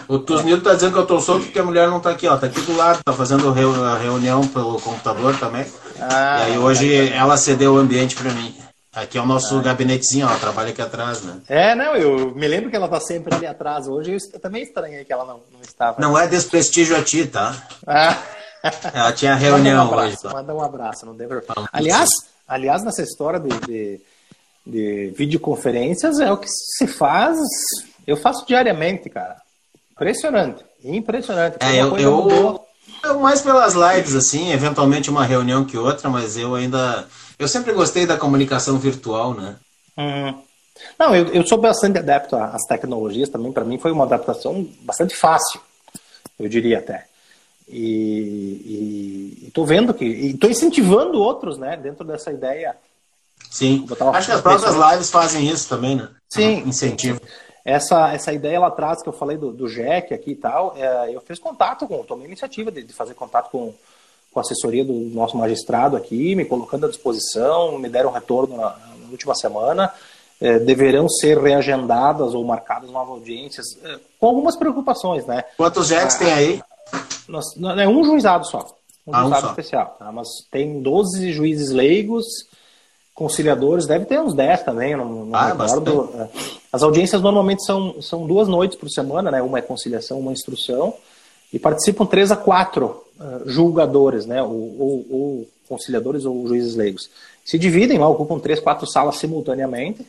O 0.07 0.19
Tusnildo 0.19 0.63
tá 0.63 0.73
dizendo 0.73 0.93
que 0.93 0.99
eu 0.99 1.05
tô 1.05 1.19
solto 1.19 1.45
porque 1.45 1.59
a 1.59 1.63
mulher 1.63 1.89
não 1.89 1.99
tá 1.99 2.11
aqui, 2.11 2.27
ó. 2.27 2.37
Tá 2.37 2.47
aqui 2.47 2.61
do 2.61 2.75
lado, 2.75 2.99
tá 3.03 3.13
fazendo 3.13 3.49
a 3.49 3.97
reunião 3.97 4.47
pelo 4.47 4.79
computador 4.79 5.37
também. 5.37 5.65
Ah, 5.99 6.39
e 6.39 6.51
aí 6.51 6.57
hoje 6.57 7.09
ela 7.09 7.37
cedeu 7.37 7.73
o 7.73 7.77
ambiente 7.77 8.15
para 8.15 8.31
mim. 8.31 8.55
Aqui 8.93 9.17
é 9.17 9.21
o 9.21 9.25
nosso 9.25 9.57
ah. 9.57 9.61
gabinetezinho, 9.61 10.27
ó, 10.27 10.35
trabalha 10.37 10.69
aqui 10.69 10.81
atrás, 10.81 11.21
né? 11.21 11.41
É, 11.47 11.75
não, 11.75 11.95
eu 11.95 12.33
me 12.33 12.47
lembro 12.47 12.69
que 12.69 12.75
ela 12.75 12.87
tá 12.87 12.99
sempre 12.99 13.35
ali 13.35 13.45
atrás. 13.45 13.87
Hoje 13.87 14.17
eu 14.33 14.39
também 14.39 14.63
estranhei 14.63 15.03
que 15.03 15.13
ela 15.13 15.25
não, 15.25 15.41
não 15.51 15.61
estava. 15.61 16.01
Não 16.01 16.17
é 16.17 16.27
desprestígio 16.27 16.95
a 16.95 17.03
ti, 17.03 17.25
tá? 17.25 17.55
Ah. 17.85 18.17
Ela 18.91 19.13
tinha 19.13 19.35
reunião 19.35 19.85
manda 19.85 19.95
um 19.95 19.99
abraço, 19.99 20.25
hoje. 20.25 20.35
Manda 20.35 20.55
um 20.55 20.61
abraço, 20.61 21.05
não 21.05 21.15
deve... 21.15 21.41
Aliás, 21.71 22.09
aliás, 22.47 22.83
nessa 22.83 23.03
história 23.03 23.39
de, 23.39 23.49
de 23.67 24.01
de 24.67 25.13
videoconferências 25.15 26.19
é 26.19 26.31
o 26.31 26.37
que 26.37 26.47
se 26.49 26.85
faz. 26.87 27.37
Eu 28.05 28.17
faço 28.17 28.45
diariamente, 28.45 29.09
cara. 29.09 29.37
Impressionante. 29.97 30.63
Impressionante. 30.83 31.57
É, 31.59 31.81
eu, 31.81 31.97
eu, 31.97 32.61
eu, 33.03 33.19
mais 33.19 33.41
pelas 33.41 33.73
lives, 33.73 34.13
assim, 34.15 34.51
eventualmente 34.51 35.09
uma 35.09 35.25
reunião 35.25 35.65
que 35.65 35.77
outra, 35.77 36.07
mas 36.07 36.37
eu 36.37 36.53
ainda. 36.53 37.07
Eu 37.39 37.47
sempre 37.47 37.73
gostei 37.73 38.05
da 38.05 38.15
comunicação 38.15 38.77
virtual, 38.77 39.33
né? 39.33 39.55
Uhum. 39.97 40.41
Não, 40.99 41.15
eu, 41.15 41.25
eu 41.33 41.47
sou 41.47 41.57
bastante 41.57 41.97
adepto 41.97 42.35
às 42.35 42.61
tecnologias 42.63 43.29
também. 43.29 43.51
Para 43.51 43.65
mim 43.65 43.79
foi 43.79 43.91
uma 43.91 44.03
adaptação 44.03 44.67
bastante 44.81 45.15
fácil, 45.15 45.59
eu 46.39 46.47
diria 46.47 46.77
até. 46.77 47.07
E 47.67 49.45
estou 49.47 49.65
vendo 49.65 49.93
que. 49.95 50.05
estou 50.05 50.49
incentivando 50.49 51.19
outros, 51.19 51.57
né, 51.57 51.75
dentro 51.75 52.05
dessa 52.05 52.31
ideia. 52.31 52.75
Sim. 53.49 53.87
Acho 54.13 54.27
que 54.27 54.33
as 54.33 54.41
próprias 54.41 54.75
lives 54.75 55.09
fazem 55.09 55.49
isso 55.49 55.67
também, 55.67 55.95
né? 55.95 56.07
Sim. 56.29 56.63
Incentivo. 56.67 57.19
Essa, 57.67 58.13
essa 58.13 58.31
ideia 58.31 58.61
lá 58.61 58.67
atrás 58.67 59.03
que 59.03 59.09
eu 59.09 59.13
falei 59.13 59.35
do, 59.35 59.51
do 59.51 59.67
JEC 59.67 60.13
aqui 60.13 60.31
e 60.31 60.35
tal, 60.35 60.73
é, 60.77 61.13
eu 61.13 61.19
fiz 61.19 61.37
contato 61.37 61.85
com, 61.85 62.01
tomei 62.01 62.25
iniciativa 62.25 62.71
de, 62.71 62.81
de 62.81 62.93
fazer 62.93 63.13
contato 63.13 63.51
com, 63.51 63.73
com 64.31 64.39
a 64.39 64.41
assessoria 64.41 64.85
do 64.85 64.93
nosso 64.93 65.35
magistrado 65.35 65.97
aqui, 65.97 66.33
me 66.33 66.45
colocando 66.45 66.85
à 66.85 66.89
disposição, 66.89 67.77
me 67.77 67.89
deram 67.89 68.09
retorno 68.09 68.55
na, 68.55 68.69
na 68.69 69.11
última 69.11 69.35
semana. 69.35 69.91
É, 70.39 70.59
deverão 70.59 71.09
ser 71.09 71.37
reagendadas 71.39 72.33
ou 72.33 72.41
marcadas 72.45 72.89
novas 72.89 73.15
audiências, 73.15 73.65
é, 73.83 73.99
com 74.17 74.27
algumas 74.27 74.55
preocupações, 74.55 75.25
né? 75.25 75.43
Quantos 75.57 75.87
JECs 75.89 76.15
ah, 76.15 76.19
tem 76.19 76.31
aí? 76.31 76.63
Nós, 77.27 77.47
é 77.77 77.85
um 77.85 78.01
juizado 78.01 78.47
só. 78.47 78.65
Um 79.05 79.13
ah, 79.13 79.23
juizado 79.23 79.47
um 79.47 79.49
especial. 79.49 79.97
Tá? 79.99 80.09
Mas 80.09 80.29
tem 80.49 80.81
12 80.81 81.33
juízes 81.33 81.71
leigos, 81.71 82.25
conciliadores, 83.17 83.87
deve 83.87 84.05
ter 84.05 84.21
uns 84.21 84.35
10 84.35 84.61
também, 84.61 84.95
não, 84.95 85.25
não 85.25 85.35
ah, 85.35 85.47
recordo. 85.47 86.11
É. 86.19 86.29
As 86.71 86.83
audiências 86.83 87.19
normalmente 87.19 87.65
são, 87.65 87.99
são 87.99 88.27
duas 88.27 88.47
noites 88.47 88.77
por 88.77 88.91
semana, 88.91 89.31
né? 89.31 89.41
Uma 89.41 89.57
é 89.57 89.61
conciliação, 89.63 90.19
uma 90.19 90.29
é 90.29 90.33
instrução. 90.33 90.93
E 91.51 91.57
participam 91.57 92.05
três 92.05 92.31
a 92.31 92.35
quatro 92.35 93.03
uh, 93.19 93.49
julgadores, 93.49 94.27
né? 94.27 94.43
Ou, 94.43 94.51
ou, 94.51 95.05
ou, 95.09 95.49
conciliadores 95.67 96.25
ou 96.25 96.47
juízes 96.47 96.75
leigos. 96.75 97.09
Se 97.43 97.57
dividem 97.57 97.97
lá, 97.97 98.07
ocupam 98.07 98.37
três, 98.37 98.59
quatro 98.59 98.85
salas 98.85 99.15
simultaneamente. 99.15 100.05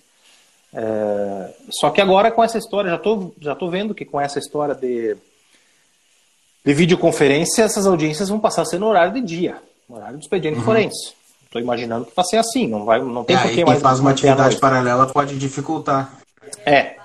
É, 0.72 1.50
só 1.70 1.88
que 1.88 2.02
agora 2.02 2.30
com 2.30 2.44
essa 2.44 2.58
história, 2.58 2.90
já 2.90 2.96
estou 2.96 3.34
já 3.40 3.54
tô 3.54 3.70
vendo 3.70 3.94
que 3.94 4.04
com 4.04 4.20
essa 4.20 4.38
história 4.38 4.74
de 4.74 5.16
de 6.64 6.74
videoconferência, 6.74 7.62
essas 7.62 7.86
audiências 7.86 8.28
vão 8.28 8.38
passar 8.38 8.62
a 8.62 8.66
ser 8.66 8.78
no 8.78 8.86
horário 8.86 9.14
de 9.14 9.22
dia, 9.22 9.56
no 9.88 9.96
horário 9.96 10.18
do 10.18 10.22
expediente 10.22 10.58
uhum. 10.58 10.64
forense. 10.64 11.14
Estou 11.48 11.62
imaginando 11.62 12.04
que 12.04 12.14
vai 12.14 12.24
ser 12.26 12.36
assim, 12.36 12.68
não 12.68 12.84
vai, 12.84 13.00
não 13.02 13.24
tem 13.24 13.34
é, 13.34 13.40
por 13.40 13.50
que 13.50 13.64
mais. 13.64 13.80
faz 13.80 14.00
uma 14.00 14.10
atividade 14.10 14.58
paralela 14.58 15.06
pode 15.06 15.38
dificultar. 15.38 16.12
É. 16.64 16.96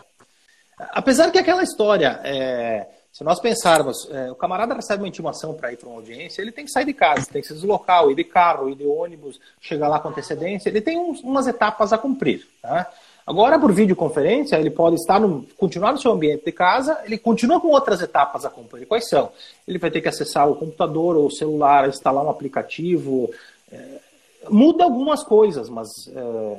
Apesar 0.92 1.32
que 1.32 1.38
aquela 1.38 1.64
história, 1.64 2.20
é, 2.26 2.86
se 3.14 3.24
nós 3.24 3.40
pensarmos, 3.40 4.06
é, 4.12 4.30
o 4.30 4.36
camarada 4.36 4.74
recebe 4.74 5.04
uma 5.04 5.08
intimação 5.08 5.54
para 5.54 5.72
ir 5.72 5.78
para 5.78 5.88
uma 5.88 5.96
audiência, 5.96 6.42
ele 6.42 6.52
tem 6.52 6.66
que 6.66 6.72
sair 6.72 6.84
de 6.84 6.94
casa, 6.94 7.26
tem 7.32 7.42
que 7.42 7.48
se 7.48 7.54
deslocar, 7.54 8.06
ir 8.10 8.16
de 8.16 8.26
carro, 8.26 8.70
ir 8.70 8.76
de 8.76 8.86
ônibus, 8.86 9.40
chegar 9.62 9.88
lá 9.88 9.98
com 9.98 10.10
antecedência, 10.10 10.68
ele 10.68 10.82
tem 10.82 11.00
uns, 11.00 11.22
umas 11.22 11.48
etapas 11.48 11.94
a 11.94 11.98
cumprir. 11.98 12.46
Tá? 12.62 12.92
Agora, 13.26 13.58
por 13.58 13.72
videoconferência, 13.72 14.58
ele 14.58 14.70
pode 14.70 14.98
estar 14.98 15.22
no, 15.22 15.48
continuar 15.58 15.94
no 15.94 16.02
seu 16.02 16.12
ambiente 16.12 16.44
de 16.44 16.52
casa, 16.52 17.00
ele 17.06 17.18
continua 17.18 17.62
com 17.62 17.70
outras 17.70 18.02
etapas 18.02 18.44
a 18.44 18.50
cumprir. 18.50 18.86
Quais 18.86 19.08
são? 19.08 19.32
Ele 19.66 19.78
vai 19.78 19.90
ter 19.90 20.02
que 20.02 20.10
acessar 20.10 20.50
o 20.50 20.56
computador 20.56 21.16
ou 21.16 21.28
o 21.28 21.32
celular, 21.32 21.88
instalar 21.88 22.26
um 22.26 22.30
aplicativo. 22.30 23.32
É, 23.72 24.03
muda 24.50 24.84
algumas 24.84 25.24
coisas, 25.24 25.70
mas 25.70 25.90
é, 26.08 26.58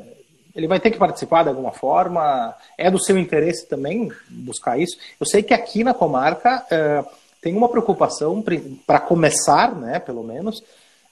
ele 0.55 0.69
vai 0.69 0.79
ter 0.79 0.91
que 0.91 0.99
participar 0.99 1.43
de 1.43 1.49
alguma 1.49 1.73
forma. 1.73 2.55
É 2.79 2.91
do 2.91 3.03
seu 3.03 3.19
interesse 3.19 3.67
também 3.67 4.11
buscar 4.29 4.79
isso. 4.79 4.97
Eu 5.21 5.27
sei 5.27 5.43
que 5.43 5.53
aqui 5.53 5.83
na 5.83 5.93
comarca 5.93 6.65
é, 6.71 7.05
tem 7.43 7.57
uma 7.57 7.69
preocupação, 7.69 8.43
para 8.87 9.01
começar, 9.01 9.75
né, 9.75 9.99
pelo 9.99 10.23
menos, 10.23 10.63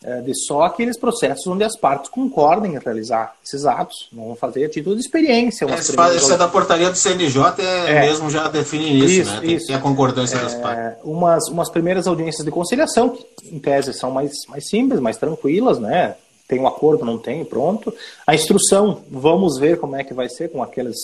é, 0.04 0.20
de 0.20 0.32
só 0.46 0.62
aqueles 0.62 0.98
processos 0.98 1.46
onde 1.46 1.62
as 1.62 1.76
partes 1.78 2.10
concordem 2.10 2.74
em 2.74 2.78
realizar 2.78 3.34
esses 3.44 3.64
atos, 3.64 4.08
não 4.12 4.28
vão 4.28 4.36
fazer 4.36 4.64
a 4.64 4.68
título 4.68 4.96
de 4.96 5.02
experiência. 5.02 5.66
É, 5.66 5.74
isso 6.16 6.32
é 6.32 6.36
da 6.36 6.48
portaria 6.48 6.90
do 6.90 6.96
CNJ, 6.96 7.42
é, 7.58 7.90
é 7.90 8.00
mesmo 8.00 8.30
já 8.30 8.48
define 8.48 8.98
isso, 8.98 9.20
isso 9.20 9.30
né? 9.30 9.40
Tem 9.40 9.50
isso. 9.54 9.66
que 9.66 9.72
ter 9.72 9.78
a 9.78 9.80
concordância 9.80 10.38
das 10.38 10.54
partes. 10.54 10.98
Umas, 11.04 11.48
umas 11.48 11.68
primeiras 11.68 12.06
audiências 12.06 12.44
de 12.44 12.50
conciliação, 12.50 13.10
que 13.10 13.24
em 13.44 13.58
tese 13.58 13.92
são 13.92 14.10
mais, 14.10 14.32
mais 14.48 14.68
simples, 14.68 14.98
mais 15.00 15.16
tranquilas, 15.16 15.78
né? 15.78 16.16
Tem 16.52 16.60
um 16.60 16.68
acordo, 16.68 17.02
não 17.02 17.16
tem, 17.16 17.42
pronto. 17.46 17.94
A 18.26 18.34
instrução, 18.34 19.02
vamos 19.10 19.58
ver 19.58 19.80
como 19.80 19.96
é 19.96 20.04
que 20.04 20.12
vai 20.12 20.28
ser 20.28 20.50
com 20.50 20.62
aqueles 20.62 20.98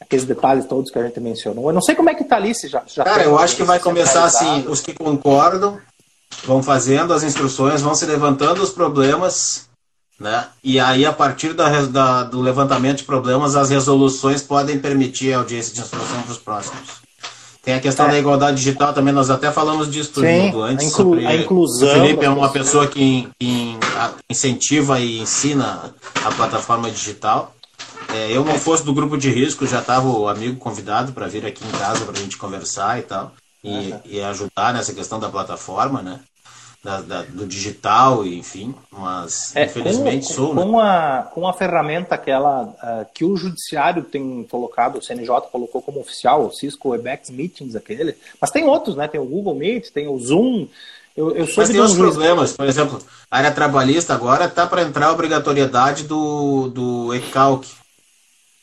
aqueles 0.00 0.24
detalhes 0.24 0.64
todos 0.64 0.92
que 0.92 0.98
a 1.00 1.02
gente 1.02 1.18
mencionou. 1.18 1.70
Eu 1.70 1.72
não 1.72 1.82
sei 1.82 1.96
como 1.96 2.08
é 2.08 2.14
que 2.14 2.22
está 2.22 2.36
ali, 2.36 2.54
se 2.54 2.68
já, 2.68 2.80
já 2.86 3.02
Cara, 3.02 3.24
eu 3.24 3.36
acho 3.36 3.56
que 3.56 3.64
vai 3.64 3.80
começar 3.80 4.22
assim, 4.22 4.68
os 4.68 4.80
que 4.80 4.94
concordam, 4.94 5.80
vão 6.44 6.62
fazendo 6.62 7.12
as 7.12 7.24
instruções, 7.24 7.82
vão 7.82 7.96
se 7.96 8.06
levantando 8.06 8.62
os 8.62 8.70
problemas, 8.70 9.68
né? 10.20 10.46
E 10.62 10.78
aí, 10.78 11.04
a 11.04 11.12
partir 11.12 11.52
da, 11.52 11.82
da, 11.86 12.22
do 12.22 12.40
levantamento 12.40 12.98
de 12.98 13.04
problemas, 13.04 13.56
as 13.56 13.70
resoluções 13.70 14.40
podem 14.40 14.78
permitir 14.78 15.32
a 15.32 15.38
audiência 15.38 15.74
de 15.74 15.80
instrução 15.80 16.22
para 16.22 16.30
os 16.30 16.38
próximos. 16.38 16.90
Tem 17.62 17.74
a 17.74 17.80
questão 17.80 18.06
é. 18.06 18.12
da 18.12 18.18
igualdade 18.18 18.56
digital 18.56 18.92
também, 18.94 19.12
nós 19.12 19.28
até 19.28 19.50
falamos 19.52 19.90
disso 19.90 20.12
tudo 20.14 20.26
antes. 20.62 20.86
A, 20.86 20.88
inclu 20.88 21.04
sobre, 21.04 21.26
a 21.26 21.36
inclusão. 21.36 21.88
O 21.88 21.92
Felipe 21.92 22.24
é 22.24 22.30
uma 22.30 22.48
pessoa 22.48 22.86
que, 22.86 23.28
que 23.38 23.76
incentiva 24.30 24.98
e 24.98 25.20
ensina 25.20 25.94
a 26.24 26.32
plataforma 26.32 26.90
digital. 26.90 27.54
É, 28.14 28.30
eu 28.32 28.44
não 28.44 28.58
fosse 28.58 28.84
do 28.84 28.94
grupo 28.94 29.16
de 29.16 29.30
risco, 29.30 29.66
já 29.66 29.80
estava 29.80 30.08
o 30.08 30.26
amigo 30.26 30.56
convidado 30.56 31.12
para 31.12 31.28
vir 31.28 31.44
aqui 31.46 31.62
em 31.64 31.78
casa 31.78 32.04
para 32.04 32.18
a 32.18 32.22
gente 32.22 32.38
conversar 32.38 32.98
e 32.98 33.02
tal 33.02 33.32
e, 33.62 33.94
e 34.06 34.22
ajudar 34.22 34.72
nessa 34.72 34.92
questão 34.92 35.20
da 35.20 35.28
plataforma, 35.28 36.02
né? 36.02 36.20
Da, 36.82 37.02
da, 37.02 37.22
do 37.22 37.46
digital, 37.46 38.26
enfim, 38.26 38.74
mas 38.90 39.54
é, 39.54 39.66
infelizmente 39.66 40.28
com, 40.28 40.32
sou. 40.32 40.54
Né? 40.54 40.62
Com, 40.62 40.80
a, 40.80 41.30
com 41.34 41.46
a 41.46 41.52
ferramenta 41.52 42.14
aquela 42.14 42.62
uh, 42.62 43.06
que 43.12 43.22
o 43.22 43.36
judiciário 43.36 44.02
tem 44.02 44.42
colocado, 44.44 44.96
o 44.96 45.02
CNJ 45.02 45.42
colocou 45.52 45.82
como 45.82 46.00
oficial, 46.00 46.46
o 46.46 46.50
Cisco 46.50 46.88
Webex 46.88 47.28
Meetings, 47.28 47.76
aquele, 47.76 48.16
mas 48.40 48.50
tem 48.50 48.64
outros, 48.64 48.96
né? 48.96 49.06
Tem 49.06 49.20
o 49.20 49.26
Google 49.26 49.54
Meet, 49.54 49.90
tem 49.90 50.08
o 50.08 50.18
Zoom. 50.18 50.68
Eu, 51.14 51.36
eu 51.36 51.46
mas 51.54 51.68
tem 51.68 51.80
outros 51.80 51.98
problemas, 51.98 52.52
por 52.54 52.66
exemplo, 52.66 52.98
a 53.30 53.36
área 53.36 53.52
trabalhista 53.52 54.14
agora 54.14 54.46
está 54.46 54.66
para 54.66 54.80
entrar 54.80 55.08
a 55.08 55.12
obrigatoriedade 55.12 56.04
do, 56.04 56.68
do 56.68 57.14
ECALC. 57.14 57.66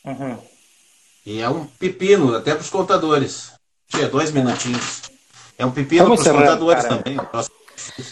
Uhum. 0.04 0.38
E 1.24 1.40
é 1.40 1.48
um 1.48 1.66
pepino, 1.66 2.34
até 2.34 2.52
para 2.52 2.62
os 2.62 2.70
contadores. 2.70 3.52
Tinha 3.88 4.08
dois 4.08 4.32
minutinhos. 4.32 5.02
É 5.56 5.64
um 5.64 5.70
pepino 5.70 6.06
para 6.06 6.14
os 6.14 6.26
contadores 6.26 6.84
também. 6.84 7.16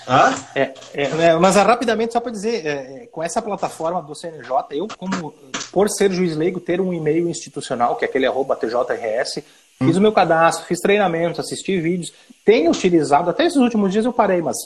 Ah? 0.06 0.34
É, 0.54 0.72
é, 0.94 1.36
mas 1.36 1.56
rapidamente, 1.56 2.12
só 2.12 2.20
para 2.20 2.32
dizer, 2.32 2.66
é, 2.66 2.70
é, 2.70 3.08
com 3.10 3.22
essa 3.22 3.42
plataforma 3.42 4.02
do 4.02 4.14
CNJ, 4.14 4.50
eu, 4.70 4.88
como 4.96 5.34
por 5.72 5.88
ser 5.88 6.12
juiz 6.12 6.36
leigo, 6.36 6.60
ter 6.60 6.80
um 6.80 6.92
e-mail 6.92 7.28
institucional, 7.28 7.96
que 7.96 8.04
é 8.04 8.08
aquele 8.08 8.26
arroba 8.26 8.56
TJRS, 8.56 9.38
hum. 9.80 9.86
fiz 9.86 9.96
o 9.96 10.00
meu 10.00 10.12
cadastro, 10.12 10.66
fiz 10.66 10.80
treinamentos, 10.80 11.40
assisti 11.40 11.80
vídeos, 11.80 12.12
tenho 12.44 12.70
utilizado, 12.70 13.30
até 13.30 13.44
esses 13.44 13.58
últimos 13.58 13.92
dias 13.92 14.04
eu 14.04 14.12
parei, 14.12 14.40
mas 14.40 14.56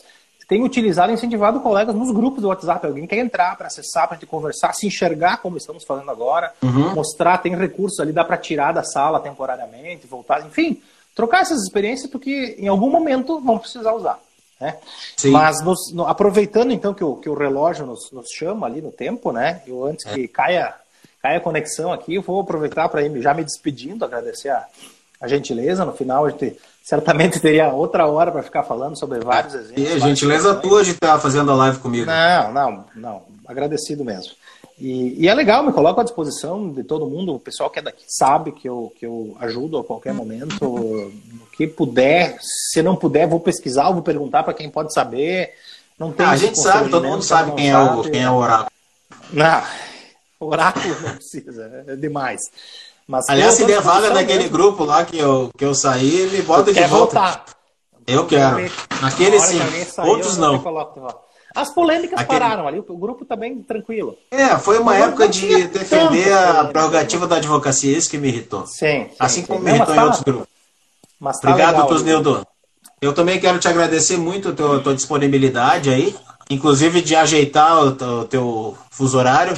tenho 0.48 0.64
utilizado 0.64 1.12
e 1.12 1.14
incentivado 1.14 1.60
colegas 1.60 1.94
nos 1.94 2.12
grupos 2.12 2.42
do 2.42 2.48
WhatsApp. 2.48 2.84
Alguém 2.84 3.06
quer 3.06 3.18
entrar 3.18 3.56
para 3.56 3.68
acessar, 3.68 4.08
para 4.08 4.16
te 4.16 4.26
conversar, 4.26 4.72
se 4.74 4.84
enxergar 4.84 5.36
como 5.36 5.56
estamos 5.56 5.84
fazendo 5.84 6.10
agora, 6.10 6.52
uhum. 6.60 6.92
mostrar, 6.92 7.38
tem 7.38 7.54
recursos 7.54 8.00
ali, 8.00 8.12
dá 8.12 8.24
para 8.24 8.36
tirar 8.36 8.72
da 8.72 8.82
sala 8.82 9.20
temporariamente, 9.20 10.08
voltar, 10.08 10.44
enfim 10.44 10.82
trocar 11.14 11.42
essas 11.42 11.62
experiências 11.62 12.10
porque 12.10 12.56
em 12.58 12.68
algum 12.68 12.90
momento 12.90 13.40
vão 13.40 13.58
precisar 13.58 13.92
usar. 13.92 14.18
Né? 14.60 14.76
Mas 15.26 15.64
nos, 15.64 15.90
no, 15.92 16.06
aproveitando 16.06 16.70
então 16.70 16.92
que 16.92 17.02
o, 17.02 17.16
que 17.16 17.28
o 17.28 17.34
relógio 17.34 17.86
nos, 17.86 18.10
nos 18.12 18.26
chama 18.30 18.66
ali 18.66 18.82
no 18.82 18.92
tempo, 18.92 19.32
né? 19.32 19.62
Eu 19.66 19.84
antes 19.86 20.04
é. 20.06 20.12
que 20.12 20.28
caia, 20.28 20.74
caia 21.22 21.38
a 21.38 21.40
conexão 21.40 21.92
aqui, 21.92 22.16
eu 22.16 22.22
vou 22.22 22.40
aproveitar 22.40 22.88
para 22.88 23.02
ir 23.02 23.22
já 23.22 23.32
me 23.32 23.42
despedindo, 23.42 24.04
agradecer 24.04 24.50
a, 24.50 24.66
a 25.20 25.26
gentileza. 25.26 25.84
No 25.84 25.94
final 25.94 26.26
a 26.26 26.30
gente 26.30 26.58
certamente 26.82 27.40
teria 27.40 27.72
outra 27.72 28.06
hora 28.06 28.30
para 28.30 28.42
ficar 28.42 28.62
falando 28.64 28.98
sobre 28.98 29.20
vários 29.20 29.54
exemplos. 29.54 29.82
E 29.82 29.92
a 29.92 29.98
gentileza 29.98 30.54
tua 30.56 30.84
de 30.84 30.90
estar 30.90 31.18
fazendo 31.18 31.50
a 31.50 31.54
live 31.54 31.78
comigo. 31.78 32.06
Não, 32.06 32.52
não, 32.52 32.84
não. 32.94 33.22
Agradecido 33.46 34.04
mesmo. 34.04 34.32
E, 34.80 35.24
e, 35.24 35.28
é 35.28 35.34
legal, 35.34 35.62
me 35.62 35.72
coloco 35.72 36.00
à 36.00 36.04
disposição 36.04 36.72
de 36.72 36.82
todo 36.82 37.06
mundo. 37.06 37.34
O 37.34 37.38
pessoal 37.38 37.68
que 37.68 37.78
é 37.78 37.82
daqui 37.82 38.04
sabe 38.08 38.50
que 38.52 38.66
eu, 38.66 38.92
que 38.98 39.04
eu 39.04 39.36
ajudo 39.38 39.78
a 39.78 39.84
qualquer 39.84 40.14
momento. 40.14 40.64
No 40.64 41.46
que 41.52 41.66
puder. 41.66 42.38
Se 42.40 42.82
não 42.82 42.96
puder, 42.96 43.28
vou 43.28 43.40
pesquisar, 43.40 43.90
vou 43.90 44.02
perguntar 44.02 44.42
para 44.42 44.54
quem 44.54 44.70
pode 44.70 44.94
saber. 44.94 45.52
Não 45.98 46.10
tem 46.10 46.24
ah, 46.24 46.30
a 46.30 46.36
gente 46.36 46.58
sabe, 46.58 46.88
todo 46.88 47.06
mundo 47.06 47.22
sabe 47.22 47.52
quem, 47.52 47.70
sabe. 47.70 47.88
É 47.88 47.94
o, 47.94 48.10
quem 48.10 48.22
é 48.22 48.30
o 48.30 48.36
oráculo. 48.36 48.70
Não, 49.30 49.62
oráculo 50.40 50.96
não 51.02 51.14
precisa, 51.16 51.84
é 51.86 51.94
demais. 51.94 52.40
Mas 53.06 53.28
Aliás, 53.28 53.54
se 53.54 53.66
der 53.66 53.82
vaga 53.82 54.10
daquele 54.10 54.48
grupo 54.48 54.84
lá 54.84 55.04
que 55.04 55.18
eu, 55.18 55.50
que 55.58 55.64
eu 55.64 55.74
saí, 55.74 56.26
me 56.32 56.40
bota 56.40 56.72
de 56.72 56.80
volta. 56.84 57.20
Voltar. 57.20 57.44
Eu 58.06 58.26
quero. 58.26 58.70
Naquele 59.02 59.38
sim, 59.40 59.58
outros 59.98 60.38
não. 60.38 60.62
As 61.54 61.72
polêmicas 61.74 62.20
Aquele... 62.20 62.38
pararam 62.38 62.68
ali, 62.68 62.78
o 62.78 62.96
grupo 62.96 63.24
tá 63.24 63.34
bem 63.34 63.60
tranquilo. 63.62 64.16
É, 64.30 64.56
foi 64.58 64.78
uma 64.78 64.96
época 64.96 65.28
de 65.28 65.66
defender 65.66 66.32
a 66.32 66.64
prerrogativa 66.64 67.26
da 67.26 67.36
advocacia, 67.36 67.96
isso 67.96 68.08
que 68.08 68.18
me 68.18 68.28
irritou. 68.28 68.66
Sim. 68.66 69.06
sim 69.08 69.10
assim 69.18 69.40
sim. 69.40 69.46
como 69.46 69.60
me 69.60 69.70
irritou 69.70 69.92
em 69.92 69.96
tá, 69.96 70.04
outros 70.04 70.22
grupos. 70.22 70.48
Tá 71.20 71.30
Obrigado, 71.50 71.72
legal, 71.72 71.86
Tosnildo. 71.88 72.46
Eu 73.00 73.12
também 73.12 73.40
quero 73.40 73.58
te 73.58 73.66
agradecer 73.66 74.16
muito 74.16 74.50
a 74.50 74.52
tua, 74.52 74.80
tua 74.80 74.94
disponibilidade 74.94 75.90
aí, 75.90 76.14
inclusive 76.48 77.02
de 77.02 77.16
ajeitar 77.16 77.82
o, 77.82 77.88
o 77.88 78.24
teu 78.24 78.76
fuso 78.90 79.18
horário. 79.18 79.54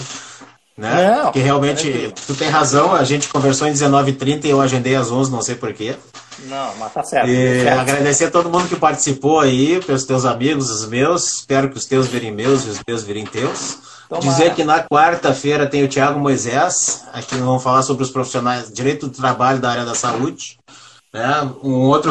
Né? 0.76 1.16
Não, 1.16 1.24
Porque 1.24 1.40
realmente, 1.40 2.06
é 2.06 2.10
tu 2.26 2.34
tem 2.34 2.48
razão, 2.48 2.94
a 2.94 3.04
gente 3.04 3.28
conversou 3.28 3.68
em 3.68 3.72
19h30 3.72 4.44
e 4.44 4.50
eu 4.50 4.60
agendei 4.60 4.94
às 4.94 5.10
11 5.10 5.30
não 5.30 5.42
sei 5.42 5.54
porquê. 5.54 5.94
Não, 6.46 6.74
mas 6.76 6.92
tá 6.92 7.02
certo. 7.02 7.28
E 7.28 7.58
tá 7.58 7.64
certo. 7.64 7.80
agradecer 7.80 8.24
a 8.26 8.30
todo 8.30 8.48
mundo 8.48 8.68
que 8.68 8.76
participou 8.76 9.40
aí, 9.40 9.80
pelos 9.84 10.04
teus 10.04 10.24
amigos, 10.24 10.70
os 10.70 10.88
meus. 10.88 11.40
Espero 11.40 11.68
que 11.68 11.76
os 11.76 11.84
teus 11.84 12.06
virem 12.06 12.32
meus 12.32 12.64
e 12.64 12.70
os 12.70 12.80
meus 12.86 13.02
virem 13.02 13.26
teus. 13.26 13.78
Tomara. 14.08 14.28
Dizer 14.28 14.54
que 14.54 14.64
na 14.64 14.82
quarta-feira 14.82 15.66
tem 15.66 15.84
o 15.84 15.88
Tiago 15.88 16.18
Moisés, 16.18 17.04
aqui 17.12 17.34
vamos 17.36 17.62
falar 17.62 17.82
sobre 17.82 18.02
os 18.02 18.10
profissionais, 18.10 18.72
direito 18.72 19.08
do 19.08 19.16
trabalho 19.16 19.58
da 19.58 19.70
área 19.70 19.84
da 19.84 19.94
saúde. 19.94 20.58
Né? 21.12 21.50
Um 21.62 21.74
outro 21.74 22.10